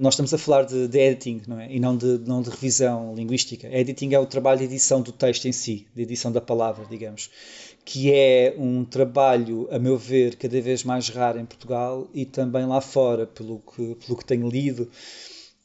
Nós 0.00 0.14
estamos 0.14 0.32
a 0.32 0.38
falar 0.38 0.62
de, 0.62 0.88
de 0.88 0.98
editing, 0.98 1.42
não 1.46 1.60
é? 1.60 1.70
E 1.70 1.78
não 1.78 1.94
de, 1.94 2.18
não 2.26 2.40
de 2.40 2.48
revisão 2.48 3.14
linguística. 3.14 3.68
Editing 3.68 4.14
é 4.14 4.18
o 4.18 4.24
trabalho 4.24 4.60
de 4.60 4.64
edição 4.64 5.02
do 5.02 5.12
texto 5.12 5.44
em 5.44 5.52
si, 5.52 5.86
de 5.94 6.00
edição 6.00 6.32
da 6.32 6.40
palavra, 6.40 6.86
digamos. 6.88 7.28
Que 7.84 8.10
é 8.10 8.54
um 8.56 8.82
trabalho, 8.82 9.68
a 9.70 9.78
meu 9.78 9.98
ver, 9.98 10.36
cada 10.36 10.58
vez 10.58 10.84
mais 10.84 11.10
raro 11.10 11.38
em 11.38 11.44
Portugal 11.44 12.08
e 12.14 12.24
também 12.24 12.64
lá 12.64 12.80
fora, 12.80 13.26
pelo 13.26 13.58
que, 13.58 13.94
pelo 13.96 14.16
que 14.16 14.24
tenho 14.24 14.48
lido. 14.48 14.90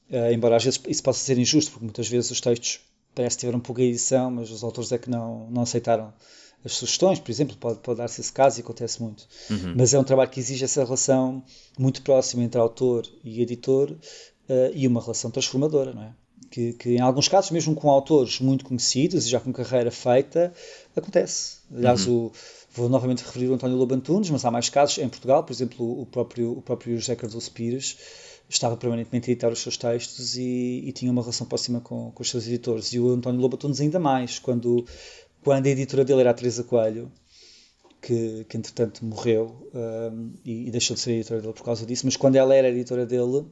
Uh, 0.10 0.34
embora 0.34 0.58
às 0.58 0.66
vezes 0.66 0.82
isso 0.86 1.02
possa 1.02 1.20
ser 1.20 1.38
injusto, 1.38 1.72
porque 1.72 1.86
muitas 1.86 2.10
vezes 2.10 2.30
os 2.30 2.42
textos 2.42 2.82
parece 3.16 3.38
que 3.38 3.40
tiveram 3.40 3.62
pouca 3.62 3.82
edição, 3.82 4.30
mas 4.30 4.52
os 4.52 4.66
autores 4.66 4.92
é 4.92 4.98
que 4.98 5.10
não, 5.10 5.50
não 5.50 5.62
aceitaram 5.62 6.14
as 6.66 6.74
sugestões, 6.74 7.20
por 7.20 7.30
exemplo, 7.30 7.56
pode, 7.56 7.80
pode 7.80 8.00
dar-se 8.00 8.20
esse 8.20 8.34
caso 8.34 8.60
e 8.60 8.62
acontece 8.62 9.02
muito. 9.02 9.28
Uhum. 9.52 9.76
Mas 9.78 9.94
é 9.94 10.00
um 10.00 10.04
trabalho 10.04 10.32
que 10.32 10.40
exige 10.40 10.66
essa 10.66 10.84
relação 10.84 11.44
muito 11.78 12.02
próxima 12.02 12.44
entre 12.44 12.60
autor 12.60 13.06
e 13.24 13.40
editor 13.40 13.92
uh, 13.92 14.72
e 14.74 14.88
uma 14.88 15.00
relação 15.00 15.30
transformadora, 15.30 15.94
não 15.94 16.02
é? 16.02 16.14
Que, 16.50 16.74
que, 16.74 16.90
em 16.96 17.02
alguns 17.02 17.28
casos, 17.28 17.52
mesmo 17.52 17.76
com 17.76 17.90
autores 17.90 18.40
muito 18.40 18.66
conhecidos 18.66 19.26
e 19.26 19.30
já 19.30 19.40
com 19.40 19.54
carreira 19.54 19.92
feita, 19.92 20.52
acontece. 20.96 21.58
Aliás, 21.72 22.08
uhum. 22.08 22.28
o, 22.28 22.32
vou 22.74 22.90
novamente 22.90 23.24
referir 23.24 23.48
o 23.48 23.54
António 23.54 23.78
Lobo 23.78 23.94
Antunes, 23.94 24.30
mas 24.32 24.44
há 24.44 24.50
mais 24.50 24.68
casos 24.68 24.98
em 24.98 25.08
Portugal, 25.08 25.44
por 25.44 25.54
exemplo, 25.54 26.02
o 26.02 26.06
próprio, 26.06 26.52
o 26.52 26.62
próprio 26.62 26.98
José 26.98 27.16
Cardoso 27.16 27.52
Pires 27.52 27.98
estava 28.50 28.78
permanentemente 28.78 29.30
a 29.30 29.32
editar 29.32 29.52
os 29.52 29.60
seus 29.60 29.76
textos 29.78 30.38
e, 30.38 30.84
e 30.86 30.92
tinha 30.92 31.12
uma 31.12 31.22
relação 31.22 31.48
próxima 31.48 31.82
com, 31.82 32.12
com, 32.12 32.22
os 32.22 32.30
seus 32.30 32.48
editores. 32.48 32.94
E 32.94 33.00
o 33.00 33.10
António 33.10 33.42
Lobo 33.42 33.56
Antunes 33.56 33.82
ainda 33.82 34.00
mais, 34.00 34.40
quando 34.40 34.86
quando 35.46 35.68
a 35.68 35.70
editora 35.70 36.04
dele 36.04 36.22
era 36.22 36.32
a 36.32 36.34
Teresa 36.34 36.64
Coelho, 36.64 37.12
que, 38.02 38.46
que 38.50 38.58
entretanto 38.58 39.06
morreu 39.06 39.70
um, 39.76 40.34
e, 40.44 40.68
e, 40.68 40.72
deixou 40.72 40.96
de 40.96 41.02
ser 41.02 41.12
editora 41.12 41.40
dele 41.40 41.54
por 41.54 41.64
causa 41.64 41.86
disso, 41.86 42.04
mas 42.04 42.18
quando 42.18 42.36
ela 42.36 42.56
era 42.56 42.68
editora 42.68 43.06
dele, 43.06 43.46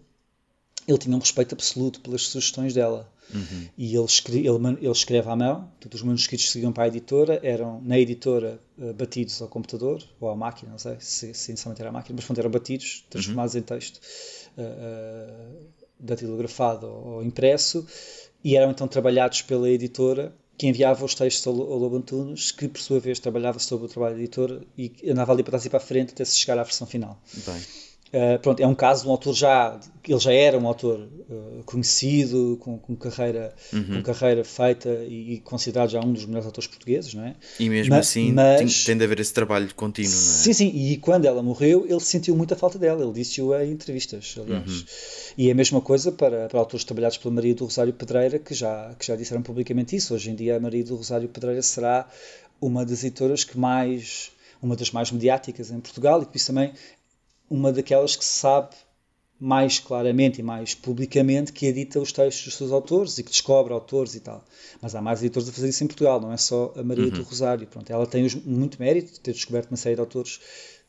ele 0.87 0.97
tinha 0.97 1.15
um 1.15 1.19
respeito 1.19 1.53
absoluto 1.53 2.01
pelas 2.01 2.23
sugestões 2.23 2.73
dela. 2.73 3.07
Uhum. 3.31 3.67
E 3.77 3.95
ele, 3.95 4.05
escreve, 4.05 4.47
ele, 4.47 4.67
ele, 4.81 4.91
escreve 4.91 5.29
à 5.29 5.35
mão, 5.35 5.71
todos 5.79 6.01
os 6.01 6.05
manuscritos 6.05 6.47
que 6.47 6.51
seguiam 6.51 6.73
para 6.73 6.85
a 6.85 6.87
editora 6.87 7.39
eram, 7.43 7.79
na 7.83 7.99
editora, 7.99 8.59
uh, 8.79 8.91
batidos 8.93 9.39
ao 9.39 9.47
computador 9.47 10.03
ou 10.19 10.29
à 10.29 10.35
máquina, 10.35 10.71
não 10.71 10.79
sei 10.79 10.97
se, 10.99 11.31
se 11.31 11.51
inicialmente 11.51 11.79
era 11.79 11.89
à 11.89 11.93
máquina, 11.93 12.15
mas 12.15 12.25
quando 12.25 12.39
eram 12.39 12.49
batidos, 12.49 13.05
transformados 13.07 13.53
uhum. 13.53 13.59
em 13.59 13.63
texto, 13.63 14.01
uh, 14.57 14.61
uh, 14.61 15.67
datilografado 15.99 16.87
ou, 16.87 17.07
ou 17.07 17.23
impresso, 17.23 17.85
e 18.43 18.57
eram 18.57 18.71
então 18.71 18.87
trabalhados 18.87 19.43
pela 19.43 19.69
editora 19.69 20.33
que 20.57 20.67
enviava 20.67 21.03
os 21.03 21.15
textos 21.15 21.45
ao, 21.47 21.53
Lobo 21.53 21.97
Antunes, 21.97 22.51
que 22.51 22.67
por 22.67 22.79
sua 22.79 22.99
vez 22.99 23.19
trabalhava 23.19 23.59
sobre 23.59 23.85
o 23.85 23.89
trabalho 23.89 24.17
editor 24.17 24.61
e 24.77 24.93
andava 25.09 25.31
ali 25.31 25.43
para 25.43 25.51
trás 25.51 25.65
e 25.65 25.69
para 25.69 25.77
a 25.77 25.81
frente 25.81 26.13
até 26.13 26.23
se 26.23 26.37
chegar 26.37 26.59
à 26.59 26.63
versão 26.63 26.85
final. 26.85 27.19
Bem. 27.45 27.61
Uh, 28.13 28.37
pronto, 28.37 28.59
é 28.59 28.67
um 28.67 28.75
caso 28.75 29.01
de 29.01 29.07
um 29.07 29.11
autor 29.11 29.33
já, 29.33 29.79
ele 30.07 30.19
já 30.19 30.31
era 30.31 30.55
um 30.55 30.67
autor 30.67 30.99
uh, 30.99 31.63
conhecido, 31.65 32.59
com, 32.61 32.77
com 32.77 32.95
carreira, 32.95 33.55
uhum. 33.73 33.95
com 33.95 34.03
carreira 34.03 34.43
feita 34.43 34.87
e, 35.07 35.33
e, 35.33 35.39
considerado 35.39 35.89
já 35.89 35.99
um 35.99 36.13
dos 36.13 36.23
melhores 36.27 36.45
autores 36.45 36.67
portugueses, 36.67 37.15
não 37.15 37.25
é? 37.25 37.35
E 37.59 37.67
mesmo 37.67 37.89
mas, 37.89 38.07
assim 38.07 38.31
mas, 38.31 38.59
tem, 38.59 38.85
tem 38.85 38.97
de 38.97 39.03
haver 39.03 39.19
esse 39.19 39.33
trabalho 39.33 39.73
contínuo, 39.73 40.11
não 40.11 40.19
é? 40.19 40.21
Sim, 40.21 40.53
sim, 40.53 40.67
e 40.67 40.97
quando 40.97 41.25
ela 41.25 41.41
morreu, 41.41 41.87
ele 41.89 41.99
sentiu 42.01 42.35
muita 42.35 42.55
falta 42.55 42.77
dela, 42.77 43.03
ele 43.03 43.13
disse-o 43.13 43.59
em 43.59 43.71
entrevistas, 43.71 44.35
aliás. 44.37 44.71
Uhum. 44.71 44.85
E 45.35 45.49
é 45.49 45.51
a 45.51 45.55
mesma 45.55 45.81
coisa 45.81 46.11
para, 46.11 46.47
para 46.47 46.59
autores 46.59 46.85
trabalhados 46.85 47.17
pela 47.17 47.33
Maria 47.33 47.55
do 47.55 47.63
Rosário 47.63 47.93
Pedreira, 47.93 48.37
que 48.37 48.53
já, 48.53 48.93
que 48.93 49.07
já 49.07 49.15
disseram 49.15 49.41
publicamente 49.41 49.95
isso. 49.95 50.13
Hoje 50.13 50.29
em 50.29 50.35
dia 50.35 50.57
a 50.57 50.59
Maria 50.59 50.83
do 50.83 50.95
Rosário 50.95 51.27
Pedreira 51.27 51.63
será 51.63 52.07
uma 52.61 52.85
das 52.85 53.03
editoras 53.03 53.43
que 53.43 53.57
mais 53.57 54.31
uma 54.61 54.77
das 54.77 54.91
mais 54.91 55.11
mediáticas 55.11 55.71
em 55.71 55.79
Portugal 55.79 56.21
e 56.21 56.25
que 56.25 56.37
isso 56.37 56.47
também 56.47 56.71
uma 57.53 57.71
daquelas 57.71 58.15
que 58.15 58.25
se 58.25 58.39
sabe 58.39 58.69
mais 59.39 59.77
claramente 59.77 60.39
e 60.39 60.43
mais 60.43 60.73
publicamente 60.73 61.53
que 61.53 61.67
edita 61.67 61.99
os 61.99 62.11
textos 62.11 62.45
dos 62.45 62.55
seus 62.55 62.71
autores 62.71 63.19
e 63.19 63.23
que 63.23 63.29
descobre 63.29 63.71
autores 63.71 64.15
e 64.15 64.21
tal. 64.21 64.43
Mas 64.81 64.95
há 64.95 65.01
mais 65.01 65.21
editores 65.21 65.47
a 65.49 65.51
fazer 65.51 65.69
isso 65.69 65.83
em 65.83 65.87
Portugal, 65.87 66.19
não 66.19 66.31
é 66.31 66.37
só 66.37 66.73
a 66.75 66.83
Maria 66.83 67.05
uhum. 67.05 67.11
do 67.11 67.21
Rosário. 67.21 67.67
Pronto, 67.67 67.91
ela 67.91 68.07
tem 68.07 68.27
muito 68.43 68.79
mérito 68.79 69.13
de 69.13 69.19
ter 69.19 69.33
descoberto 69.33 69.69
uma 69.69 69.77
série 69.77 69.95
de 69.95 70.01
autores 70.01 70.39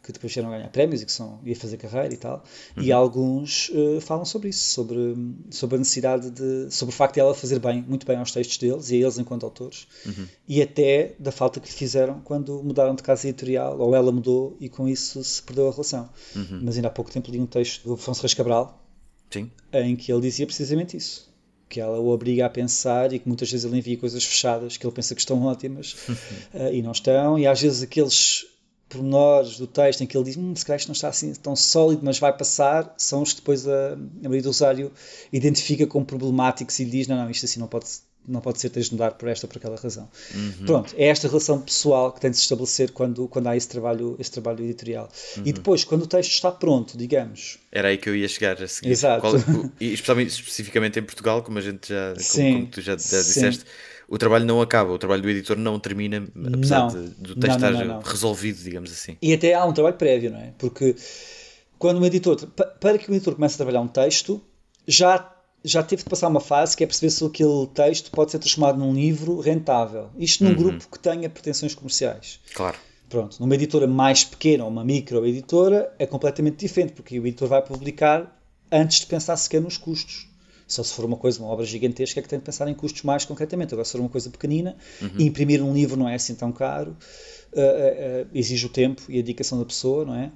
que 0.04 0.12
depois 0.12 0.36
a 0.36 0.42
ganhar 0.42 0.68
prémios 0.68 1.00
e 1.00 1.06
que 1.06 1.12
são, 1.12 1.40
ia 1.44 1.56
fazer 1.56 1.78
carreira 1.78 2.12
e 2.12 2.16
tal. 2.18 2.44
Uhum. 2.76 2.82
E 2.82 2.92
alguns 2.92 3.70
uh, 3.70 4.00
falam 4.02 4.26
sobre 4.26 4.50
isso, 4.50 4.72
sobre, 4.72 5.16
sobre 5.50 5.76
a 5.76 5.78
necessidade 5.78 6.30
de. 6.30 6.70
sobre 6.70 6.94
o 6.94 6.96
facto 6.96 7.14
de 7.14 7.20
ela 7.20 7.34
fazer 7.34 7.58
bem, 7.58 7.82
muito 7.82 8.06
bem 8.06 8.18
aos 8.18 8.30
textos 8.30 8.58
deles 8.58 8.90
e 8.90 8.96
a 8.96 8.98
eles 8.98 9.18
enquanto 9.18 9.44
autores. 9.44 9.88
Uhum. 10.04 10.26
E 10.46 10.60
até 10.60 11.14
da 11.18 11.32
falta 11.32 11.58
que 11.58 11.68
lhe 11.68 11.72
fizeram 11.72 12.20
quando 12.20 12.62
mudaram 12.62 12.94
de 12.94 13.02
casa 13.02 13.26
editorial, 13.26 13.78
ou 13.80 13.94
ela 13.94 14.12
mudou 14.12 14.54
e 14.60 14.68
com 14.68 14.86
isso 14.86 15.24
se 15.24 15.42
perdeu 15.42 15.68
a 15.68 15.70
relação. 15.70 16.10
Uhum. 16.36 16.60
Mas 16.62 16.76
ainda 16.76 16.88
há 16.88 16.90
pouco 16.90 17.10
tempo 17.10 17.30
li 17.30 17.40
um 17.40 17.46
texto 17.46 17.82
do 17.84 17.94
Afonso 17.94 18.20
Reis 18.20 18.34
Cabral 18.34 18.78
Sim. 19.30 19.50
em 19.72 19.96
que 19.96 20.12
ele 20.12 20.20
dizia 20.20 20.46
precisamente 20.46 20.98
isso 20.98 21.32
que 21.66 21.80
ela 21.80 21.98
o 21.98 22.08
obriga 22.10 22.46
a 22.46 22.50
pensar 22.50 23.12
e 23.12 23.18
que 23.18 23.26
muitas 23.26 23.50
vezes 23.50 23.64
ele 23.64 23.76
envia 23.76 23.96
coisas 23.96 24.22
fechadas 24.22 24.76
que 24.76 24.86
ele 24.86 24.94
pensa 24.94 25.12
que 25.12 25.20
estão 25.20 25.42
ótimas 25.44 25.96
uh, 26.54 26.70
e 26.72 26.80
não 26.82 26.92
estão, 26.92 27.36
e 27.36 27.48
às 27.48 27.60
vezes 27.60 27.82
aqueles 27.82 28.46
pormenores 28.94 29.58
do 29.58 29.66
texto 29.66 30.02
em 30.02 30.06
que 30.06 30.16
ele 30.16 30.24
diz 30.24 30.36
hum, 30.36 30.54
se 30.54 30.64
calhar 30.64 30.78
isto 30.78 30.88
não 30.88 30.94
está 30.94 31.08
assim 31.08 31.34
tão 31.34 31.56
sólido, 31.56 32.02
mas 32.04 32.18
vai 32.18 32.32
passar, 32.32 32.94
são 32.96 33.22
os 33.22 33.32
que 33.32 33.40
depois 33.40 33.66
a, 33.66 33.94
a 33.94 34.28
Maria 34.28 34.42
do 34.42 34.48
Rosário 34.48 34.92
identifica 35.32 35.86
como 35.86 36.06
problemáticos 36.06 36.78
e 36.78 36.84
lhe 36.84 36.90
diz, 36.90 37.08
não, 37.08 37.16
não, 37.16 37.28
isto 37.28 37.44
assim 37.44 37.58
não 37.58 37.66
pode, 37.66 37.86
não 38.26 38.40
pode 38.40 38.60
ser, 38.60 38.70
tens 38.70 38.86
de 38.86 38.92
mudar 38.92 39.12
por 39.12 39.28
esta 39.28 39.46
ou 39.46 39.48
por 39.48 39.58
aquela 39.58 39.76
razão. 39.76 40.08
Uhum. 40.34 40.66
Pronto, 40.66 40.94
é 40.96 41.06
esta 41.06 41.26
relação 41.26 41.60
pessoal 41.60 42.12
que 42.12 42.20
tem 42.20 42.30
de 42.30 42.36
se 42.36 42.42
estabelecer 42.44 42.92
quando, 42.92 43.26
quando 43.26 43.48
há 43.48 43.56
esse 43.56 43.68
trabalho, 43.68 44.14
esse 44.18 44.30
trabalho 44.30 44.64
editorial. 44.64 45.08
Uhum. 45.36 45.42
E 45.44 45.52
depois, 45.52 45.82
quando 45.82 46.02
o 46.02 46.06
texto 46.06 46.30
está 46.30 46.52
pronto, 46.52 46.96
digamos... 46.96 47.58
Era 47.72 47.88
aí 47.88 47.98
que 47.98 48.08
eu 48.08 48.14
ia 48.14 48.28
chegar 48.28 48.62
a 48.62 48.68
seguir. 48.68 48.90
Exato. 48.90 49.20
Qual, 49.20 49.34
especificamente 49.80 51.00
em 51.00 51.02
Portugal, 51.02 51.42
como 51.42 51.58
a 51.58 51.62
gente 51.62 51.88
já, 51.88 52.14
como, 52.14 52.52
como 52.52 52.66
tu 52.68 52.80
já, 52.80 52.92
já 52.92 52.96
disseste... 52.96 53.62
Sim 53.62 53.93
o 54.14 54.18
trabalho 54.18 54.44
não 54.44 54.60
acaba, 54.60 54.92
o 54.92 54.98
trabalho 54.98 55.22
do 55.22 55.28
editor 55.28 55.56
não 55.56 55.76
termina, 55.80 56.24
apesar 56.54 56.82
não, 56.82 56.88
de, 56.88 57.08
do 57.08 57.34
texto 57.34 57.58
não, 57.58 57.70
não, 57.72 57.98
estar 57.98 58.10
resolvido, 58.10 58.62
digamos 58.62 58.92
assim. 58.92 59.16
E 59.20 59.34
até 59.34 59.54
há 59.54 59.64
um 59.64 59.72
trabalho 59.72 59.96
prévio, 59.96 60.30
não 60.30 60.38
é? 60.38 60.52
Porque 60.56 60.94
quando 61.80 62.00
um 62.00 62.04
editor, 62.04 62.36
para 62.80 62.96
que 62.96 63.10
o 63.10 63.14
editor 63.14 63.34
comece 63.34 63.56
a 63.56 63.58
trabalhar 63.58 63.80
um 63.80 63.88
texto, 63.88 64.40
já, 64.86 65.34
já 65.64 65.82
teve 65.82 66.04
de 66.04 66.08
passar 66.08 66.28
uma 66.28 66.38
fase 66.38 66.76
que 66.76 66.84
é 66.84 66.86
perceber 66.86 67.10
se 67.10 67.24
aquele 67.24 67.66
texto 67.74 68.12
pode 68.12 68.30
ser 68.30 68.38
transformado 68.38 68.78
num 68.78 68.94
livro 68.94 69.40
rentável. 69.40 70.10
Isto 70.16 70.44
num 70.44 70.50
uhum. 70.50 70.56
grupo 70.56 70.88
que 70.88 70.98
tenha 71.00 71.28
pretensões 71.28 71.74
comerciais. 71.74 72.38
Claro. 72.54 72.76
Pronto, 73.08 73.36
numa 73.40 73.54
editora 73.56 73.88
mais 73.88 74.22
pequena 74.22 74.62
ou 74.62 74.70
uma 74.70 74.84
micro-editora 74.84 75.92
é 75.98 76.06
completamente 76.06 76.58
diferente, 76.58 76.92
porque 76.92 77.18
o 77.18 77.26
editor 77.26 77.48
vai 77.48 77.62
publicar 77.62 78.40
antes 78.70 79.00
de 79.00 79.06
pensar 79.06 79.36
sequer 79.36 79.60
nos 79.60 79.76
custos. 79.76 80.28
Só 80.66 80.82
se 80.82 80.92
for 80.94 81.04
uma 81.04 81.16
coisa, 81.16 81.40
uma 81.40 81.48
obra 81.48 81.64
gigantesca, 81.64 82.20
é 82.20 82.22
que 82.22 82.28
tem 82.28 82.38
de 82.38 82.44
pensar 82.44 82.68
em 82.68 82.74
custos 82.74 83.02
mais 83.02 83.24
concretamente. 83.24 83.74
Agora, 83.74 83.84
se 83.84 83.92
for 83.92 84.00
uma 84.00 84.08
coisa 84.08 84.30
pequenina, 84.30 84.76
uhum. 85.00 85.10
imprimir 85.18 85.62
um 85.62 85.72
livro 85.74 85.96
não 85.96 86.08
é 86.08 86.14
assim 86.14 86.34
tão 86.34 86.52
caro, 86.52 86.96
uh, 87.52 88.24
uh, 88.24 88.28
exige 88.34 88.66
o 88.66 88.68
tempo 88.68 89.02
e 89.08 89.18
a 89.18 89.22
dedicação 89.22 89.58
da 89.58 89.64
pessoa, 89.64 90.04
não 90.04 90.14
é? 90.14 90.32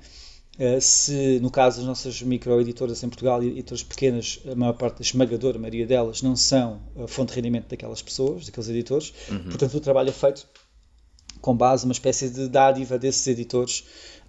Uh, 0.59 0.81
se, 0.81 1.39
no 1.41 1.51
caso 1.51 1.79
das 1.79 1.87
nossas 1.87 2.21
microeditoras 2.21 3.03
em 3.03 3.09
Portugal, 3.09 3.43
editoras 3.43 3.83
pequenas, 3.83 4.41
a 4.51 4.55
maior 4.55 4.73
parte, 4.73 4.97
a 4.99 5.03
esmagadora 5.03 5.57
a 5.57 5.61
maioria 5.61 5.87
delas, 5.87 6.21
não 6.21 6.35
são 6.35 6.81
a 7.03 7.07
fonte 7.07 7.31
de 7.31 7.37
rendimento 7.37 7.69
daquelas 7.69 8.03
pessoas, 8.03 8.47
daqueles 8.47 8.69
editores, 8.69 9.15
uhum. 9.31 9.45
portanto 9.45 9.75
o 9.75 9.81
trabalho 9.81 10.11
é 10.11 10.13
feito 10.13 10.47
com 11.41 11.57
base 11.57 11.85
numa 11.85 11.93
espécie 11.93 12.29
de 12.29 12.49
dádiva 12.49 12.99
desses 12.99 13.27
editores 13.27 13.81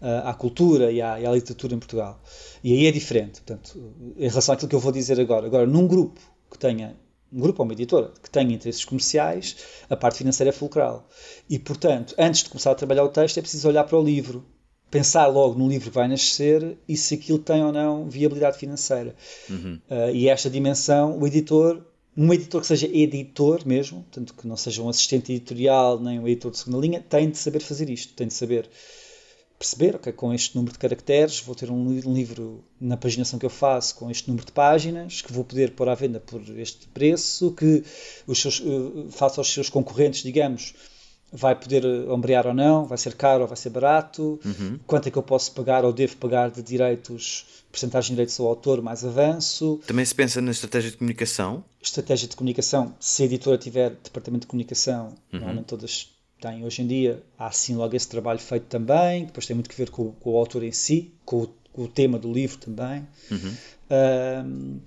uh, 0.02 0.28
à 0.28 0.34
cultura 0.34 0.92
e 0.92 1.02
à, 1.02 1.20
e 1.20 1.26
à, 1.26 1.32
literatura 1.32 1.76
em 1.76 1.80
Portugal. 1.80 2.22
E 2.64 2.74
aí 2.74 2.86
é 2.88 2.92
diferente, 2.92 3.42
portanto, 3.42 3.94
em 4.18 4.28
relação 4.28 4.54
àquilo 4.54 4.70
que 4.70 4.76
eu 4.76 4.80
vou 4.80 4.92
dizer 4.92 5.20
agora. 5.20 5.46
Agora, 5.46 5.66
num 5.66 5.88
grupo 5.88 6.20
que 6.52 6.58
tenha 6.58 6.96
um 7.32 7.40
grupo 7.40 7.62
ou 7.62 7.66
uma 7.66 7.74
editora 7.74 8.12
que 8.22 8.30
tenha 8.30 8.54
interesses 8.54 8.84
comerciais, 8.84 9.56
a 9.90 9.96
parte 9.96 10.18
financeira 10.18 10.50
é 10.50 10.54
fulcral. 10.54 11.08
E, 11.50 11.60
portanto, 11.60 12.16
antes 12.18 12.44
de 12.44 12.50
começar 12.50 12.72
a 12.72 12.76
trabalhar 12.76 13.04
o 13.04 13.10
texto, 13.10 13.38
é 13.38 13.42
preciso 13.42 13.68
olhar 13.68 13.84
para 13.84 13.98
o 13.98 14.04
livro, 14.04 14.44
pensar 14.90 15.28
logo 15.28 15.58
no 15.58 15.68
livro 15.68 15.90
que 15.90 15.96
vai 15.96 16.08
nascer 16.08 16.78
e 16.88 16.98
se 16.98 17.14
aquilo 17.14 17.40
tem 17.40 17.64
ou 17.64 17.72
não 17.72 18.10
viabilidade 18.10 18.58
financeira. 18.58 19.16
Uhum. 19.50 19.80
Uh, 19.90 20.10
e 20.14 20.28
esta 20.28 20.50
dimensão, 20.50 21.20
o 21.20 21.28
editor, 21.28 21.84
um 22.22 22.34
editor 22.34 22.60
que 22.60 22.68
seja 22.68 22.86
editor 22.86 23.66
mesmo, 23.66 24.06
tanto 24.12 24.34
que 24.34 24.46
não 24.46 24.58
seja 24.58 24.82
um 24.82 24.90
assistente 24.90 25.32
editorial 25.32 25.98
nem 25.98 26.20
um 26.20 26.28
editor 26.28 26.52
de 26.52 26.58
segunda 26.58 26.78
linha, 26.78 27.00
tem 27.00 27.30
de 27.30 27.38
saber 27.38 27.62
fazer 27.62 27.90
isto, 27.90 28.14
tem 28.14 28.28
de 28.28 28.34
saber 28.34 28.70
perceber, 29.58 29.96
ok, 29.96 30.12
com 30.12 30.34
este 30.34 30.54
número 30.56 30.74
de 30.74 30.80
caracteres 30.80 31.40
vou 31.40 31.56
ter 31.56 31.72
um 31.72 32.14
livro 32.14 32.62
na 32.80 32.98
paginação 32.98 33.40
que 33.40 33.46
eu 33.46 33.50
faço 33.50 33.96
com 33.96 34.12
este 34.12 34.28
número 34.28 34.46
de 34.46 34.52
páginas, 34.52 35.22
que 35.22 35.32
vou 35.32 35.46
poder 35.46 35.72
pôr 35.72 35.88
à 35.88 35.96
venda 35.96 36.20
por 36.20 36.42
este 36.58 36.88
preço, 36.88 37.54
que 37.54 37.84
os 38.28 38.42
seus, 38.42 38.60
uh, 38.60 39.08
face 39.12 39.40
aos 39.40 39.54
seus 39.54 39.70
concorrentes, 39.70 40.22
digamos, 40.22 40.74
vai 41.32 41.56
poder 41.56 41.86
eh, 41.86 42.12
ombrear 42.12 42.48
ou 42.48 42.54
não, 42.54 42.86
vai 42.86 42.98
ser 42.98 43.16
caro 43.16 43.42
ou 43.42 43.48
vai 43.48 43.58
ser 43.58 43.70
barato, 43.70 44.40
uhum. 44.44 44.80
quanto 44.86 45.08
é 45.08 45.12
que 45.12 45.18
eu 45.18 45.24
posso 45.24 45.52
pagar 45.52 45.86
ou 45.86 45.94
devo 45.94 46.18
pagar 46.18 46.50
de 46.50 46.62
direitos, 46.62 47.46
porcentagem 47.72 48.10
de 48.10 48.16
direitos 48.16 48.40
ao 48.40 48.48
autor 48.48 48.82
mais 48.82 49.06
avanço. 49.06 49.80
Também 49.86 50.06
se 50.06 50.16
pensa 50.16 50.42
na 50.42 50.52
estratégia 50.52 50.92
de 50.92 50.98
comunicação? 50.98 51.64
Estratégia 51.82 52.28
de 52.28 52.36
comunicação, 52.36 52.96
se 53.00 53.24
a 53.24 53.26
editora 53.26 53.58
tiver 53.58 53.92
departamento 54.04 54.42
de 54.42 54.48
comunicação, 54.48 55.08
uhum. 55.32 55.40
normalmente 55.40 55.68
todas 55.68 56.10
tem 56.42 56.64
hoje 56.64 56.82
em 56.82 56.88
dia, 56.88 57.22
há 57.38 57.52
sim 57.52 57.76
logo 57.76 57.96
esse 57.96 58.08
trabalho 58.08 58.40
feito 58.40 58.64
também, 58.64 59.26
depois 59.26 59.46
tem 59.46 59.54
muito 59.54 59.70
que 59.70 59.76
ver 59.76 59.90
com, 59.90 60.12
com 60.14 60.32
o 60.32 60.38
autor 60.38 60.64
em 60.64 60.72
si, 60.72 61.12
com 61.26 61.44
o, 61.44 61.48
com 61.74 61.84
o, 61.84 61.88
tema 61.88 62.18
do 62.18 62.32
livro 62.32 62.58
também. 62.58 63.06
Uhum. 63.30 63.56
Uh, 63.90 64.80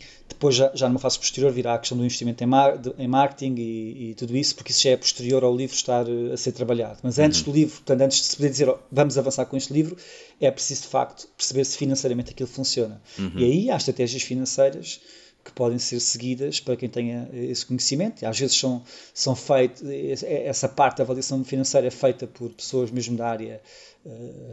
depois, 0.43 0.57
já, 0.57 0.73
já 0.75 0.89
numa 0.89 0.99
fase 0.99 1.17
posterior, 1.21 1.53
virá 1.53 1.75
a 1.75 1.79
questão 1.79 1.97
do 1.97 2.05
investimento 2.05 2.43
em, 2.43 2.47
mar, 2.49 2.77
de, 2.77 2.93
em 2.99 3.07
marketing 3.07 3.55
e, 3.59 4.11
e, 4.11 4.15
tudo 4.15 4.37
isso, 4.37 4.57
porque 4.57 4.73
isso 4.73 4.83
já 4.83 4.91
é 4.91 4.97
posterior 4.97 5.45
ao 5.45 5.55
livro 5.55 5.77
estar 5.77 6.05
uh, 6.09 6.33
a 6.33 6.37
ser 6.37 6.51
trabalhado. 6.51 6.99
Mas 7.05 7.21
antes 7.21 7.39
uhum. 7.39 7.45
do 7.45 7.53
livro, 7.53 7.77
portanto, 7.77 8.01
antes 8.01 8.19
de 8.19 8.25
se 8.25 8.37
poder 8.37 8.51
dizer 8.51 8.69
oh, 8.69 8.77
vamos 8.91 9.17
avançar 9.17 9.47
com 9.47 9.57
este 9.57 9.73
livro, 9.73 9.97
é 10.41 10.51
preciso 10.51 10.83
de 10.83 10.89
facto 10.89 11.29
perceber 11.37 11.65
se 11.65 11.77
financeiramente 11.79 12.33
aquilo 12.33 12.49
funciona. 12.49 13.01
Uhum. 13.17 13.33
E 13.37 13.45
aí 13.45 13.71
há 13.71 13.77
estratégias 13.77 14.23
financeiras 14.25 15.01
que 15.45 15.53
podem 15.53 15.79
ser 15.79 16.01
seguidas 16.01 16.59
para 16.59 16.77
quem 16.77 16.89
tenha 16.89 17.29
esse 17.33 17.65
conhecimento. 17.65 18.23
E 18.23 18.27
às 18.27 18.37
vezes 18.37 18.57
são, 18.57 18.83
são 19.15 19.37
feitas, 19.37 20.25
essa 20.25 20.69
parte 20.69 20.99
da 20.99 21.05
avaliação 21.05 21.45
financeira 21.45 21.87
é 21.87 21.91
feita 21.91 22.27
por 22.27 22.51
pessoas 22.51 22.91
mesmo 22.91 23.17
da 23.17 23.29
área 23.29 23.61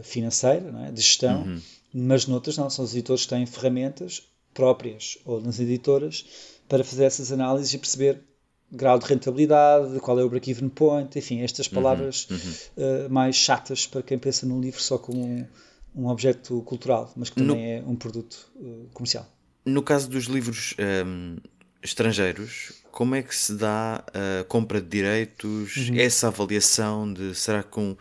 financeira, 0.02 0.72
é? 0.86 0.92
de 0.92 1.00
gestão, 1.00 1.42
uhum. 1.42 1.60
mas 1.92 2.26
noutras 2.26 2.56
não, 2.56 2.70
são 2.70 2.84
os 2.84 2.92
editores 2.92 3.24
que 3.24 3.30
têm 3.30 3.46
ferramentas 3.46 4.29
próprias 4.54 5.18
ou 5.24 5.40
nas 5.40 5.60
editoras 5.60 6.24
para 6.68 6.84
fazer 6.84 7.04
essas 7.04 7.32
análises 7.32 7.74
e 7.74 7.78
perceber 7.78 8.22
grau 8.70 8.98
de 8.98 9.06
rentabilidade, 9.06 9.98
qual 10.00 10.18
é 10.18 10.24
o 10.24 10.28
break-even 10.28 10.68
point, 10.68 11.18
enfim, 11.18 11.40
estas 11.40 11.66
uhum. 11.66 11.74
palavras 11.74 12.28
uhum. 12.30 12.36
Uhum. 12.36 13.06
Uh, 13.06 13.10
mais 13.10 13.36
chatas 13.36 13.86
para 13.86 14.02
quem 14.02 14.18
pensa 14.18 14.46
num 14.46 14.60
livro 14.60 14.80
só 14.80 14.96
como 14.96 15.24
um, 15.24 15.46
um 15.94 16.06
objeto 16.06 16.62
cultural, 16.62 17.12
mas 17.16 17.30
que 17.30 17.36
também 17.36 17.80
no... 17.80 17.88
é 17.88 17.90
um 17.90 17.96
produto 17.96 18.50
uh, 18.56 18.88
comercial. 18.92 19.26
No 19.64 19.82
caso 19.82 20.08
dos 20.08 20.24
livros 20.24 20.74
um, 21.04 21.36
estrangeiros, 21.82 22.72
como 22.92 23.14
é 23.14 23.22
que 23.22 23.34
se 23.34 23.54
dá 23.54 24.04
a 24.14 24.44
compra 24.44 24.80
de 24.80 24.88
direitos, 24.88 25.76
uhum. 25.76 25.96
essa 25.96 26.28
avaliação 26.28 27.12
de 27.12 27.34
será 27.34 27.62
que 27.62 27.78
um 27.78 27.96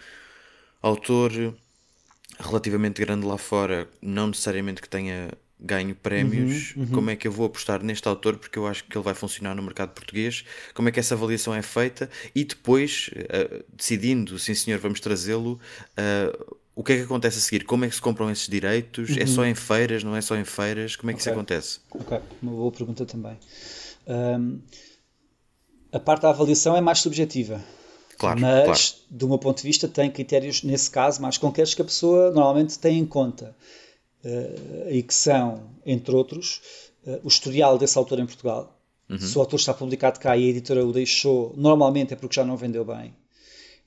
autor 0.81 1.31
relativamente 2.39 3.01
grande 3.01 3.25
lá 3.25 3.37
fora, 3.37 3.89
não 4.01 4.27
necessariamente 4.27 4.81
que 4.81 4.89
tenha 4.89 5.29
ganho 5.59 5.93
prémios, 5.93 6.73
uhum, 6.75 6.83
uhum. 6.83 6.89
como 6.89 7.09
é 7.09 7.15
que 7.15 7.27
eu 7.27 7.31
vou 7.31 7.45
apostar 7.45 7.83
neste 7.83 8.07
autor 8.07 8.37
porque 8.37 8.57
eu 8.57 8.65
acho 8.65 8.85
que 8.85 8.97
ele 8.97 9.03
vai 9.03 9.13
funcionar 9.13 9.53
no 9.53 9.61
mercado 9.61 9.89
português, 9.89 10.45
como 10.73 10.87
é 10.87 10.91
que 10.91 10.99
essa 10.99 11.15
avaliação 11.15 11.53
é 11.53 11.61
feita 11.61 12.09
e 12.33 12.45
depois, 12.45 13.09
uh, 13.13 13.63
decidindo, 13.73 14.39
sim 14.39 14.53
senhor, 14.53 14.79
vamos 14.79 14.99
trazê-lo, 14.99 15.59
uh, 15.97 16.57
o 16.79 16.83
que 16.83 16.93
é 16.93 16.95
que 16.95 17.01
acontece 17.01 17.39
a 17.39 17.41
seguir? 17.41 17.65
Como 17.65 17.83
é 17.83 17.89
que 17.89 17.95
se 17.95 18.01
compram 18.01 18.31
esses 18.31 18.47
direitos? 18.47 19.09
Uhum. 19.09 19.17
É 19.19 19.25
só 19.25 19.41
uhum. 19.41 19.47
em 19.47 19.55
feiras? 19.55 20.01
Não 20.01 20.15
é 20.15 20.21
só 20.21 20.37
em 20.37 20.45
feiras? 20.45 20.95
Como 20.95 21.11
é 21.11 21.13
que 21.13 21.19
okay. 21.19 21.29
isso 21.29 21.37
acontece? 21.37 21.79
Ok, 21.91 22.19
uma 22.41 22.53
boa 22.53 22.71
pergunta 22.71 23.05
também. 23.05 23.37
Um, 24.07 24.61
a 25.91 25.99
parte 25.99 26.21
da 26.21 26.29
avaliação 26.29 26.77
é 26.77 26.79
mais 26.79 26.99
subjetiva. 26.99 27.61
Claro, 28.17 28.39
mas, 28.39 28.91
claro. 28.91 29.05
do 29.09 29.27
meu 29.27 29.37
ponto 29.37 29.57
de 29.57 29.63
vista, 29.63 29.89
tem 29.89 30.09
critérios, 30.09 30.63
nesse 30.63 30.89
caso, 30.89 31.21
mais 31.21 31.37
concretos 31.37 31.73
que 31.73 31.81
a 31.81 31.85
pessoa 31.85 32.31
normalmente 32.31 32.79
tem 32.79 32.97
em 32.97 33.05
conta. 33.05 33.53
Uh, 34.23 34.89
e 34.89 35.01
que 35.01 35.13
são, 35.13 35.69
entre 35.85 36.13
outros, 36.13 36.61
uh, 37.05 37.19
o 37.23 37.27
historial 37.27 37.77
desse 37.77 37.97
autor 37.97 38.19
em 38.19 38.25
Portugal. 38.25 38.77
Uhum. 39.09 39.17
Se 39.17 39.37
o 39.37 39.41
autor 39.41 39.59
está 39.59 39.73
publicado 39.73 40.19
cá 40.19 40.35
e 40.35 40.45
a 40.45 40.49
editora 40.49 40.85
o 40.85 40.91
deixou, 40.91 41.53
normalmente 41.55 42.13
é 42.13 42.17
porque 42.17 42.35
já 42.35 42.43
não 42.43 42.57
vendeu 42.57 42.83
bem 42.83 43.13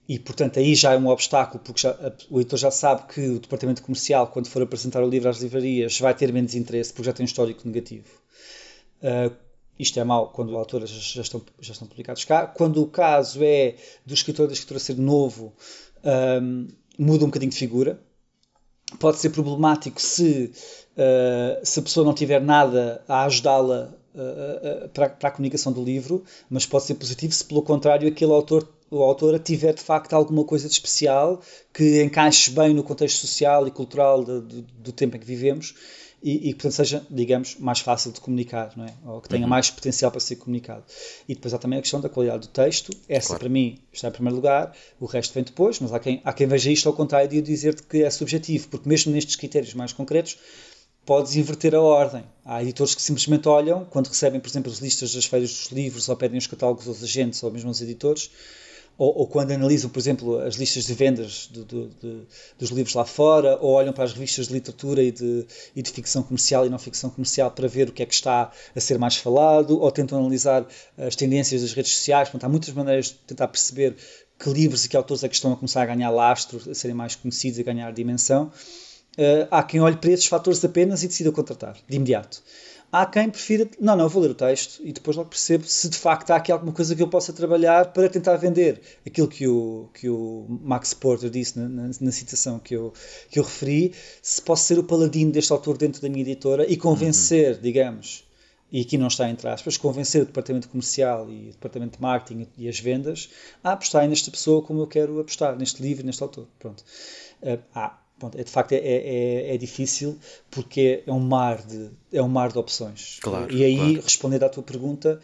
e, 0.09 0.19
portanto, 0.19 0.59
aí 0.59 0.75
já 0.75 0.93
é 0.93 0.99
um 0.99 1.07
obstáculo, 1.09 1.63
porque 1.65 1.83
já, 1.83 1.97
o 2.29 2.41
editor 2.41 2.59
já 2.59 2.71
sabe 2.71 3.13
que 3.13 3.21
o 3.29 3.39
departamento 3.39 3.83
comercial, 3.83 4.27
quando 4.27 4.49
for 4.49 4.61
apresentar 4.63 5.03
o 5.03 5.09
livro 5.09 5.29
às 5.29 5.39
livrarias, 5.39 5.99
vai 6.01 6.15
ter 6.15 6.33
menos 6.33 6.55
interesse, 6.55 6.93
porque 6.93 7.07
já 7.07 7.13
tem 7.13 7.25
um 7.25 7.27
histórico 7.27 7.67
negativo. 7.67 8.09
Uh, 9.01 9.35
isto 9.79 9.99
é 9.99 10.05
mau 10.05 10.29
quando 10.31 10.57
autores 10.57 10.91
já 10.91 11.23
estão, 11.23 11.41
já 11.61 11.73
estão 11.73 11.87
publicados 11.87 12.25
cá. 12.25 12.47
Quando 12.47 12.83
o 12.83 12.87
caso 12.87 13.43
é 13.43 13.77
do 14.05 14.13
escritor 14.13 14.49
da 14.49 14.53
escritora 14.53 14.81
ser 14.81 14.97
novo, 14.97 15.55
um, 16.43 16.69
muda 16.99 17.25
um 17.25 17.29
bocadinho 17.29 17.51
de 17.51 17.59
figura. 17.59 18.01
Pode 18.99 19.19
ser 19.19 19.31
problemático 19.31 20.01
se, 20.01 20.53
uh, 20.97 21.65
se 21.65 21.81
a 21.81 21.83
pessoa 21.83 22.05
não 22.05 22.15
tiver 22.15 22.41
nada 22.41 23.03
a 23.09 23.25
ajudá-la 23.25 23.95
uh, 24.15 24.89
para, 24.91 25.09
para 25.09 25.29
a 25.29 25.33
comunicação 25.33 25.73
do 25.73 25.83
livro, 25.83 26.25
mas 26.49 26.67
pode 26.67 26.85
ser 26.85 26.95
positivo 26.95 27.33
se, 27.33 27.45
pelo 27.45 27.63
contrário, 27.63 28.09
aquele 28.09 28.33
autor 28.33 28.69
o 28.93 29.03
autor 29.03 29.39
tiver 29.39 29.73
de 29.73 29.81
facto 29.81 30.13
alguma 30.13 30.45
coisa 30.45 30.69
de 30.69 30.75
especial 30.75 31.41
que 31.73 32.03
encaixe 32.03 32.51
bem 32.51 32.75
no 32.75 32.83
contexto 32.83 33.27
social 33.27 33.67
e 33.67 33.71
cultural 33.71 34.23
de, 34.23 34.41
de, 34.43 34.61
do 34.61 34.93
tempo 34.93 35.17
em 35.17 35.19
que 35.19 35.25
vivemos 35.25 35.75
e, 36.23 36.51
e, 36.51 36.55
portanto 36.55 36.73
seja, 36.73 37.07
digamos, 37.11 37.57
mais 37.59 37.81
fácil 37.81 38.13
de 38.13 38.21
comunicar, 38.21 38.73
não 38.77 38.85
é? 38.85 38.95
Ou 39.05 39.21
que 39.21 39.29
tenha 39.29 39.43
uhum. 39.43 39.49
mais 39.49 39.71
potencial 39.71 40.11
para 40.11 40.21
ser 40.21 40.37
comunicado. 40.37 40.85
E 41.29 41.35
depois 41.35 41.53
há 41.53 41.59
também 41.59 41.79
a 41.79 41.83
questão 41.83 42.01
da 42.01 42.09
qualidade 42.09 42.47
do 42.47 42.49
texto. 42.49 42.93
Essa, 43.09 43.29
claro. 43.29 43.41
para 43.41 43.49
mim, 43.49 43.81
está 43.93 44.09
em 44.09 44.13
primeiro 44.13 44.37
lugar. 44.37 44.73
O 45.01 45.07
resto 45.07 45.35
vem 45.35 45.43
depois, 45.43 45.81
mas 45.81 45.93
há 45.93 45.99
quem, 45.99 46.21
há 46.25 46.33
quem 46.33 46.47
veja 46.47 46.71
isto 46.71 46.89
ao 46.89 46.95
contrário 46.95 47.33
e 47.33 47.43
dizer 47.43 47.75
que 47.83 48.05
é 48.05 48.11
subjetivo, 48.11 48.69
porque 48.69 48.89
mesmo 48.89 49.13
nestes 49.13 49.35
critérios 49.35 49.75
mais 49.75 49.93
concretos, 49.93 50.39
podes 51.05 51.35
inverter 51.35 51.75
a 51.75 51.81
ordem. 51.81 52.25
Há 52.45 52.63
editores 52.63 52.95
que 52.95 53.03
simplesmente 53.03 53.49
olham, 53.49 53.85
quando 53.85 54.07
recebem, 54.07 54.41
por 54.41 54.49
exemplo, 54.49 54.71
as 54.71 54.79
listas 54.79 55.13
das 55.13 55.25
feiras 55.25 55.51
dos 55.51 55.73
livros, 55.73 56.09
ou 56.09 56.17
pedem 56.17 56.39
os 56.39 56.47
catálogos 56.47 56.87
aos 56.87 57.03
agentes 57.03 57.43
ou 57.43 57.51
mesmo 57.51 57.69
aos 57.69 57.81
editores, 57.81 58.31
ou, 58.99 59.21
ou, 59.21 59.27
quando 59.27 59.51
analisam, 59.53 59.91
por 59.91 59.99
exemplo, 59.99 60.39
as 60.39 60.57
listas 60.57 60.85
de 60.85 60.95
vendas 60.95 61.51
de, 61.51 61.65
dos 62.59 62.71
livros 62.71 62.95
lá 62.95 63.05
fora, 63.05 63.59
ou 63.61 63.73
olham 63.73 63.93
para 63.93 64.05
as 64.05 64.13
revistas 64.13 64.49
de 64.49 64.55
literatura 64.55 65.03
e 65.03 65.11
de, 65.11 65.47
e 65.75 65.83
de 65.83 65.91
ficção 65.91 66.23
comercial 66.23 66.67
e 66.67 66.69
não 66.69 66.79
ficção 66.79 67.11
comercial 67.11 67.51
para 67.51 67.67
ver 67.67 67.89
o 67.89 67.93
que 67.93 68.03
é 68.03 68.07
que 68.07 68.15
está 68.15 68.53
a 68.75 68.81
ser 68.81 68.99
mais 68.99 69.17
falado, 69.17 69.81
ou 69.81 69.91
tentam 69.91 70.19
analisar 70.19 70.67
as 70.99 71.17
tendências 71.17 71.63
das 71.63 71.73
redes 71.73 71.95
sociais. 71.95 72.29
Portanto, 72.29 72.45
há 72.45 72.49
muitas 72.49 72.73
maneiras 72.75 73.07
de 73.07 73.15
tentar 73.27 73.49
perceber 73.49 73.97
que 74.39 74.51
livros 74.51 74.85
e 74.85 74.89
que 74.89 74.97
autores 74.97 75.23
é 75.25 75.29
que 75.29 75.35
estão 75.35 75.53
a 75.53 75.57
começar 75.57 75.83
a 75.83 75.87
ganhar 75.87 76.11
lastro, 76.11 76.61
a 76.71 76.75
serem 76.75 76.97
mais 76.97 77.15
conhecidos, 77.15 77.59
a 77.59 77.63
ganhar 77.63 77.93
dimensão. 77.93 78.53
Uh, 79.17 79.47
há 79.51 79.63
quem 79.63 79.81
olhe 79.81 79.97
para 79.97 80.11
esses 80.11 80.27
fatores 80.27 80.65
apenas 80.65 81.03
e 81.03 81.09
decida 81.09 81.31
contratar, 81.31 81.77
de 81.89 81.97
imediato. 81.97 82.43
Há 82.95 83.07
quem 83.07 83.31
prefira, 83.31 83.67
não, 83.81 83.97
não, 83.97 84.07
vou 84.07 84.23
ler 84.23 84.33
o 84.33 84.35
texto 84.35 84.83
e 84.85 84.93
depois 84.93 85.17
logo 85.17 85.31
percebo 85.31 85.65
se 85.65 85.89
de 85.89 85.97
facto 85.97 86.31
há 86.31 86.37
aqui 86.37 86.53
alguma 86.53 86.73
coisa 86.73 86.95
que 86.95 87.03
eu 87.03 87.09
possa 87.09 87.33
trabalhar 87.33 87.91
para 87.91 88.07
tentar 88.07 88.37
vender. 88.37 88.83
Aquilo 89.07 89.29
que 89.29 89.49
o, 89.49 89.89
que 89.95 90.11
o 90.11 90.47
Max 90.63 90.93
Porter 90.93 91.31
disse 91.31 91.59
na, 91.59 91.67
na, 91.71 91.91
na 91.99 92.13
citação 92.13 92.59
que 92.59 92.75
eu, 92.75 92.93
que 93.31 93.39
eu 93.39 93.45
referi, 93.45 93.95
se 94.21 94.43
posso 94.43 94.65
ser 94.65 94.79
o 94.79 94.85
paladino 94.85 95.33
deste 95.33 95.51
autor 95.53 95.79
dentro 95.79 96.03
da 96.03 96.09
minha 96.11 96.21
editora 96.21 96.71
e 96.71 96.77
convencer, 96.77 97.55
uhum. 97.55 97.63
digamos, 97.63 98.25
e 98.71 98.83
aqui 98.83 98.99
não 98.99 99.07
está 99.07 99.27
entre 99.31 99.49
aspas, 99.49 99.79
convencer 99.79 100.21
o 100.21 100.27
departamento 100.27 100.69
comercial 100.69 101.31
e 101.31 101.49
o 101.49 101.53
departamento 101.53 101.97
de 101.97 102.03
marketing 102.03 102.47
e 102.59 102.69
as 102.69 102.79
vendas 102.79 103.31
a 103.65 103.73
apostarem 103.73 104.11
nesta 104.11 104.31
pessoa 104.31 104.61
como 104.61 104.83
eu 104.83 104.87
quero 104.87 105.19
apostar, 105.19 105.57
neste 105.57 105.83
livro, 105.83 106.05
neste 106.05 106.23
autor. 106.23 106.47
Pronto. 106.59 106.85
Uh, 107.43 107.59
há 107.75 108.02
Pronto, 108.23 108.39
é, 108.39 108.45
de 108.45 108.51
facto 108.53 108.71
é, 108.71 108.77
é, 108.77 109.55
é, 109.55 109.59
difícil 109.59 110.17
porque 110.49 111.03
é 111.05 111.11
um 111.11 111.19
mar 111.19 111.61
de, 111.61 111.91
é 112.13 112.23
um 112.23 112.29
mar 112.29 112.53
de 112.53 112.59
opções. 112.59 113.19
Claro, 113.21 113.53
e 113.53 113.65
aí, 113.65 113.77
claro. 113.77 114.01
respondendo 114.01 114.45
à 114.45 114.49
tua 114.49 114.63
pergunta, 114.63 115.21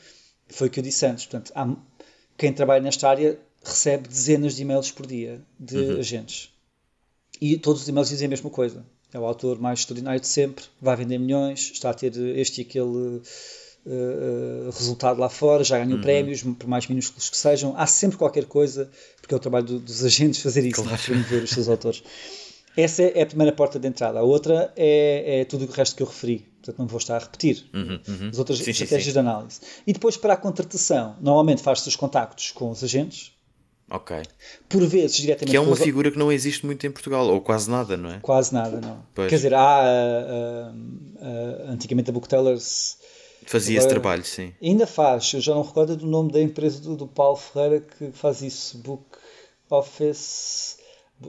foi 0.49 0.66
o 0.66 0.70
que 0.70 0.80
eu 0.80 0.82
disse 0.82 1.07
antes. 1.07 1.24
Portanto, 1.24 1.53
há, 1.55 1.76
quem 2.36 2.53
trabalha 2.53 2.82
nesta 2.82 3.09
área 3.09 3.38
recebe 3.62 4.09
dezenas 4.09 4.57
de 4.57 4.62
e-mails 4.62 4.90
por 4.90 5.07
dia 5.07 5.40
de 5.61 5.76
uhum. 5.76 6.01
agentes. 6.01 6.51
E 7.40 7.57
todos 7.57 7.82
os 7.82 7.88
e-mails 7.88 8.09
dizem 8.09 8.26
a 8.26 8.30
mesma 8.30 8.51
coisa. 8.51 8.84
É 9.12 9.18
o 9.18 9.24
autor 9.24 9.61
mais 9.61 9.78
extraordinário 9.78 10.20
de 10.20 10.26
sempre, 10.26 10.64
vai 10.82 10.96
vender 10.96 11.18
milhões, 11.18 11.70
está 11.72 11.90
a 11.90 11.94
ter 11.94 12.16
este 12.36 12.62
e 12.62 12.64
aquele 12.64 13.22
uh, 13.86 14.70
resultado 14.76 15.20
lá 15.20 15.28
fora, 15.28 15.62
já 15.62 15.78
ganhou 15.78 15.99
uhum. 15.99 16.03
prémios, 16.03 16.42
por 16.42 16.66
mais 16.66 16.88
minúsculos 16.88 17.30
que 17.30 17.36
sejam. 17.36 17.76
Há 17.76 17.86
sempre 17.86 18.18
qualquer 18.18 18.46
coisa, 18.46 18.90
porque 19.20 19.32
é 19.32 19.36
o 19.36 19.40
trabalho 19.40 19.66
do, 19.66 19.78
dos 19.78 20.05
agentes 20.05 20.42
fazer 20.42 20.66
isso, 20.66 20.82
claro. 20.82 21.01
promover 21.01 21.44
os 21.44 21.51
seus 21.51 21.68
autores. 21.68 22.03
Essa 22.81 23.03
é 23.03 23.22
a 23.22 23.26
primeira 23.26 23.53
porta 23.53 23.79
de 23.79 23.89
entrada. 23.89 24.20
A 24.20 24.22
outra 24.22 24.72
é, 24.76 25.41
é 25.41 25.45
tudo 25.45 25.64
o 25.64 25.70
resto 25.70 25.97
que 25.97 26.03
eu 26.03 26.07
referi. 26.07 26.47
Portanto, 26.62 26.79
não 26.79 26.87
vou 26.87 26.99
estar 26.99 27.16
a 27.16 27.18
repetir 27.18 27.68
uhum, 27.74 27.99
uhum. 28.07 28.29
as 28.29 28.39
outras 28.39 28.59
sim, 28.59 28.70
estratégias 28.70 29.03
sim, 29.03 29.11
sim. 29.11 29.12
de 29.12 29.18
análise. 29.18 29.61
E 29.87 29.93
depois, 29.93 30.16
para 30.16 30.35
a 30.35 30.37
contratação, 30.37 31.16
normalmente 31.20 31.62
faz-se 31.62 31.89
os 31.89 31.97
contactos 31.97 32.53
com 32.53 32.70
os 32.70 32.85
agentes, 32.85 33.33
Ok. 33.91 34.22
Por 34.68 34.87
vezes, 34.87 35.16
diretamente. 35.16 35.51
Que 35.51 35.57
é 35.57 35.61
uma 35.61 35.72
os... 35.72 35.81
figura 35.81 36.11
que 36.11 36.18
não 36.18 36.31
existe 36.31 36.66
muito 36.66 36.87
em 36.87 36.91
Portugal, 36.91 37.26
ou 37.26 37.41
quase 37.41 37.70
nada, 37.70 37.97
não 37.97 38.11
é? 38.11 38.18
Quase 38.20 38.53
nada, 38.53 38.81
não. 38.81 39.03
Pois. 39.14 39.31
Quer 39.31 39.37
dizer, 39.37 39.55
há. 39.55 39.83
Uh, 39.83 40.74
uh, 41.16 41.72
antigamente 41.72 42.11
a 42.11 42.12
Booktellers. 42.12 42.99
Fazia 43.47 43.79
esse 43.79 43.89
trabalho, 43.89 44.24
sim. 44.24 44.53
Ainda 44.62 44.87
faz, 44.87 45.33
eu 45.33 45.41
já 45.41 45.55
não 45.55 45.62
recordo 45.62 45.97
do 45.97 46.07
nome 46.07 46.31
da 46.31 46.41
empresa 46.41 46.83
do, 46.83 46.97
do 46.97 47.07
Paulo 47.09 47.37
Ferreira 47.37 47.81
que 47.81 48.11
faz 48.12 48.43
isso. 48.43 48.76
Book 48.79 49.05
Office. 49.70 50.78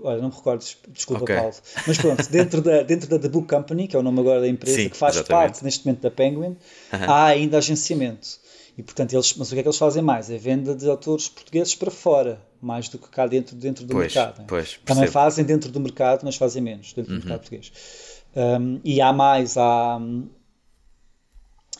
Olha, 0.03 0.21
não 0.21 0.29
me 0.29 0.35
recordo, 0.35 0.63
desculpa, 0.89 1.23
okay. 1.23 1.35
Paulo. 1.35 1.55
Mas 1.87 1.97
pronto, 1.97 2.29
dentro 2.29 2.61
da, 2.61 2.83
dentro 2.83 3.09
da 3.09 3.17
The 3.17 3.27
Book 3.27 3.47
Company, 3.47 3.87
que 3.87 3.95
é 3.95 3.99
o 3.99 4.03
nome 4.03 4.19
agora 4.19 4.41
da 4.41 4.47
empresa, 4.47 4.77
sim, 4.77 4.89
que 4.89 4.95
faz 4.95 5.15
exatamente. 5.15 5.47
parte 5.47 5.63
neste 5.63 5.85
momento 5.85 6.01
da 6.01 6.11
Penguin, 6.11 6.51
uh 6.51 6.57
-huh. 6.91 7.09
há 7.09 7.25
ainda 7.25 7.57
agenciamento. 7.57 8.39
E 8.77 8.83
portanto, 8.83 9.13
eles, 9.13 9.33
mas 9.35 9.49
o 9.49 9.53
que 9.53 9.59
é 9.59 9.63
que 9.63 9.67
eles 9.67 9.77
fazem 9.77 10.01
mais? 10.01 10.29
É 10.29 10.37
venda 10.37 10.73
de 10.73 10.89
autores 10.89 11.27
portugueses 11.27 11.75
para 11.75 11.91
fora, 11.91 12.41
mais 12.61 12.87
do 12.87 12.97
que 12.97 13.09
cá 13.09 13.27
dentro, 13.27 13.55
dentro 13.55 13.85
do 13.85 13.91
pois, 13.91 14.13
mercado. 14.13 14.45
Pois, 14.47 14.79
Também 14.85 15.07
fazem 15.07 15.43
dentro 15.43 15.71
do 15.71 15.79
mercado, 15.79 16.21
mas 16.23 16.35
fazem 16.35 16.61
menos 16.61 16.93
dentro 16.93 17.11
uhum. 17.11 17.19
do 17.19 17.25
mercado 17.25 17.41
português. 17.41 17.71
Um, 18.35 18.79
e 18.83 19.01
há 19.01 19.11
mais, 19.11 19.57
há 19.57 19.97
hum, 19.97 20.29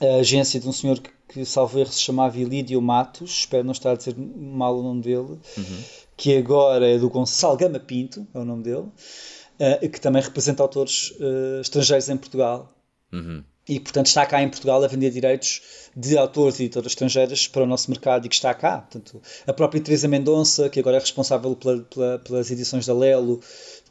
a 0.02 0.20
agência 0.20 0.60
de 0.60 0.68
um 0.68 0.74
senhor 0.74 1.00
que, 1.00 1.12
que 1.30 1.46
salvo 1.46 1.80
erro, 1.80 1.92
se 1.92 2.02
chamava 2.02 2.38
Ilídio 2.38 2.82
Matos, 2.82 3.32
espero 3.32 3.64
não 3.64 3.72
estar 3.72 3.92
a 3.92 3.96
dizer 3.96 4.16
mal 4.18 4.78
o 4.78 4.84
nome 4.84 5.02
dele, 5.02 5.40
uhum. 5.58 5.84
Que 6.20 6.36
agora 6.36 6.86
é 6.86 6.98
do 6.98 7.10
Gonçalo 7.10 7.56
Gama 7.56 7.80
Pinto, 7.80 8.28
é 8.34 8.40
o 8.40 8.44
nome 8.44 8.64
dele, 8.64 8.88
uh, 8.88 9.90
que 9.90 10.02
também 10.02 10.22
representa 10.22 10.62
autores 10.62 11.12
uh, 11.12 11.62
estrangeiros 11.62 12.10
em 12.10 12.18
Portugal. 12.18 12.70
Uhum 13.10 13.42
e, 13.70 13.80
portanto, 13.80 14.08
está 14.08 14.26
cá 14.26 14.42
em 14.42 14.50
Portugal 14.50 14.84
a 14.84 14.88
vender 14.88 15.12
direitos 15.12 15.62
de 15.96 16.18
autores 16.18 16.60
e 16.60 16.64
editoras 16.64 16.92
estrangeiras 16.92 17.48
para 17.48 17.64
o 17.64 17.68
nosso 17.68 17.92
mercado 17.92 18.26
e 18.26 18.30
que 18.30 18.34
está 18.34 18.52
cá. 18.52 18.80
Portanto, 18.80 19.22
a 19.46 19.54
própria 19.54 19.80
Teresa 19.80 20.08
Mendonça, 20.08 20.70
que 20.70 20.80
agora 20.80 20.98
é 20.98 21.00
responsável 21.00 21.56
pela, 21.56 21.78
pela, 21.84 22.18
pelas 22.18 22.50
edições 22.50 22.88
da 22.88 22.96
Lelo, 22.96 23.40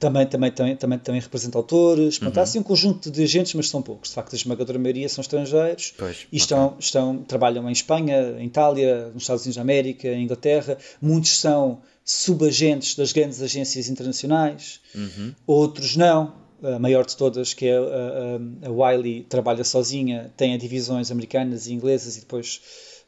também, 0.01 0.27
também, 0.27 0.51
também, 0.51 0.75
também, 0.75 0.99
também 0.99 1.21
representa 1.21 1.59
autores. 1.59 2.19
Portanto, 2.19 2.35
uhum. 2.35 2.41
há 2.41 2.43
assim 2.43 2.59
um 2.59 2.63
conjunto 2.65 3.09
de 3.09 3.23
agentes, 3.23 3.55
mas 3.55 3.69
são 3.69 3.81
poucos. 3.81 4.09
De 4.09 4.17
facto, 4.17 4.33
a 4.33 4.37
esmagadora 4.37 4.81
maioria 4.81 5.09
são 5.09 5.23
estrangeiros 5.23 5.95
pois, 5.97 6.27
e 6.33 6.37
estão, 6.37 6.67
okay. 6.67 6.79
estão, 6.81 7.23
trabalham 7.23 7.69
em 7.69 7.73
Espanha, 7.73 8.35
em 8.37 8.47
Itália, 8.47 9.11
nos 9.15 9.23
Estados 9.23 9.45
Unidos 9.45 9.57
da 9.57 9.63
América, 9.63 10.09
em 10.09 10.25
Inglaterra. 10.25 10.77
Muitos 11.01 11.39
são 11.39 11.81
subagentes 12.11 12.95
das 12.95 13.13
grandes 13.13 13.43
agências 13.43 13.89
internacionais, 13.89 14.81
uhum. 14.95 15.35
outros 15.47 15.95
não 15.95 16.49
a 16.63 16.79
maior 16.79 17.07
de 17.07 17.17
todas, 17.17 17.55
que 17.55 17.67
é 17.67 17.77
a, 17.77 17.81
a, 17.81 18.69
a 18.69 18.71
Wiley, 18.71 19.23
trabalha 19.29 19.63
sozinha, 19.63 20.33
tem 20.37 20.57
divisões 20.59 21.11
americanas 21.11 21.67
e 21.67 21.73
inglesas 21.73 22.17
e 22.17 22.21
depois 22.21 22.61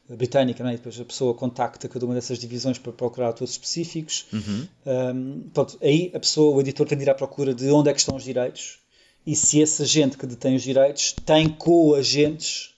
britânica, 0.07 0.63
é? 0.63 0.73
e 0.73 0.77
depois 0.77 0.99
a 0.99 1.05
pessoa 1.05 1.33
contacta 1.33 1.87
cada 1.87 2.05
uma 2.05 2.13
dessas 2.13 2.37
divisões 2.37 2.77
para 2.77 2.91
procurar 2.91 3.27
autores 3.27 3.53
específicos. 3.53 4.25
Uhum. 4.31 4.67
Um, 4.85 5.49
pronto, 5.53 5.77
aí 5.81 6.11
a 6.13 6.19
pessoa, 6.19 6.55
o 6.55 6.59
editor 6.61 6.87
tem 6.87 6.97
de 6.97 7.03
ir 7.03 7.09
à 7.09 7.15
procura 7.15 7.53
de 7.53 7.69
onde 7.71 7.89
é 7.89 7.93
que 7.93 7.99
estão 7.99 8.15
os 8.15 8.23
direitos 8.23 8.79
e 9.25 9.35
se 9.35 9.59
esse 9.59 9.81
agente 9.81 10.17
que 10.17 10.25
detém 10.25 10.55
os 10.55 10.63
direitos 10.63 11.15
tem 11.25 11.49
co-agentes 11.49 12.71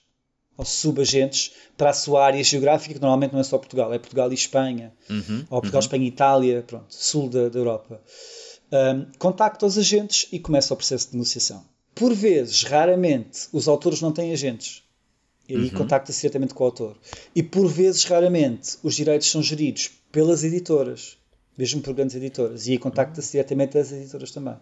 ou 0.56 0.64
subagentes 0.64 1.52
para 1.76 1.90
a 1.90 1.94
sua 1.94 2.24
área 2.24 2.42
geográfica, 2.42 2.94
que 2.94 3.00
normalmente 3.00 3.32
não 3.32 3.40
é 3.40 3.44
só 3.44 3.58
Portugal, 3.58 3.92
é 3.92 3.98
Portugal 3.98 4.30
e 4.30 4.34
Espanha, 4.34 4.92
uhum. 5.10 5.44
ou 5.50 5.60
Portugal, 5.60 5.80
uhum. 5.80 5.86
Espanha 5.86 6.04
e 6.04 6.08
Itália, 6.08 6.64
pronto, 6.66 6.86
sul 6.88 7.28
da, 7.28 7.48
da 7.48 7.58
Europa 7.58 8.00
um, 8.74 9.06
contacta 9.18 9.66
os 9.66 9.78
agentes 9.78 10.26
e 10.32 10.38
começa 10.38 10.74
o 10.74 10.76
processo 10.76 11.10
de 11.10 11.16
negociação. 11.16 11.64
Por 11.94 12.12
vezes, 12.12 12.64
raramente, 12.64 13.48
os 13.52 13.68
autores 13.68 14.00
não 14.00 14.12
têm 14.12 14.32
agentes. 14.32 14.82
E 15.48 15.54
aí 15.54 15.64
uhum. 15.64 15.70
contacta-se 15.70 16.20
diretamente 16.20 16.54
com 16.54 16.64
o 16.64 16.66
autor. 16.66 16.96
E 17.34 17.42
por 17.42 17.68
vezes, 17.68 18.04
raramente, 18.04 18.78
os 18.82 18.94
direitos 18.94 19.30
são 19.30 19.42
geridos 19.42 19.90
pelas 20.10 20.42
editoras, 20.42 21.18
mesmo 21.56 21.80
por 21.82 21.94
grandes 21.94 22.16
editoras. 22.16 22.66
E 22.66 22.72
aí 22.72 22.78
contacta-se 22.78 23.32
diretamente 23.32 23.78
as 23.78 23.92
editoras 23.92 24.30
também 24.30 24.56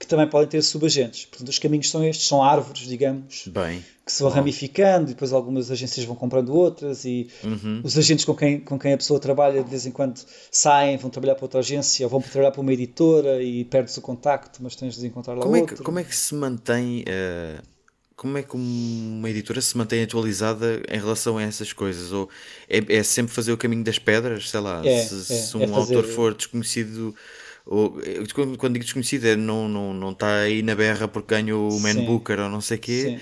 que 0.00 0.06
também 0.06 0.26
podem 0.26 0.48
ter 0.48 0.62
subagentes. 0.62 1.26
Portanto, 1.26 1.50
os 1.50 1.58
caminhos 1.58 1.90
são 1.90 2.02
estes, 2.02 2.26
são 2.26 2.42
árvores, 2.42 2.88
digamos, 2.88 3.44
Bem, 3.48 3.84
que 4.04 4.10
se 4.10 4.22
vão 4.22 4.30
bom. 4.30 4.36
ramificando 4.36 5.10
e 5.10 5.12
depois 5.12 5.30
algumas 5.30 5.70
agências 5.70 6.06
vão 6.06 6.16
comprando 6.16 6.54
outras 6.54 7.04
e 7.04 7.28
uhum. 7.44 7.82
os 7.84 7.98
agentes 7.98 8.24
com 8.24 8.34
quem, 8.34 8.58
com 8.60 8.78
quem 8.78 8.94
a 8.94 8.96
pessoa 8.96 9.20
trabalha 9.20 9.62
de 9.62 9.68
vez 9.68 9.84
em 9.84 9.90
quando 9.90 10.18
saem, 10.50 10.96
vão 10.96 11.10
trabalhar 11.10 11.34
para 11.34 11.44
outra 11.44 11.60
agência 11.60 12.06
ou 12.06 12.10
vão 12.10 12.22
trabalhar 12.22 12.50
para 12.50 12.62
uma 12.62 12.72
editora 12.72 13.42
e 13.42 13.62
perdes 13.66 13.94
o 13.98 14.00
contacto, 14.00 14.62
mas 14.62 14.74
tens 14.74 14.96
de 14.96 15.06
encontrar 15.06 15.34
lá 15.34 15.42
como 15.42 15.54
outro. 15.54 15.74
É 15.74 15.76
que, 15.76 15.84
como 15.84 15.98
é 15.98 16.04
que 16.04 16.16
se 16.16 16.34
mantém... 16.34 17.02
Uh 17.02 17.80
como 18.20 18.36
é 18.36 18.42
que 18.42 18.54
uma 18.54 19.30
editora 19.30 19.62
se 19.62 19.74
mantém 19.78 20.02
atualizada 20.02 20.82
em 20.90 20.98
relação 20.98 21.38
a 21.38 21.42
essas 21.42 21.72
coisas? 21.72 22.12
Ou 22.12 22.28
é, 22.68 22.96
é 22.98 23.02
sempre 23.02 23.32
fazer 23.32 23.50
o 23.50 23.56
caminho 23.56 23.82
das 23.82 23.98
pedras? 23.98 24.50
Sei 24.50 24.60
lá, 24.60 24.86
é, 24.86 25.02
se, 25.06 25.32
é, 25.32 25.36
se 25.38 25.56
um 25.56 25.62
é 25.62 25.74
autor 25.74 26.04
for 26.04 26.34
desconhecido 26.34 27.16
ou, 27.66 27.96
quando 28.58 28.74
digo 28.74 28.84
desconhecido, 28.84 29.26
é 29.26 29.36
não 29.36 29.66
está 29.66 29.72
não, 29.72 29.94
não 29.94 30.14
tá 30.14 30.36
aí 30.40 30.62
na 30.62 30.74
berra 30.74 31.06
porque 31.06 31.34
ganhou 31.34 31.70
o 31.70 31.80
Man 31.80 31.94
Sim. 31.94 32.06
Booker 32.06 32.40
ou 32.40 32.48
não 32.48 32.60
sei 32.60 32.76
o 32.76 32.80
quê. 32.80 33.02
Sim. 33.02 33.20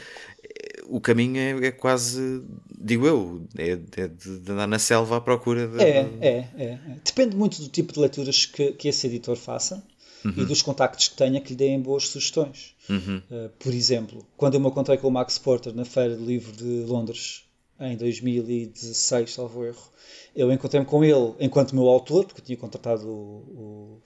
O 0.88 1.00
caminho 1.00 1.36
é, 1.36 1.66
é, 1.66 1.70
quase, 1.70 2.42
digo 2.80 3.06
eu, 3.06 3.46
é, 3.58 3.72
é, 3.72 4.08
de 4.08 4.50
andar 4.50 4.66
na 4.66 4.78
selva 4.78 5.18
à 5.18 5.20
procura 5.20 5.68
de... 5.68 5.82
É, 5.82 6.08
é, 6.20 6.48
é. 6.56 6.78
Depende 7.04 7.36
muito 7.36 7.60
do 7.60 7.68
tipo 7.68 7.92
de 7.92 8.00
leituras 8.00 8.46
que, 8.46 8.72
que 8.72 8.88
esse 8.88 9.06
editor 9.06 9.36
faça 9.36 9.84
uhum. 10.24 10.32
e 10.36 10.44
dos 10.44 10.62
contactos 10.62 11.08
que 11.08 11.16
tenha 11.16 11.40
que 11.40 11.50
lhe 11.50 11.56
deem 11.56 11.80
boas 11.80 12.08
sugestões. 12.08 12.74
Uhum. 12.88 13.22
Uh, 13.30 13.50
por 13.58 13.72
exemplo, 13.72 14.26
quando 14.36 14.54
eu 14.54 14.60
me 14.60 14.68
encontrei 14.68 14.96
com 14.98 15.08
o 15.08 15.10
Max 15.10 15.38
Porter 15.38 15.74
na 15.74 15.84
Feira 15.84 16.16
do 16.16 16.24
Livro 16.24 16.52
de 16.52 16.84
Londres, 16.86 17.44
em 17.80 17.96
2016, 17.96 19.32
salvo 19.32 19.64
erro, 19.64 19.92
eu 20.34 20.52
encontrei-me 20.52 20.86
com 20.86 21.04
ele 21.04 21.34
enquanto 21.40 21.74
meu 21.74 21.88
autor, 21.88 22.24
porque 22.24 22.40
eu 22.40 22.44
tinha 22.44 22.58
contratado 22.58 23.08
o, 23.08 23.12
o, 23.12 24.02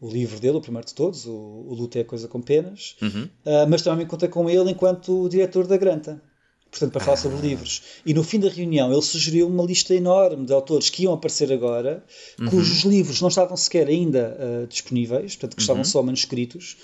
o 0.00 0.08
livro 0.08 0.38
dele, 0.38 0.56
o 0.56 0.60
primeiro 0.60 0.86
de 0.86 0.94
todos, 0.94 1.26
o, 1.26 1.32
o 1.32 1.74
Luta 1.74 1.98
é 1.98 2.04
Coisa 2.04 2.28
com 2.28 2.40
Penas, 2.40 2.96
uhum. 3.02 3.24
uh, 3.24 3.68
mas 3.68 3.82
também 3.82 3.98
me 3.98 4.04
encontrei 4.04 4.30
com 4.30 4.48
ele 4.48 4.70
enquanto 4.70 5.28
diretor 5.28 5.66
da 5.66 5.76
Granta. 5.76 6.22
Portanto, 6.70 6.92
para 6.92 7.00
falar 7.00 7.14
ah. 7.14 7.20
sobre 7.20 7.38
livros. 7.38 7.82
E 8.04 8.12
no 8.12 8.22
fim 8.22 8.38
da 8.38 8.48
reunião, 8.48 8.92
ele 8.92 9.00
sugeriu 9.00 9.48
uma 9.48 9.64
lista 9.64 9.94
enorme 9.94 10.44
de 10.44 10.52
autores 10.52 10.90
que 10.90 11.04
iam 11.04 11.14
aparecer 11.14 11.50
agora, 11.50 12.04
uhum. 12.38 12.50
cujos 12.50 12.84
livros 12.84 13.22
não 13.22 13.28
estavam 13.28 13.56
sequer 13.56 13.88
ainda 13.88 14.36
uh, 14.38 14.66
disponíveis, 14.66 15.34
portanto, 15.34 15.56
que 15.56 15.62
estavam 15.62 15.82
uhum. 15.82 15.88
só 15.88 16.02
manuscritos 16.02 16.76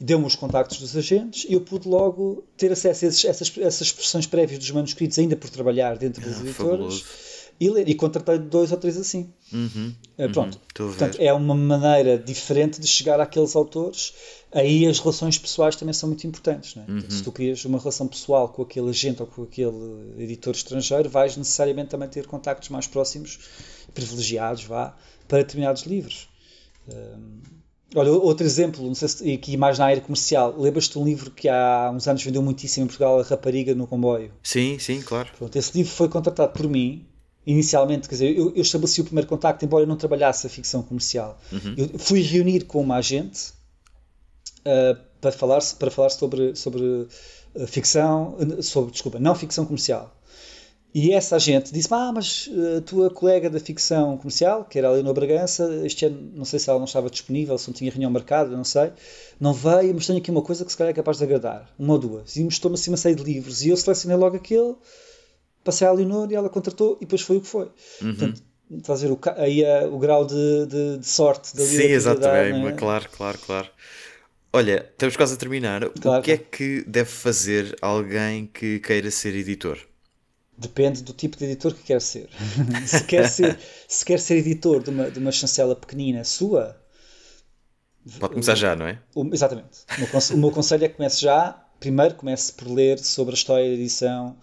deu-me 0.00 0.26
os 0.26 0.36
contactos 0.36 0.78
dos 0.78 0.96
agentes 0.96 1.44
e 1.48 1.54
eu 1.54 1.60
pude 1.60 1.88
logo 1.88 2.44
ter 2.56 2.70
acesso 2.70 3.04
a 3.04 3.08
esses, 3.08 3.24
essas, 3.24 3.58
essas 3.58 3.88
expressões 3.88 4.26
prévias 4.26 4.58
dos 4.58 4.70
manuscritos, 4.70 5.18
ainda 5.18 5.36
por 5.36 5.50
trabalhar 5.50 5.98
dentro 5.98 6.24
das 6.24 6.38
ah, 6.38 6.42
editoras, 6.42 7.04
e 7.60 7.68
ler. 7.68 7.88
E 7.88 7.94
contratei 7.94 8.38
dois 8.38 8.72
ou 8.72 8.78
três 8.78 8.96
assim. 8.96 9.32
Uhum, 9.52 9.94
uh, 10.18 10.32
pronto. 10.32 10.60
Uhum, 10.78 10.88
Portanto, 10.88 11.18
é 11.20 11.32
uma 11.32 11.54
maneira 11.54 12.18
diferente 12.18 12.80
de 12.80 12.86
chegar 12.86 13.20
àqueles 13.20 13.56
autores. 13.56 14.12
Aí 14.52 14.86
as 14.86 14.98
relações 14.98 15.38
pessoais 15.38 15.76
também 15.76 15.92
são 15.92 16.08
muito 16.08 16.26
importantes. 16.26 16.76
É? 16.76 16.90
Uhum. 16.90 17.10
se 17.10 17.22
tu 17.22 17.32
crias 17.32 17.64
uma 17.64 17.78
relação 17.78 18.06
pessoal 18.06 18.48
com 18.48 18.62
aquele 18.62 18.88
agente 18.90 19.20
ou 19.20 19.26
com 19.26 19.42
aquele 19.42 20.14
editor 20.18 20.54
estrangeiro, 20.54 21.08
vais 21.08 21.36
necessariamente 21.36 21.90
também 21.90 22.08
ter 22.08 22.26
contactos 22.26 22.68
mais 22.68 22.86
próximos, 22.86 23.38
privilegiados, 23.94 24.64
vá, 24.64 24.96
para 25.26 25.38
determinados 25.38 25.82
livros. 25.82 26.28
Um, 26.88 27.58
Olha, 27.94 28.12
outro 28.12 28.44
exemplo, 28.44 28.84
não 28.84 28.94
sei 28.94 29.08
se 29.08 29.32
aqui 29.32 29.56
mais 29.56 29.78
na 29.78 29.86
área 29.86 30.02
comercial, 30.02 30.54
lembras-te 30.58 30.92
de 30.92 30.98
um 30.98 31.04
livro 31.04 31.30
que 31.30 31.48
há 31.48 31.90
uns 31.94 32.06
anos 32.06 32.22
vendeu 32.22 32.42
muitíssimo 32.42 32.84
em 32.84 32.86
Portugal, 32.86 33.18
A 33.18 33.22
Rapariga 33.22 33.74
no 33.74 33.86
Comboio? 33.86 34.30
Sim, 34.42 34.78
sim, 34.78 35.00
claro. 35.00 35.30
Pronto, 35.38 35.56
esse 35.56 35.76
livro 35.76 35.90
foi 35.90 36.06
contratado 36.06 36.52
por 36.52 36.68
mim, 36.68 37.06
inicialmente, 37.48 38.06
quer 38.06 38.14
dizer, 38.14 38.36
eu, 38.36 38.52
eu 38.54 38.60
estabeleci 38.60 39.00
o 39.00 39.04
primeiro 39.04 39.26
contacto, 39.26 39.64
embora 39.64 39.82
eu 39.82 39.88
não 39.88 39.96
trabalhasse 39.96 40.46
a 40.46 40.50
ficção 40.50 40.82
comercial. 40.82 41.40
Uhum. 41.50 41.74
Eu 41.78 41.98
fui 41.98 42.20
reunir 42.20 42.66
com 42.66 42.78
uma 42.78 42.96
agente 42.96 43.52
uh, 44.60 45.00
para 45.18 45.32
falar, 45.32 45.60
para 45.78 45.90
falar 45.90 46.10
sobre, 46.10 46.54
sobre 46.54 46.82
uh, 46.82 47.66
ficção, 47.66 48.36
sobre, 48.60 48.92
desculpa, 48.92 49.18
não 49.18 49.34
ficção 49.34 49.64
comercial. 49.64 50.14
E 50.94 51.12
essa 51.12 51.38
gente 51.38 51.72
disse 51.72 51.88
ah, 51.90 52.12
mas 52.12 52.50
a 52.76 52.80
tua 52.82 53.08
colega 53.10 53.48
da 53.48 53.60
ficção 53.60 54.18
comercial, 54.18 54.64
que 54.64 54.78
era 54.78 54.90
ali 54.90 55.02
no 55.02 55.14
Bragança, 55.14 55.82
este 55.84 56.04
ano, 56.04 56.30
não 56.34 56.44
sei 56.44 56.58
se 56.58 56.68
ela 56.68 56.78
não 56.78 56.86
estava 56.86 57.08
disponível, 57.08 57.56
se 57.56 57.68
não 57.68 57.74
tinha 57.74 57.90
reunião 57.90 58.10
marcada, 58.10 58.54
não 58.54 58.64
sei, 58.64 58.92
não 59.40 59.54
veio, 59.54 59.94
mas 59.94 60.06
tenho 60.06 60.18
aqui 60.18 60.30
uma 60.30 60.42
coisa 60.42 60.64
que 60.64 60.70
se 60.70 60.76
calhar 60.76 60.90
é 60.90 60.94
capaz 60.94 61.18
de 61.18 61.24
agradar, 61.24 61.70
uma 61.78 61.94
ou 61.94 61.98
duas. 61.98 62.36
E 62.36 62.44
mostrou-me 62.44 62.74
assim 62.74 62.90
uma 62.90 62.96
série 62.96 63.14
de 63.14 63.22
livros, 63.22 63.64
e 63.64 63.68
eu 63.68 63.76
selecionei 63.76 64.16
logo 64.16 64.36
aquele, 64.36 64.74
passei 65.68 65.86
à 65.86 65.92
Leonor 65.92 66.30
e 66.32 66.34
ela 66.34 66.48
contratou, 66.48 66.96
e 66.96 67.04
depois 67.04 67.20
foi 67.20 67.36
o 67.36 67.40
que 67.42 67.46
foi. 67.46 67.66
Uhum. 68.00 68.14
Portanto, 68.14 68.42
estás 68.70 69.04
a 69.04 69.06
ver 69.06 69.12
o, 69.12 69.20
aí 69.36 69.62
é 69.62 69.86
o 69.86 69.98
grau 69.98 70.24
de, 70.24 70.66
de, 70.66 70.98
de 70.98 71.06
sorte 71.06 71.54
da 71.54 71.62
Sim, 71.62 71.82
exatamente, 71.82 72.68
é? 72.68 72.72
claro, 72.72 73.08
claro, 73.10 73.38
claro. 73.38 73.68
Olha, 74.50 74.88
estamos 74.90 75.14
quase 75.14 75.34
a 75.34 75.36
terminar. 75.36 75.90
Claro. 75.90 76.20
O 76.20 76.24
que 76.24 76.32
é 76.32 76.38
que 76.38 76.82
deve 76.86 77.10
fazer 77.10 77.76
alguém 77.82 78.46
que 78.46 78.80
queira 78.80 79.10
ser 79.10 79.34
editor? 79.34 79.78
Depende 80.56 81.02
do 81.02 81.12
tipo 81.12 81.36
de 81.36 81.44
editor 81.44 81.74
que 81.74 81.82
quer 81.82 82.00
ser. 82.00 82.30
se, 82.86 83.04
quer 83.04 83.28
ser 83.28 83.58
se 83.86 84.04
quer 84.04 84.18
ser 84.18 84.38
editor 84.38 84.82
de 84.82 84.88
uma, 84.88 85.10
de 85.10 85.18
uma 85.18 85.30
chancela 85.30 85.76
pequenina 85.76 86.24
sua. 86.24 86.80
Pode 88.18 88.32
começar 88.32 88.54
já, 88.54 88.74
não 88.74 88.86
é? 88.86 88.98
O, 89.14 89.26
exatamente. 89.34 89.84
O 89.96 90.00
meu, 90.00 90.08
o 90.32 90.36
meu 90.38 90.50
conselho 90.50 90.84
é 90.86 90.88
que 90.88 90.96
comece 90.96 91.20
já. 91.20 91.62
Primeiro 91.78 92.14
comece 92.14 92.52
por 92.54 92.68
ler 92.68 92.98
sobre 92.98 93.34
a 93.34 93.36
história 93.36 93.68
da 93.68 93.74
edição. 93.74 94.34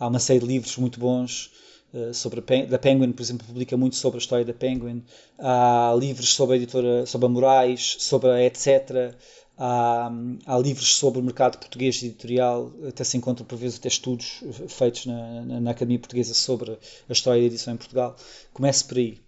Há 0.00 0.08
uma 0.08 0.18
série 0.18 0.40
de 0.40 0.46
livros 0.46 0.78
muito 0.78 0.98
bons 0.98 1.50
uh, 1.92 2.14
sobre 2.14 2.40
a 2.40 2.66
da 2.66 2.78
Penguin, 2.78 3.12
por 3.12 3.20
exemplo, 3.22 3.46
publica 3.46 3.76
muito 3.76 3.96
sobre 3.96 4.16
a 4.16 4.20
história 4.22 4.46
da 4.46 4.54
Penguin. 4.54 5.04
Há 5.38 5.94
livros 5.98 6.32
sobre 6.32 6.54
a 6.54 6.56
editora, 6.56 7.04
sobre 7.04 7.26
a 7.26 7.28
Moraes, 7.28 7.96
sobre 8.00 8.30
a 8.30 8.42
etc. 8.42 9.14
Há, 9.58 10.10
há, 10.46 10.58
livros 10.58 10.94
sobre 10.94 11.20
o 11.20 11.22
mercado 11.22 11.58
português 11.58 12.02
editorial, 12.02 12.72
até 12.88 13.04
se 13.04 13.18
encontram 13.18 13.44
por 13.44 13.58
vezes 13.58 13.78
até 13.78 13.88
estudos 13.88 14.42
feitos 14.68 15.04
na, 15.04 15.42
na, 15.42 15.60
na 15.60 15.70
Academia 15.72 15.98
Portuguesa 15.98 16.32
sobre 16.32 16.78
a 17.06 17.12
história 17.12 17.42
da 17.42 17.46
edição 17.46 17.74
em 17.74 17.76
Portugal. 17.76 18.16
Comece 18.54 18.82
por 18.86 18.96
aí. 18.96 19.18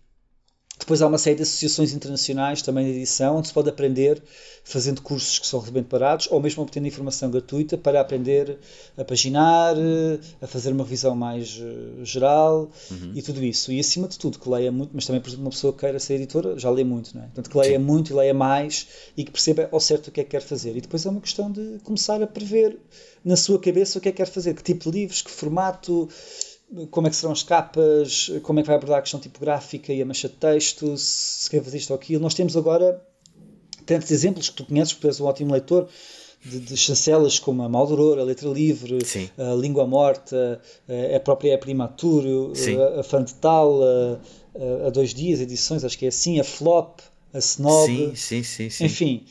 Depois 0.82 1.00
há 1.00 1.06
uma 1.06 1.16
série 1.16 1.36
de 1.36 1.42
associações 1.42 1.92
internacionais 1.92 2.60
também 2.60 2.84
de 2.84 2.90
edição, 2.98 3.36
onde 3.36 3.46
se 3.46 3.54
pode 3.54 3.68
aprender 3.68 4.20
fazendo 4.64 5.00
cursos 5.00 5.38
que 5.38 5.46
são 5.46 5.60
realmente 5.60 5.86
parados, 5.86 6.26
ou 6.28 6.40
mesmo 6.40 6.60
obtendo 6.60 6.88
informação 6.88 7.30
gratuita 7.30 7.78
para 7.78 8.00
aprender 8.00 8.58
a 8.98 9.04
paginar, 9.04 9.76
a 10.40 10.46
fazer 10.48 10.72
uma 10.72 10.82
revisão 10.82 11.14
mais 11.14 11.56
uh, 11.56 12.04
geral 12.04 12.68
uhum. 12.90 13.12
e 13.14 13.22
tudo 13.22 13.44
isso. 13.44 13.70
E 13.70 13.78
acima 13.78 14.08
de 14.08 14.18
tudo, 14.18 14.40
que 14.40 14.48
leia 14.48 14.72
muito, 14.72 14.90
mas 14.92 15.06
também, 15.06 15.20
por 15.20 15.28
exemplo, 15.28 15.44
uma 15.44 15.50
pessoa 15.52 15.72
que 15.72 15.78
queira 15.78 16.00
ser 16.00 16.14
editora 16.14 16.58
já 16.58 16.68
lê 16.68 16.82
muito, 16.82 17.14
não 17.14 17.22
é? 17.22 17.26
Portanto, 17.26 17.48
que 17.48 17.58
leia 17.58 17.78
Sim. 17.78 17.84
muito 17.84 18.12
e 18.12 18.16
leia 18.16 18.34
mais 18.34 18.88
e 19.16 19.22
que 19.22 19.30
perceba 19.30 19.68
ao 19.70 19.78
certo 19.78 20.08
o 20.08 20.10
que 20.10 20.20
é 20.20 20.24
que 20.24 20.30
quer 20.30 20.42
fazer. 20.42 20.76
E 20.76 20.80
depois 20.80 21.06
é 21.06 21.10
uma 21.10 21.20
questão 21.20 21.48
de 21.48 21.78
começar 21.84 22.20
a 22.20 22.26
prever 22.26 22.76
na 23.24 23.36
sua 23.36 23.60
cabeça 23.60 23.98
o 23.98 24.02
que 24.02 24.08
é 24.08 24.12
que 24.12 24.16
quer 24.16 24.26
fazer, 24.26 24.52
que 24.52 24.64
tipo 24.64 24.90
de 24.90 24.98
livros, 24.98 25.22
que 25.22 25.30
formato 25.30 26.08
como 26.90 27.06
é 27.06 27.10
que 27.10 27.16
serão 27.16 27.32
as 27.32 27.42
capas, 27.42 28.30
como 28.42 28.58
é 28.58 28.62
que 28.62 28.68
vai 28.68 28.76
abordar 28.76 28.98
a 28.98 29.02
questão 29.02 29.20
tipográfica 29.20 29.92
e 29.92 30.00
a 30.00 30.06
mancha 30.06 30.28
de 30.28 30.34
texto, 30.34 30.96
se 30.96 31.48
quer 31.50 31.62
fazer 31.62 31.76
isto 31.76 31.90
ou 31.90 31.96
aquilo. 31.96 32.22
Nós 32.22 32.34
temos 32.34 32.56
agora 32.56 33.02
tantos 33.84 34.10
exemplos 34.10 34.48
que 34.48 34.56
tu 34.56 34.64
conheces, 34.64 34.92
porque 34.92 35.08
tu 35.08 35.10
és 35.10 35.20
um 35.20 35.26
ótimo 35.26 35.52
leitor, 35.52 35.88
de, 36.44 36.58
de 36.58 36.76
chancelas 36.76 37.38
como 37.38 37.62
a 37.62 37.68
Maldoror, 37.68 38.18
a 38.18 38.24
Letra 38.24 38.48
Livre, 38.48 39.04
Sim. 39.04 39.30
a 39.38 39.54
Língua 39.54 39.86
Morta, 39.86 40.60
a, 41.16 41.20
própria 41.20 41.56
Primaturo, 41.56 42.52
a, 42.96 43.00
a 43.00 43.02
Fantal, 43.02 43.80
a, 43.82 44.86
a, 44.86 44.90
Dois 44.90 45.14
Dias, 45.14 45.40
edições, 45.40 45.84
acho 45.84 45.96
que 45.96 46.04
é 46.04 46.08
assim, 46.08 46.40
a 46.40 46.44
Flop, 46.44 47.00
a 47.32 47.38
Snob. 47.38 47.86
Sim, 47.86 48.14
sim, 48.14 48.42
sim. 48.42 48.70
sim. 48.70 48.84
Enfim, 48.84 49.24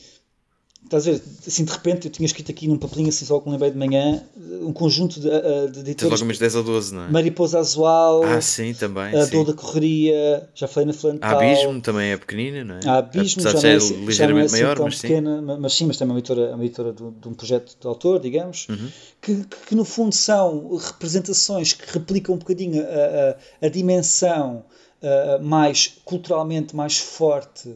Estás 0.84 1.08
a 1.08 1.12
ver? 1.12 1.22
Assim, 1.46 1.64
de 1.64 1.72
repente, 1.72 2.06
eu 2.06 2.12
tinha 2.12 2.26
escrito 2.26 2.50
aqui 2.50 2.68
num 2.68 2.76
papelinho, 2.76 3.08
assim, 3.08 3.24
só 3.24 3.40
que 3.40 3.46
me 3.46 3.52
lembrei 3.52 3.70
de 3.70 3.78
manhã, 3.78 4.22
um 4.60 4.72
conjunto 4.72 5.18
de, 5.18 5.28
de 5.70 5.80
editores. 5.80 5.96
Tens 5.96 6.10
logo 6.10 6.24
umas 6.24 6.38
10 6.38 6.54
ou 6.56 6.62
12, 6.62 6.94
não 6.94 7.04
é? 7.04 7.08
Mariposa 7.08 7.58
Azual. 7.58 8.22
Ah, 8.24 8.40
sim, 8.40 8.74
também. 8.74 9.18
A 9.18 9.24
Dor 9.26 9.46
da 9.46 9.54
Correria, 9.54 10.48
já 10.54 10.68
falei 10.68 10.86
na 10.86 10.92
Flantal. 10.92 11.30
A 11.30 11.42
Abismo 11.42 11.80
também 11.80 12.10
é 12.10 12.16
pequenina, 12.16 12.64
não 12.64 12.74
é? 12.74 12.80
A 12.86 12.98
Abismo 12.98 13.42
já, 13.42 13.52
não 13.52 13.60
é, 13.62 13.74
assim, 13.74 14.04
ligeiramente 14.04 14.14
já 14.14 14.28
não 14.28 14.38
é 14.38 14.44
assim 14.44 14.62
maior, 14.62 14.80
mas 14.80 15.00
pequena, 15.00 15.38
sim. 15.38 15.60
mas 15.60 15.72
sim, 15.72 15.86
mas 15.86 15.96
também 15.96 16.10
é 16.10 16.14
uma 16.14 16.18
editora, 16.18 16.54
uma 16.54 16.64
editora 16.64 16.92
de, 16.92 17.10
de 17.10 17.28
um 17.28 17.34
projeto 17.34 17.76
de 17.80 17.86
autor, 17.86 18.20
digamos, 18.20 18.66
uhum. 18.68 18.88
que, 19.20 19.34
que, 19.44 19.56
que, 19.68 19.74
no 19.74 19.84
fundo 19.84 20.14
são 20.14 20.76
representações 20.76 21.72
que 21.72 21.90
replicam 21.90 22.34
um 22.34 22.38
bocadinho 22.38 22.82
a, 22.82 23.64
a, 23.64 23.66
a 23.66 23.68
dimensão 23.70 24.64
uh, 25.02 25.42
mais 25.42 25.98
culturalmente 26.04 26.74
mais 26.76 26.98
forte 26.98 27.74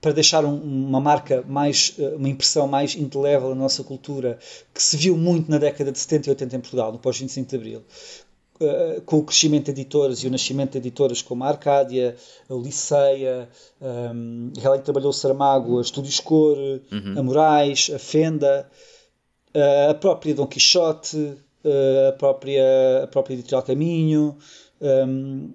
para 0.00 0.12
deixar 0.12 0.44
um, 0.44 0.54
uma 0.54 1.00
marca 1.00 1.44
mais, 1.46 1.94
eh, 1.98 2.14
uma 2.16 2.28
impressão 2.28 2.66
mais 2.66 2.94
indelével 2.94 3.50
na 3.50 3.54
nossa 3.54 3.84
cultura, 3.84 4.38
que 4.72 4.82
se 4.82 4.96
viu 4.96 5.16
muito 5.16 5.50
na 5.50 5.58
década 5.58 5.92
de 5.92 5.98
70 5.98 6.28
e 6.28 6.30
80 6.30 6.56
em 6.56 6.60
Portugal, 6.60 6.92
no 6.92 6.98
pós-25 6.98 7.46
de 7.46 7.56
Abril, 7.56 7.82
uh, 8.60 9.00
com 9.02 9.18
o 9.18 9.24
crescimento 9.24 9.66
de 9.66 9.72
editoras 9.72 10.20
e 10.20 10.26
o 10.26 10.30
nascimento 10.30 10.72
de 10.72 10.78
editoras 10.78 11.20
como 11.20 11.44
a 11.44 11.48
Arcádia, 11.48 12.16
a 12.48 12.54
Liceia, 12.54 13.48
um, 13.80 14.52
ela 14.62 14.78
que 14.78 14.84
trabalhou 14.84 15.10
o 15.10 15.12
Saramago, 15.12 15.78
a 15.78 15.82
Estúdios 15.82 16.18
Cor, 16.18 16.56
uhum. 16.56 17.18
a 17.18 17.22
Moraes, 17.22 17.90
a 17.94 17.98
Fenda, 17.98 18.66
uh, 19.54 19.90
a 19.90 19.94
própria 19.94 20.34
Dom 20.34 20.46
Quixote, 20.46 21.16
uh, 21.18 22.08
a, 22.08 22.12
própria, 22.12 23.04
a 23.04 23.06
própria 23.06 23.34
Editorial 23.34 23.62
Caminho, 23.62 24.38
um, 24.80 25.50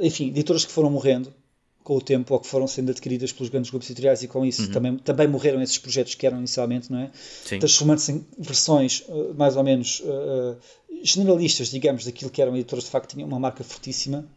enfim, 0.00 0.28
editoras 0.28 0.64
que 0.64 0.70
foram 0.70 0.88
morrendo 0.88 1.34
com 1.86 1.96
o 1.96 2.00
tempo 2.00 2.34
ou 2.34 2.40
que 2.40 2.48
foram 2.48 2.66
sendo 2.66 2.90
adquiridas 2.90 3.30
pelos 3.32 3.48
grandes 3.48 3.70
grupos 3.70 3.88
editoriais 3.88 4.20
e 4.20 4.26
com 4.26 4.44
isso 4.44 4.62
uhum. 4.62 4.72
também, 4.72 4.96
também 4.96 5.28
morreram 5.28 5.62
esses 5.62 5.78
projetos 5.78 6.16
que 6.16 6.26
eram 6.26 6.38
inicialmente, 6.38 6.90
não 6.90 6.98
é? 6.98 7.12
Transformando-se 7.60 8.10
em 8.10 8.26
versões 8.36 9.04
uh, 9.06 9.32
mais 9.38 9.56
ou 9.56 9.62
menos 9.62 10.00
uh, 10.00 10.56
generalistas, 11.04 11.70
digamos, 11.70 12.04
daquilo 12.04 12.28
que 12.28 12.42
eram 12.42 12.56
editoras 12.56 12.86
de 12.86 12.90
facto 12.90 13.14
tinham 13.14 13.28
uma 13.28 13.38
marca 13.38 13.62
fortíssima 13.62 14.28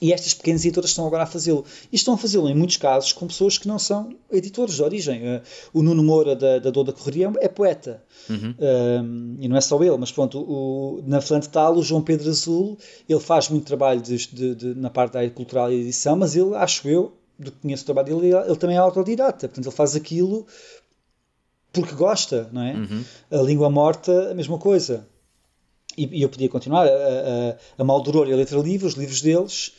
e 0.00 0.12
estas 0.12 0.34
pequenas 0.34 0.64
editoras 0.64 0.90
estão 0.90 1.06
agora 1.06 1.22
a 1.22 1.26
fazê-lo. 1.26 1.64
E 1.92 1.96
estão 1.96 2.14
a 2.14 2.18
fazê-lo, 2.18 2.48
em 2.48 2.54
muitos 2.54 2.76
casos, 2.76 3.12
com 3.12 3.26
pessoas 3.26 3.56
que 3.56 3.68
não 3.68 3.78
são 3.78 4.14
editores 4.30 4.74
de 4.74 4.82
origem. 4.82 5.22
Uh, 5.22 5.42
o 5.72 5.82
Nuno 5.82 6.02
Moura, 6.02 6.34
da, 6.34 6.58
da 6.58 6.70
Dor 6.70 6.84
da 6.84 6.92
Correria, 6.92 7.32
é 7.40 7.48
poeta. 7.48 8.02
Uhum. 8.28 8.50
Uh, 8.50 9.36
e 9.40 9.48
não 9.48 9.56
é 9.56 9.60
só 9.60 9.80
ele, 9.82 9.96
mas 9.96 10.10
pronto, 10.10 10.40
o, 10.40 11.02
na 11.06 11.20
Flantetal, 11.20 11.76
o 11.76 11.82
João 11.82 12.02
Pedro 12.02 12.28
Azul, 12.28 12.76
ele 13.08 13.20
faz 13.20 13.48
muito 13.48 13.64
trabalho 13.64 14.00
de, 14.00 14.16
de, 14.28 14.54
de, 14.54 14.74
na 14.74 14.90
parte 14.90 15.12
da 15.12 15.20
área 15.20 15.30
cultural 15.30 15.72
e 15.72 15.80
edição, 15.80 16.16
mas 16.16 16.34
ele, 16.34 16.54
acho 16.56 16.88
eu, 16.88 17.12
do 17.38 17.52
que 17.52 17.58
conheço 17.58 17.82
o 17.82 17.86
trabalho 17.86 18.08
dele, 18.08 18.34
ele, 18.34 18.46
ele 18.46 18.56
também 18.56 18.76
é 18.76 18.78
autodidata. 18.80 19.48
Portanto, 19.48 19.66
ele 19.66 19.74
faz 19.74 19.94
aquilo 19.94 20.46
porque 21.72 21.94
gosta, 21.94 22.48
não 22.52 22.62
é? 22.62 22.74
Uhum. 22.74 23.04
A 23.30 23.42
Língua 23.42 23.70
Morta, 23.70 24.30
a 24.30 24.34
mesma 24.34 24.58
coisa. 24.58 25.06
E, 25.96 26.18
e 26.18 26.22
eu 26.22 26.28
podia 26.28 26.48
continuar. 26.48 26.86
A, 26.86 26.90
a, 26.90 27.56
a 27.78 27.84
Maldoror 27.84 28.28
e 28.28 28.32
a 28.32 28.36
Letra 28.36 28.58
Livre, 28.58 28.86
os 28.86 28.94
livros 28.94 29.20
deles 29.20 29.72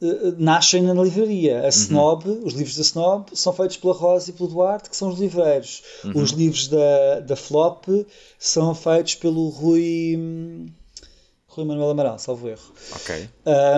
uh, 0.00 0.34
nascem 0.38 0.82
na 0.82 0.94
livraria. 0.94 1.60
A 1.60 1.62
uhum. 1.64 1.68
Snob, 1.68 2.28
os 2.44 2.54
livros 2.54 2.76
da 2.76 2.82
Snob, 2.82 3.26
são 3.32 3.52
feitos 3.52 3.76
pela 3.76 3.94
Rosa 3.94 4.30
e 4.30 4.32
pelo 4.32 4.48
Duarte, 4.48 4.90
que 4.90 4.96
são 4.96 5.08
os 5.08 5.18
livreiros. 5.18 5.82
Uhum. 6.04 6.22
Os 6.22 6.30
livros 6.30 6.68
da, 6.68 7.20
da 7.20 7.36
Flop 7.36 7.86
são 8.38 8.74
feitos 8.74 9.14
pelo 9.14 9.48
Rui. 9.48 10.70
Rui 11.46 11.64
Manuel 11.64 11.90
Amaral, 11.90 12.18
salvo 12.18 12.48
erro. 12.48 12.72
Ok. 12.92 13.28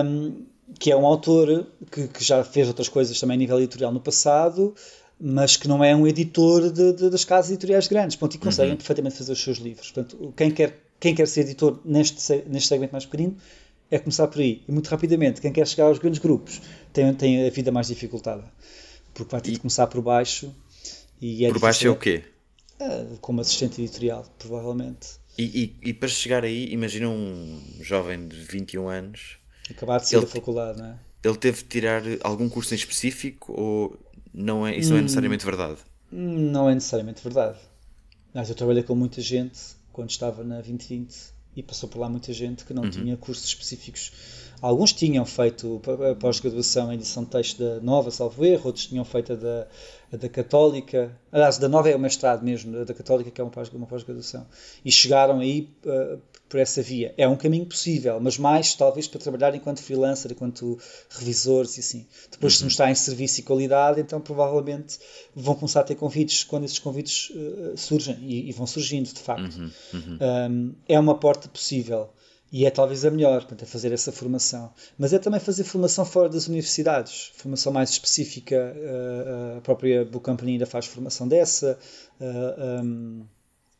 Um, 0.05 0.45
que 0.79 0.91
é 0.91 0.95
um 0.95 1.05
autor 1.05 1.67
que, 1.91 2.07
que, 2.07 2.23
já 2.23 2.43
fez 2.43 2.67
outras 2.67 2.89
coisas 2.89 3.19
também 3.19 3.35
a 3.35 3.37
nível 3.37 3.57
editorial 3.57 3.91
no 3.91 3.99
passado, 3.99 4.73
mas 5.19 5.55
que 5.55 5.67
não 5.67 5.83
é 5.83 5.95
um 5.95 6.07
editor 6.07 6.71
de, 6.71 6.93
de, 6.93 7.09
das 7.09 7.23
casas 7.23 7.51
editoriais 7.51 7.87
grandes. 7.87 8.15
Ponto, 8.15 8.35
e 8.35 8.39
conseguem 8.39 8.71
uhum. 8.71 8.77
perfeitamente 8.77 9.15
fazer 9.15 9.31
os 9.31 9.43
seus 9.43 9.57
livros. 9.57 9.91
Portanto, 9.91 10.33
quem 10.35 10.51
quer, 10.51 10.82
quem 11.03 11.13
quer 11.13 11.27
ser 11.27 11.41
editor 11.41 11.81
neste, 11.83 12.45
neste 12.47 12.69
segmento 12.69 12.93
mais 12.93 13.05
pequenino 13.05 13.35
é 13.91 13.99
começar 13.99 14.25
por 14.29 14.39
aí. 14.39 14.63
E 14.65 14.71
muito 14.71 14.87
rapidamente, 14.87 15.41
quem 15.41 15.51
quer 15.51 15.67
chegar 15.67 15.87
aos 15.87 15.99
grandes 15.99 16.17
grupos 16.21 16.61
tem, 16.93 17.13
tem 17.13 17.45
a 17.45 17.49
vida 17.49 17.73
mais 17.73 17.87
dificultada. 17.87 18.45
Porque 19.13 19.29
vai 19.29 19.41
ter 19.41 19.49
e... 19.49 19.53
de 19.55 19.59
começar 19.59 19.85
por 19.87 20.01
baixo. 20.01 20.55
E 21.19 21.45
é 21.45 21.49
por 21.49 21.59
baixo 21.59 21.87
é 21.87 21.89
o 21.89 21.97
quê? 21.97 22.23
É, 22.79 23.05
como 23.19 23.41
assistente 23.41 23.81
editorial, 23.81 24.25
provavelmente. 24.39 25.19
E, 25.37 25.75
e, 25.83 25.89
e, 25.89 25.93
para 25.93 26.07
chegar 26.07 26.45
aí, 26.45 26.71
imagina 26.71 27.09
um 27.09 27.61
jovem 27.81 28.25
de 28.25 28.37
21 28.37 28.87
anos. 28.87 29.39
Acabar 29.69 29.99
de 29.99 30.07
sair 30.07 30.21
da 30.21 30.27
faculdade, 30.27 30.79
não 30.79 30.85
é? 30.85 30.99
Ele 31.21 31.37
teve 31.37 31.63
de 31.63 31.65
tirar 31.65 32.01
algum 32.21 32.47
curso 32.47 32.73
em 32.73 32.77
específico 32.77 33.51
ou 33.51 33.99
não 34.33 34.65
é, 34.65 34.77
isso 34.77 34.91
não 34.91 34.97
é 34.97 34.99
hum. 35.01 35.03
necessariamente 35.03 35.43
verdade? 35.43 35.79
Não 36.09 36.69
é 36.69 36.73
necessariamente 36.73 37.21
verdade. 37.21 37.59
Mas 38.33 38.47
eu 38.47 38.55
trabalhei 38.55 38.83
com 38.83 38.95
muita 38.95 39.19
gente 39.19 39.82
quando 39.93 40.09
estava 40.09 40.43
na 40.43 40.55
2020 40.55 41.33
e 41.55 41.63
passou 41.63 41.87
por 41.87 41.99
lá 41.99 42.09
muita 42.09 42.33
gente 42.33 42.65
que 42.65 42.73
não 42.73 42.83
uhum. 42.83 42.89
tinha 42.89 43.15
cursos 43.15 43.45
específicos. 43.45 44.11
Alguns 44.61 44.93
tinham 44.93 45.25
feito 45.25 45.81
pós-graduação 46.19 46.91
em 46.91 46.95
edição 46.95 47.23
de 47.23 47.29
texto 47.29 47.59
da 47.59 47.79
Nova, 47.79 48.09
salvo 48.09 48.43
erro, 48.45 48.67
outros 48.67 48.87
tinham 48.87 49.05
feito 49.05 49.33
a 49.33 49.35
da, 49.35 49.67
a 50.11 50.17
da 50.17 50.29
Católica, 50.29 51.15
aliás, 51.31 51.57
da 51.57 51.67
Nova 51.67 51.89
é 51.89 51.95
o 51.95 51.99
mestrado 51.99 52.43
mesmo, 52.43 52.79
a 52.79 52.83
da 52.83 52.93
Católica 52.93 53.29
que 53.29 53.41
é 53.41 53.43
uma 53.43 53.85
pós-graduação, 53.85 54.47
e 54.83 54.91
chegaram 54.91 55.39
aí 55.39 55.69
uh, 55.85 56.19
por 56.53 56.59
essa 56.59 56.83
via. 56.83 57.15
É 57.17 57.27
um 57.27 57.35
caminho 57.35 57.65
possível, 57.65 58.19
mas 58.21 58.37
mais 58.37 58.75
talvez 58.75 59.07
para 59.07 59.19
trabalhar 59.19 59.55
enquanto 59.55 59.81
freelancer, 59.81 60.31
enquanto 60.31 60.77
revisores 61.09 61.77
e 61.77 61.79
assim. 61.79 62.05
Depois, 62.29 62.53
uhum. 62.53 62.57
se 62.59 62.63
mostrar 62.65 62.91
em 62.91 62.95
serviço 62.95 63.39
e 63.39 63.43
qualidade, 63.43 63.99
então 63.99 64.21
provavelmente 64.21 64.99
vão 65.35 65.55
começar 65.55 65.79
a 65.79 65.83
ter 65.83 65.95
convites 65.95 66.43
quando 66.43 66.65
esses 66.65 66.77
convites 66.77 67.31
uh, 67.31 67.75
surgem 67.75 68.19
e, 68.21 68.49
e, 68.49 68.51
vão 68.51 68.67
surgindo, 68.67 69.11
de 69.11 69.19
facto. 69.19 69.57
Uhum. 69.57 69.71
Uhum. 69.93 70.19
Um, 70.21 70.75
é 70.87 70.99
uma 70.99 71.15
porta 71.15 71.49
possível. 71.49 72.11
E 72.51 72.67
é 72.67 72.69
talvez 72.69 73.03
a 73.03 73.09
melhor, 73.09 73.39
portanto, 73.39 73.63
é 73.63 73.65
fazer 73.65 73.91
essa 73.91 74.11
formação. 74.11 74.71
Mas 74.95 75.11
é 75.11 75.17
também 75.17 75.39
fazer 75.39 75.63
formação 75.63 76.05
fora 76.05 76.29
das 76.29 76.47
universidades, 76.47 77.31
formação 77.33 77.73
mais 77.73 77.89
específica. 77.89 78.75
Uh, 78.77 79.57
a 79.57 79.61
própria 79.61 80.05
Book 80.05 80.23
Company 80.23 80.51
ainda 80.51 80.67
faz 80.67 80.85
formação 80.85 81.27
dessa. 81.27 81.79
Um, 82.21 83.25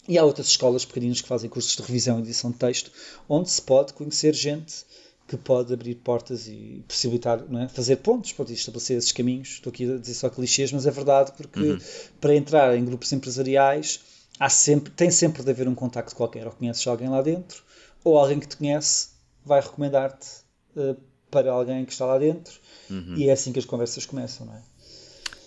e 0.08 0.18
há 0.18 0.24
outras 0.24 0.48
escolas 0.48 0.86
pequeninas 0.86 1.22
que 1.22 1.28
fazem 1.28 1.50
cursos 1.50 1.76
de 1.76 1.82
revisão 1.82 2.20
e 2.20 2.22
edição 2.24 2.52
de 2.52 2.58
texto, 2.58 2.92
onde 3.28 3.50
se 3.50 3.62
pode 3.62 3.94
conhecer 3.94 4.34
gente 4.34 4.86
que 5.28 5.38
pode 5.38 5.74
abrir 5.74 5.96
portas 5.96 6.48
e 6.48 6.84
possibilitar, 6.88 7.44
é? 7.64 7.68
fazer 7.70 7.98
pontos, 7.98 8.34
pode 8.34 8.54
estabelecer 8.54 8.98
esses 8.98 9.12
caminhos. 9.12 9.50
Estou 9.50 9.72
aqui 9.72 9.90
a 9.90 9.98
dizer 9.98 10.14
só 10.14 10.30
clichês, 10.30 10.72
mas 10.72 10.86
é 10.86 10.92
verdade, 10.92 11.32
porque 11.38 11.60
uhum. 11.60 11.78
para 12.20 12.36
entrar 12.36 12.78
em 12.78 12.84
grupos 12.84 13.12
empresariais 13.14 14.02
há 14.40 14.50
sempre, 14.50 14.92
tem 14.92 15.10
sempre 15.10 15.42
de 15.42 15.50
haver 15.50 15.68
um 15.68 15.76
contacto 15.76 16.16
qualquer. 16.16 16.46
Ou 16.46 16.52
conheces 16.52 16.86
alguém 16.86 17.10
lá 17.10 17.22
dentro, 17.22 17.64
ou 18.04 18.18
alguém 18.18 18.40
que 18.40 18.48
te 18.48 18.58
conhece 18.58 19.10
vai 19.46 19.62
recomendar-te 19.62 20.28
uh, 20.76 20.96
para 21.32 21.52
alguém 21.52 21.86
que 21.86 21.94
está 21.94 22.06
lá 22.06 22.18
dentro 22.18 22.54
uhum. 22.90 23.16
e 23.16 23.30
é 23.30 23.32
assim 23.32 23.52
que 23.52 23.60
as 23.60 23.66
conversas 23.66 24.06
começam, 24.06 24.46
não 24.46 24.54
é? 24.54 24.62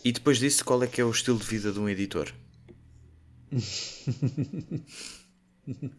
E 0.05 0.13
depois 0.13 0.39
disso, 0.39 0.65
qual 0.65 0.83
é 0.83 0.87
que 0.87 1.01
é 1.01 1.05
o 1.05 1.11
estilo 1.11 1.39
de 1.39 1.45
vida 1.45 1.73
de 1.73 1.79
um 1.79 1.89
editor? 1.89 2.33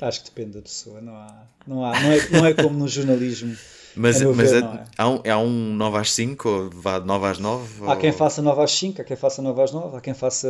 Acho 0.00 0.22
que 0.22 0.30
depende 0.30 0.52
da 0.52 0.62
pessoa, 0.62 1.00
não 1.00 1.16
há, 1.16 1.48
não 1.66 1.84
há, 1.84 2.00
não 2.00 2.12
é, 2.12 2.28
não 2.30 2.46
é 2.46 2.54
como 2.54 2.78
no 2.78 2.86
jornalismo 2.86 3.56
mas, 3.98 4.22
mas 4.22 4.52
ver, 4.52 4.62
é, 4.62 4.66
é? 4.66 4.84
Há, 4.96 5.08
um, 5.08 5.22
há 5.28 5.38
um 5.38 5.74
9 5.74 5.98
às 5.98 6.12
5 6.12 6.48
ou 6.48 6.70
vá 6.70 7.00
9 7.00 7.26
às 7.26 7.38
9? 7.38 7.84
Há 7.84 7.90
ou... 7.90 7.96
quem 7.96 8.12
faça 8.12 8.40
9 8.40 8.62
às 8.62 8.70
5, 8.70 9.02
há 9.02 9.04
quem 9.04 9.16
faça 9.16 9.42
9 9.42 9.60
às 9.60 9.72
9, 9.72 9.96
há 9.96 10.00
quem 10.00 10.14
faça 10.14 10.48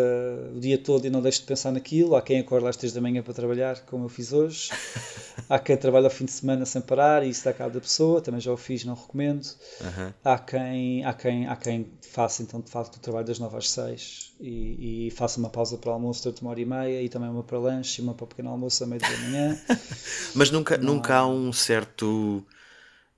o 0.55 0.61
dia 0.61 0.77
todo 0.77 1.07
e 1.07 1.11
não 1.11 1.23
deixe 1.23 1.41
de 1.41 1.47
pensar 1.47 1.73
naquilo, 1.73 2.15
há 2.15 2.23
quem 2.23 2.41
acorde 2.41 2.67
às 2.67 2.77
3 2.77 2.93
da 2.93 3.01
manhã 3.01 3.23
para 3.23 3.33
trabalhar, 3.33 3.81
como 3.87 4.05
eu 4.05 4.09
fiz 4.09 4.33
hoje, 4.33 4.69
há 5.49 5.59
quem 5.59 5.77
trabalha 5.77 6.07
ao 6.07 6.11
fim 6.11 6.27
de 6.27 6.33
semana 6.33 6.67
sem 6.67 6.83
parar 6.83 7.25
e 7.25 7.31
isso 7.31 7.45
dá 7.45 7.53
cabo 7.53 7.73
da 7.73 7.81
pessoa, 7.81 8.21
também 8.21 8.41
já 8.41 8.53
o 8.53 8.57
fiz, 8.57 8.85
não 8.85 8.95
recomendo. 8.95 9.47
Uhum. 9.81 10.13
Há, 10.25 10.39
quem, 10.39 11.05
há, 11.05 11.15
quem, 11.15 11.47
há 11.47 11.57
quem 11.57 11.91
faça 12.11 12.43
então 12.43 12.61
de 12.61 12.71
facto 12.71 12.97
o 12.97 13.01
trabalho 13.01 13.27
das 13.27 13.39
9 13.39 13.57
às 13.57 13.71
6 13.71 14.28
e, 14.41 15.09
e 15.09 15.11
faça 15.11 15.39
uma 15.39 15.51
pausa 15.51 15.77
para 15.77 15.91
o 15.91 15.93
almoço 15.93 16.23
durante 16.23 16.43
uma 16.43 16.51
hora 16.51 16.61
e 16.61 16.65
meia 16.65 17.03
e 17.03 17.09
também 17.09 17.29
uma 17.29 17.43
para 17.43 17.59
lanche 17.59 18.01
e 18.01 18.05
uma 18.05 18.15
para 18.15 18.25
o 18.25 18.27
pequeno 18.27 18.51
almoço 18.51 18.83
à 18.85 18.87
meia 18.87 19.01
da 19.01 19.19
manhã. 19.19 19.61
Mas 20.35 20.51
nunca, 20.51 20.77
nunca 20.79 21.17
há 21.17 21.27
um 21.27 21.53
certo 21.53 22.45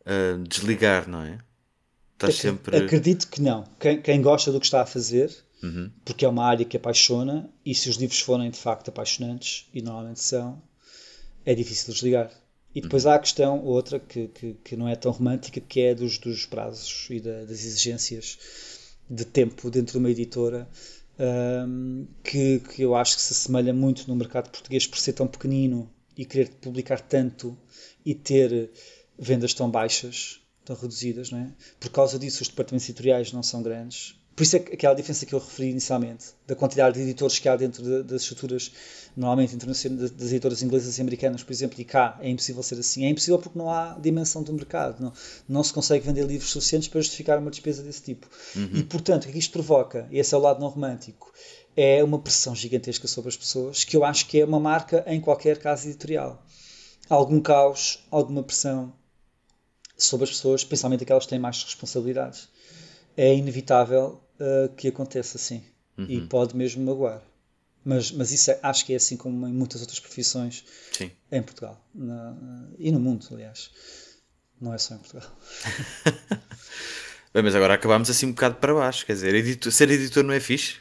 uh, 0.01 0.39
desligar, 0.49 1.09
não 1.09 1.23
é? 1.23 1.39
Estás 2.15 2.37
sempre... 2.37 2.77
Acredito 2.77 3.29
que 3.29 3.41
não. 3.41 3.65
Quem, 3.79 4.01
quem, 4.01 4.21
gosta 4.21 4.53
do 4.53 4.61
que 4.61 4.67
está 4.67 4.83
a 4.83 4.87
fazer, 4.87 5.35
uhum. 5.63 5.91
porque 6.05 6.25
é 6.25 6.29
uma 6.29 6.45
área 6.45 6.65
que 6.65 6.77
apaixona, 6.77 7.49
e 7.65 7.75
se 7.75 7.89
os 7.89 7.97
livros 7.97 8.21
forem 8.21 8.51
de 8.51 8.59
facto 8.59 8.89
apaixonantes, 8.89 9.67
e 9.73 9.81
normalmente 9.81 10.21
são, 10.21 10.63
é 11.45 11.55
difícil 11.55 11.93
desligar. 11.93 12.31
E 12.75 12.81
depois 12.81 13.05
uhum. 13.05 13.11
há 13.11 13.15
a 13.15 13.19
questão, 13.19 13.65
outra, 13.65 13.99
que, 13.99 14.29
que, 14.29 14.55
que, 14.63 14.77
não 14.77 14.87
é 14.87 14.95
tão 14.97 15.13
romântica, 15.13 15.61
que 15.61 15.81
é 15.81 15.95
dos, 15.95 16.19
dos 16.19 16.47
prazos 16.47 17.09
e 17.11 17.21
da, 17.21 17.41
das 17.41 17.65
exigências 17.65 18.39
de 19.09 19.25
tempo 19.25 19.71
dentro 19.71 19.93
de 19.93 19.99
uma 19.99 20.11
editora, 20.11 20.69
um, 21.21 22.07
que, 22.25 22.61
que 22.61 22.83
eu 22.83 22.95
acho 22.95 23.17
que 23.17 23.23
se 23.23 23.33
assemelha 23.33 23.75
muito 23.75 24.09
no 24.09 24.17
mercado 24.17 24.51
português 24.51 24.87
por 24.87 24.99
ser 24.99 25.13
tão 25.13 25.27
pequenino 25.27 25.91
e 26.17 26.25
querer 26.25 26.49
publicar 26.49 27.01
tanto 27.01 27.57
e 28.05 28.15
ter 28.15 28.71
vendas 29.19 29.53
tão 29.53 29.71
baixas, 29.71 30.41
tão 30.65 30.75
reduzidas, 30.75 31.31
não 31.31 31.39
é? 31.39 31.53
Por 31.79 31.91
causa 31.91 32.19
disso, 32.19 32.43
os 32.43 32.49
departamentos 32.49 32.89
editoriais 32.89 33.33
não 33.33 33.43
são 33.43 33.63
grandes. 33.63 34.17
Por 34.41 34.45
isso 34.45 34.57
é 34.57 34.61
aquela 34.61 34.95
diferença 34.95 35.27
que 35.27 35.35
eu 35.35 35.39
referi 35.39 35.69
inicialmente, 35.69 36.29
da 36.47 36.57
quantidade 36.57 36.95
de 36.95 37.03
editores 37.03 37.39
que 37.39 37.47
há 37.47 37.57
dentro 37.57 37.83
de, 37.83 38.03
das 38.05 38.23
estruturas, 38.23 38.73
normalmente 39.15 39.55
das 39.55 39.85
editoras 40.33 40.63
inglesas 40.63 40.97
e 40.97 41.03
americanas, 41.03 41.43
por 41.43 41.53
exemplo, 41.53 41.79
e 41.79 41.85
cá 41.85 42.19
é 42.23 42.31
impossível 42.31 42.63
ser 42.63 42.79
assim. 42.79 43.05
É 43.05 43.11
impossível 43.11 43.39
porque 43.39 43.59
não 43.59 43.71
há 43.71 43.99
dimensão 44.01 44.43
do 44.43 44.51
mercado, 44.55 44.99
não, 44.99 45.13
não 45.47 45.63
se 45.63 45.75
consegue 45.75 46.07
vender 46.07 46.25
livros 46.25 46.49
suficientes 46.49 46.89
para 46.89 47.03
justificar 47.03 47.39
uma 47.39 47.51
despesa 47.51 47.83
desse 47.83 48.03
tipo. 48.03 48.27
Uhum. 48.57 48.77
E, 48.77 48.83
portanto, 48.83 49.27
o 49.27 49.29
que 49.29 49.39
isto 49.39 49.53
provoca, 49.53 50.09
e 50.11 50.19
esse 50.19 50.35
é 50.35 50.39
o 50.39 50.41
lado 50.41 50.59
não 50.59 50.69
romântico, 50.69 51.31
é 51.77 52.03
uma 52.03 52.19
pressão 52.19 52.55
gigantesca 52.55 53.07
sobre 53.07 53.29
as 53.29 53.37
pessoas, 53.37 53.85
que 53.85 53.95
eu 53.95 54.07
acho 54.07 54.27
que 54.27 54.41
é 54.41 54.45
uma 54.47 54.59
marca 54.59 55.05
em 55.07 55.21
qualquer 55.21 55.59
caso 55.59 55.87
editorial. 55.87 56.43
Algum 57.11 57.43
caos, 57.43 58.07
alguma 58.11 58.43
pressão, 58.43 58.91
sobre 59.99 60.25
as 60.25 60.31
pessoas, 60.31 60.65
principalmente 60.65 61.03
aquelas 61.03 61.25
que 61.25 61.29
têm 61.29 61.39
mais 61.39 61.63
responsabilidades. 61.63 62.49
É 63.15 63.35
inevitável 63.35 64.19
uh, 64.41 64.69
que 64.75 64.89
aconteça 64.89 65.37
assim 65.37 65.63
uhum. 65.97 66.07
e 66.09 66.21
pode 66.23 66.57
mesmo 66.57 66.85
magoar. 66.85 67.23
Mas, 67.85 68.11
mas 68.11 68.31
isso 68.31 68.51
é, 68.51 68.59
acho 68.63 68.85
que 68.85 68.93
é 68.93 68.97
assim 68.97 69.17
como 69.17 69.47
em 69.47 69.53
muitas 69.53 69.81
outras 69.81 69.99
profissões 69.99 70.65
Sim. 70.93 71.11
em 71.33 71.43
Portugal 71.43 71.83
na, 71.95 72.37
e 72.79 72.93
no 72.93 73.01
mundo, 73.01 73.27
aliás. 73.33 73.71
Não 74.61 74.75
é 74.75 74.79
só 74.79 74.95
em 74.95 74.99
Portugal. 74.99 75.31
Bem, 77.33 77.43
mas 77.43 77.55
agora 77.55 77.75
acabámos 77.75 78.11
assim 78.11 78.27
um 78.27 78.33
bocado 78.33 78.57
para 78.57 78.75
baixo. 78.75 79.07
Quer 79.07 79.15
dizer, 79.15 79.35
editor, 79.35 79.73
ser 79.73 79.91
editor 79.91 80.23
não 80.25 80.35
é 80.35 80.41
fixe? 80.41 80.77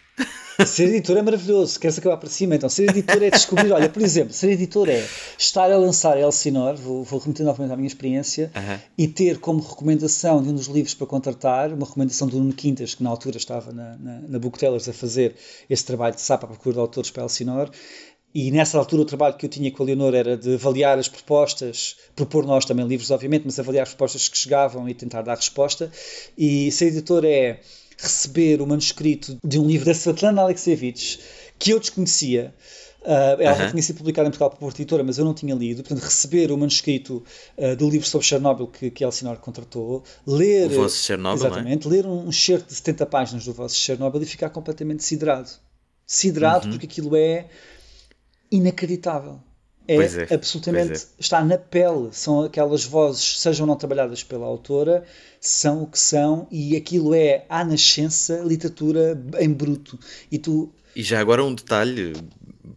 Ser 0.65 0.89
editor 0.89 1.17
é 1.17 1.21
maravilhoso, 1.21 1.79
queres 1.79 1.97
acabar 1.97 2.17
para 2.17 2.29
cima? 2.29 2.55
Então, 2.55 2.67
ser 2.67 2.89
editor 2.89 3.23
é 3.23 3.29
descobrir. 3.29 3.71
Olha, 3.71 3.87
por 3.87 4.01
exemplo, 4.01 4.33
ser 4.33 4.49
editor 4.49 4.89
é 4.89 5.05
estar 5.37 5.71
a 5.71 5.77
lançar 5.77 6.19
Elsinore, 6.19 6.77
vou, 6.77 7.03
vou 7.03 7.19
remeter 7.19 7.45
novamente 7.45 7.71
à 7.71 7.77
minha 7.77 7.87
experiência, 7.87 8.51
uh 8.53 8.59
-huh. 8.59 8.79
e 8.97 9.07
ter 9.07 9.39
como 9.39 9.61
recomendação 9.61 10.43
de 10.43 10.49
um 10.49 10.53
dos 10.53 10.67
livros 10.67 10.93
para 10.93 11.07
contratar, 11.07 11.71
uma 11.71 11.85
recomendação 11.85 12.27
do 12.27 12.37
Nuno 12.37 12.53
Quintas, 12.53 12.93
que 12.93 13.03
na 13.03 13.09
altura 13.09 13.37
estava 13.37 13.71
na, 13.71 13.95
na, 13.97 14.19
na 14.27 14.39
Booktellers 14.39 14.89
a 14.89 14.93
fazer 14.93 15.35
esse 15.69 15.85
trabalho 15.85 16.15
de 16.15 16.21
SAP 16.21 16.43
à 16.43 16.47
procura 16.47 16.73
de 16.73 16.79
autores 16.81 17.09
para 17.09 17.23
Elsinore. 17.23 17.71
E 18.33 18.51
nessa 18.51 18.77
altura 18.77 19.01
o 19.01 19.05
trabalho 19.05 19.35
que 19.35 19.45
eu 19.45 19.49
tinha 19.49 19.71
com 19.71 19.81
a 19.81 19.85
Leonor 19.85 20.13
era 20.13 20.37
de 20.37 20.53
avaliar 20.53 20.99
as 20.99 21.07
propostas, 21.07 21.95
propor 22.15 22.45
nós 22.45 22.63
também 22.63 22.85
livros, 22.85 23.09
obviamente, 23.09 23.43
mas 23.45 23.59
avaliar 23.59 23.83
as 23.83 23.89
propostas 23.89 24.27
que 24.27 24.37
chegavam 24.37 24.87
e 24.87 24.93
tentar 24.93 25.23
dar 25.23 25.35
resposta. 25.35 25.91
E 26.37 26.71
ser 26.71 26.87
editor 26.87 27.25
é 27.25 27.59
receber 28.01 28.61
o 28.61 28.67
manuscrito 28.67 29.37
de 29.43 29.59
um 29.59 29.67
livro 29.67 29.85
da 29.85 29.93
Svetlana 29.93 30.41
Alexievich 30.41 31.19
que 31.57 31.71
eu 31.71 31.79
desconhecia. 31.79 32.53
Uh, 33.01 33.41
ela 33.41 33.55
já 33.55 33.71
tinha 33.71 33.81
sido 33.81 33.97
publicada 33.97 34.27
em 34.27 34.31
Portugal 34.31 34.49
por 34.49 34.73
editora, 34.73 35.03
mas 35.03 35.17
eu 35.17 35.25
não 35.25 35.33
tinha 35.33 35.55
lido. 35.55 35.83
Portanto, 35.83 36.03
receber 36.03 36.51
o 36.51 36.57
manuscrito 36.57 37.23
uh, 37.57 37.75
do 37.75 37.89
livro 37.89 38.07
sobre 38.07 38.27
Chernobyl 38.27 38.67
que, 38.67 38.91
que 38.91 39.03
Elsinore 39.03 39.39
contratou, 39.39 40.03
ler. 40.27 40.67
O 40.71 40.81
Vosso 40.81 40.97
Chernobyl, 40.97 41.45
é? 41.45 41.47
Exatamente, 41.47 41.87
é? 41.87 41.91
ler 41.91 42.05
um 42.05 42.29
excerto 42.29 42.67
de 42.67 42.75
70 42.75 43.05
páginas 43.05 43.45
do 43.45 43.53
Vosso 43.53 43.75
Chernobyl 43.75 44.21
e 44.21 44.25
ficar 44.25 44.49
completamente 44.49 45.03
siderado. 45.03 45.49
Siderado 46.05 46.67
-huh. 46.67 46.71
porque 46.71 46.85
aquilo 46.85 47.15
é 47.15 47.47
inacreditável 48.51 49.39
é, 49.89 50.27
é 50.29 50.35
absolutamente 50.35 50.93
é. 50.93 51.05
está 51.19 51.43
na 51.43 51.57
pele. 51.57 52.09
São 52.11 52.43
aquelas 52.43 52.85
vozes, 52.85 53.39
sejam 53.39 53.65
não 53.65 53.75
trabalhadas 53.75 54.23
pela 54.23 54.45
autora, 54.45 55.03
são 55.41 55.83
o 55.83 55.87
que 55.87 55.99
são, 55.99 56.47
e 56.51 56.75
aquilo 56.75 57.15
é 57.15 57.45
à 57.49 57.63
nascença 57.63 58.41
literatura 58.45 59.19
em 59.39 59.51
bruto. 59.51 59.97
E 60.31 60.37
tu. 60.37 60.71
E 60.95 61.01
já 61.01 61.19
agora 61.19 61.43
um 61.43 61.53
detalhe. 61.53 62.13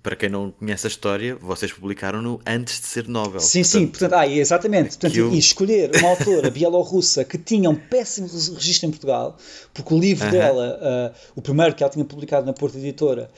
Para 0.02 0.16
quem 0.16 0.28
não 0.28 0.50
conhece 0.50 0.84
a 0.84 0.90
história, 0.90 1.36
vocês 1.36 1.72
publicaram-no 1.72 2.40
antes 2.44 2.80
de 2.80 2.86
ser 2.88 3.06
Nobel. 3.06 3.38
Sim, 3.38 3.60
portanto, 3.60 3.80
sim, 3.80 3.86
portanto, 3.86 4.12
ah, 4.14 4.26
exatamente. 4.26 4.88
Portanto, 4.88 5.16
eu... 5.16 5.32
E 5.32 5.38
escolher 5.38 5.92
uma 5.96 6.08
autora 6.08 6.50
bielorrussa 6.50 7.24
que 7.24 7.38
tinha 7.38 7.70
um 7.70 7.76
péssimo 7.76 8.26
registro 8.26 8.88
em 8.88 8.90
Portugal, 8.90 9.36
porque 9.72 9.94
o 9.94 10.00
livro 10.00 10.26
uh 10.26 10.30
-huh. 10.30 10.32
dela, 10.32 11.14
uh, 11.14 11.30
o 11.36 11.42
primeiro 11.42 11.74
que 11.76 11.84
ela 11.84 11.92
tinha 11.92 12.04
publicado 12.04 12.44
na 12.44 12.52
Porta 12.52 12.78
Editora, 12.78 13.30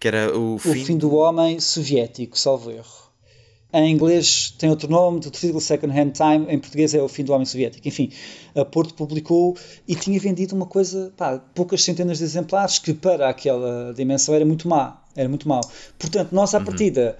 que 0.00 0.08
era 0.08 0.36
o 0.36 0.58
fim, 0.58 0.70
o 0.70 0.84
fim 0.86 0.96
do 0.96 1.14
homem 1.14 1.60
soviético, 1.60 2.38
salvo 2.38 2.70
erro. 2.70 3.10
Em 3.72 3.92
inglês 3.92 4.52
tem 4.58 4.68
outro 4.68 4.90
nome, 4.90 5.20
do 5.20 5.30
título 5.30 5.60
Second 5.60 5.96
Hand 5.96 6.10
Time, 6.10 6.46
em 6.48 6.58
português 6.58 6.92
é 6.92 7.00
O 7.00 7.06
Fim 7.06 7.22
do 7.22 7.32
Homem 7.32 7.46
Soviético. 7.46 7.86
Enfim, 7.86 8.10
a 8.56 8.64
Porto 8.64 8.94
publicou 8.94 9.56
e 9.86 9.94
tinha 9.94 10.18
vendido 10.18 10.56
uma 10.56 10.66
coisa, 10.66 11.12
pá, 11.16 11.38
poucas 11.54 11.84
centenas 11.84 12.18
de 12.18 12.24
exemplares, 12.24 12.80
que 12.80 12.92
para 12.92 13.28
aquela 13.28 13.94
dimensão 13.94 14.34
era 14.34 14.44
muito 14.44 14.66
má. 14.66 15.00
Era 15.14 15.28
muito 15.28 15.48
mal. 15.48 15.60
Portanto, 15.98 16.32
nós 16.32 16.52
à 16.52 16.58
uhum. 16.58 16.64
partida, 16.64 17.16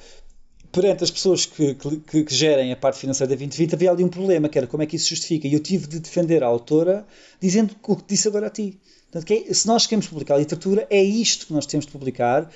perante 0.72 1.02
as 1.02 1.10
pessoas 1.10 1.46
que, 1.46 1.74
que, 1.74 2.24
que, 2.24 2.34
gerem 2.34 2.72
a 2.72 2.76
parte 2.76 2.98
financeira 2.98 3.28
da 3.28 3.36
2020, 3.36 3.74
havia 3.74 3.90
ali 3.90 4.04
um 4.04 4.08
problema, 4.08 4.48
que 4.48 4.56
era 4.56 4.66
como 4.66 4.82
é 4.82 4.86
que 4.86 4.96
isso 4.96 5.08
justifica. 5.08 5.48
E 5.48 5.52
eu 5.52 5.60
tive 5.60 5.86
de 5.86 5.98
defender 5.98 6.42
a 6.42 6.46
autora 6.46 7.06
dizendo 7.40 7.74
o 7.82 7.96
que 7.96 8.04
disse 8.06 8.28
agora 8.28 8.46
a 8.46 8.50
ti. 8.50 8.78
Portanto, 9.10 9.30
é, 9.32 9.52
se 9.52 9.66
nós 9.66 9.86
queremos 9.86 10.06
publicar 10.06 10.38
literatura, 10.38 10.86
é 10.88 11.02
isto 11.02 11.46
que 11.46 11.52
nós 11.52 11.66
temos 11.66 11.86
de 11.86 11.92
publicar, 11.92 12.50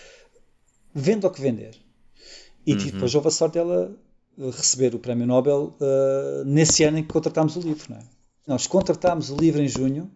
vendo 0.94 1.26
o 1.26 1.30
que 1.30 1.40
vender. 1.40 1.74
E 2.66 2.72
uhum. 2.72 2.78
depois 2.78 3.14
houve 3.14 3.28
a 3.28 3.30
sorte 3.30 3.54
dela 3.54 3.94
receber 4.38 4.94
o 4.94 4.98
Prémio 4.98 5.26
Nobel 5.26 5.76
uh, 5.80 6.44
nesse 6.44 6.84
ano 6.84 6.98
em 6.98 7.02
que 7.02 7.12
contratámos 7.12 7.56
o 7.56 7.60
livro. 7.60 7.86
Não 7.90 7.98
é? 7.98 8.02
Nós 8.46 8.66
contratámos 8.66 9.30
o 9.30 9.36
livro 9.36 9.60
em 9.60 9.68
junho 9.68 10.10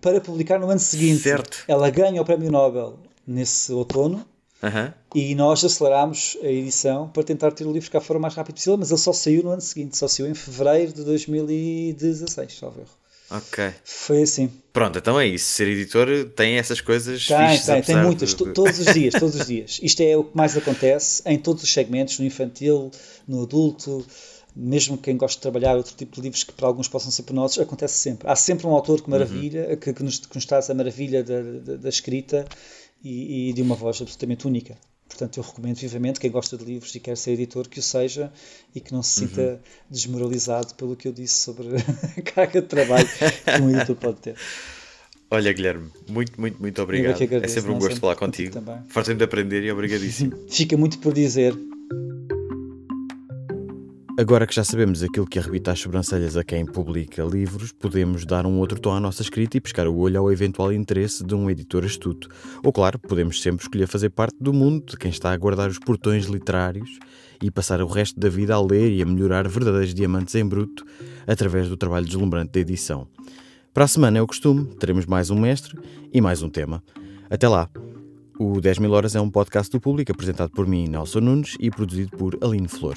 para 0.00 0.20
publicar 0.20 0.58
no 0.58 0.70
ano 0.70 0.80
seguinte. 0.80 1.22
Certo. 1.22 1.64
Ela 1.68 1.90
ganha 1.90 2.20
o 2.20 2.24
Prémio 2.24 2.50
Nobel 2.50 2.98
nesse 3.26 3.72
outono 3.72 4.24
uhum. 4.64 4.92
e 5.14 5.34
nós 5.34 5.64
acelerámos 5.64 6.36
a 6.42 6.46
edição 6.46 7.08
para 7.08 7.22
tentar 7.22 7.52
ter 7.52 7.66
o 7.66 7.72
livro 7.72 7.90
cá 7.90 8.00
fora 8.00 8.18
o 8.18 8.22
mais 8.22 8.34
rápido 8.34 8.54
possível, 8.54 8.76
mas 8.78 8.90
ele 8.90 9.00
só 9.00 9.12
saiu 9.12 9.42
no 9.42 9.50
ano 9.50 9.60
seguinte, 9.60 9.96
só 9.96 10.08
saiu 10.08 10.28
em 10.28 10.34
fevereiro 10.34 10.92
de 10.92 11.04
2016, 11.04 12.58
salvo 12.58 12.80
erro. 12.80 13.04
Ok. 13.30 13.72
Foi 13.84 14.22
assim. 14.22 14.50
Pronto, 14.72 14.98
então 14.98 15.18
é 15.18 15.26
isso. 15.26 15.46
Ser 15.46 15.66
editor 15.68 16.08
tem 16.36 16.56
essas 16.56 16.80
coisas. 16.80 17.26
Tem, 17.26 17.48
fixes, 17.48 17.66
tem, 17.66 17.82
tem 17.82 17.96
muitas, 17.96 18.34
de... 18.34 18.52
todos 18.52 18.78
os 18.78 18.92
dias, 18.92 19.14
todos 19.14 19.34
os 19.34 19.46
dias. 19.46 19.80
Isto 19.82 20.02
é 20.02 20.16
o 20.16 20.24
que 20.24 20.36
mais 20.36 20.56
acontece 20.56 21.22
em 21.26 21.38
todos 21.38 21.62
os 21.62 21.72
segmentos, 21.72 22.18
no 22.18 22.26
infantil, 22.26 22.90
no 23.26 23.42
adulto, 23.42 24.06
mesmo 24.54 24.96
quem 24.96 25.16
gosta 25.16 25.38
de 25.38 25.42
trabalhar 25.42 25.74
outro 25.74 25.94
tipo 25.96 26.14
de 26.14 26.20
livros 26.20 26.44
que 26.44 26.52
para 26.52 26.68
alguns 26.68 26.86
possam 26.86 27.10
ser 27.10 27.22
penosos, 27.22 27.58
acontece 27.58 27.94
sempre. 27.94 28.28
Há 28.28 28.36
sempre 28.36 28.66
um 28.66 28.70
autor 28.70 29.02
que 29.02 29.10
maravilha, 29.10 29.68
uhum. 29.70 29.76
que, 29.76 29.92
que, 29.92 30.02
nos, 30.02 30.18
que 30.18 30.34
nos 30.34 30.44
traz 30.44 30.70
a 30.70 30.74
maravilha 30.74 31.24
da, 31.24 31.40
da, 31.40 31.76
da 31.76 31.88
escrita 31.88 32.46
e, 33.04 33.50
e 33.50 33.52
de 33.52 33.62
uma 33.62 33.74
voz 33.74 34.00
absolutamente 34.00 34.46
única. 34.46 34.76
Portanto, 35.06 35.36
eu 35.36 35.44
recomendo 35.44 35.76
vivamente 35.76 36.18
quem 36.18 36.30
gosta 36.30 36.56
de 36.56 36.64
livros 36.64 36.94
e 36.94 37.00
quer 37.00 37.16
ser 37.16 37.32
editor 37.32 37.68
que 37.68 37.78
o 37.78 37.82
seja 37.82 38.32
e 38.74 38.80
que 38.80 38.92
não 38.92 39.02
se 39.02 39.20
sinta 39.20 39.42
uhum. 39.42 39.58
desmoralizado 39.90 40.74
pelo 40.74 40.96
que 40.96 41.06
eu 41.06 41.12
disse 41.12 41.34
sobre 41.34 41.68
a 42.16 42.22
carga 42.22 42.60
de 42.62 42.66
trabalho 42.66 43.06
que 43.06 43.62
um 43.62 43.70
editor 43.70 43.96
pode 43.96 44.20
ter. 44.20 44.36
Olha, 45.30 45.52
Guilherme, 45.52 45.90
muito, 46.08 46.40
muito, 46.40 46.60
muito 46.60 46.82
obrigado. 46.82 47.20
É 47.20 47.24
agradeço, 47.24 47.58
é 47.58 47.60
sempre 47.60 47.72
um 47.76 47.78
gosto 47.78 48.00
falar 48.00 48.16
contigo. 48.16 48.58
Fartei-me 48.88 49.18
de 49.18 49.24
aprender 49.24 49.62
e 49.62 49.70
obrigadíssimo. 49.70 50.32
Fica 50.48 50.76
muito 50.76 50.98
por 50.98 51.12
dizer. 51.12 51.54
Agora 54.16 54.46
que 54.46 54.54
já 54.54 54.62
sabemos 54.62 55.02
aquilo 55.02 55.26
que 55.26 55.40
arrebita 55.40 55.72
as 55.72 55.80
sobrancelhas 55.80 56.36
a 56.36 56.44
quem 56.44 56.64
publica 56.64 57.24
livros, 57.24 57.72
podemos 57.72 58.24
dar 58.24 58.46
um 58.46 58.60
outro 58.60 58.78
tom 58.78 58.92
à 58.92 59.00
nossa 59.00 59.22
escrita 59.22 59.56
e 59.56 59.60
pescar 59.60 59.88
o 59.88 59.96
olho 59.96 60.20
ao 60.20 60.30
eventual 60.30 60.72
interesse 60.72 61.24
de 61.24 61.34
um 61.34 61.50
editor 61.50 61.84
astuto. 61.84 62.28
Ou, 62.62 62.72
claro, 62.72 62.96
podemos 62.96 63.42
sempre 63.42 63.64
escolher 63.64 63.88
fazer 63.88 64.10
parte 64.10 64.36
do 64.40 64.52
mundo 64.52 64.84
de 64.86 64.96
quem 64.96 65.10
está 65.10 65.32
a 65.32 65.36
guardar 65.36 65.68
os 65.68 65.80
portões 65.80 66.26
literários 66.26 66.96
e 67.42 67.50
passar 67.50 67.82
o 67.82 67.88
resto 67.88 68.20
da 68.20 68.28
vida 68.28 68.54
a 68.54 68.62
ler 68.62 68.92
e 68.92 69.02
a 69.02 69.06
melhorar 69.06 69.48
verdadeiros 69.48 69.92
diamantes 69.92 70.36
em 70.36 70.46
bruto 70.46 70.84
através 71.26 71.68
do 71.68 71.76
trabalho 71.76 72.06
deslumbrante 72.06 72.52
da 72.52 72.60
edição. 72.60 73.08
Para 73.72 73.84
a 73.84 73.88
semana 73.88 74.18
é 74.18 74.22
o 74.22 74.28
costume, 74.28 74.76
teremos 74.76 75.06
mais 75.06 75.28
um 75.28 75.40
mestre 75.40 75.76
e 76.12 76.20
mais 76.20 76.40
um 76.40 76.48
tema. 76.48 76.84
Até 77.28 77.48
lá! 77.48 77.68
O 78.38 78.60
10 78.60 78.78
mil 78.78 78.92
horas 78.92 79.16
é 79.16 79.20
um 79.20 79.28
podcast 79.28 79.72
do 79.72 79.80
público 79.80 80.12
apresentado 80.12 80.50
por 80.50 80.68
mim, 80.68 80.86
Nelson 80.86 81.20
Nunes, 81.20 81.56
e 81.58 81.68
produzido 81.68 82.16
por 82.16 82.38
Aline 82.40 82.68
Flor. 82.68 82.96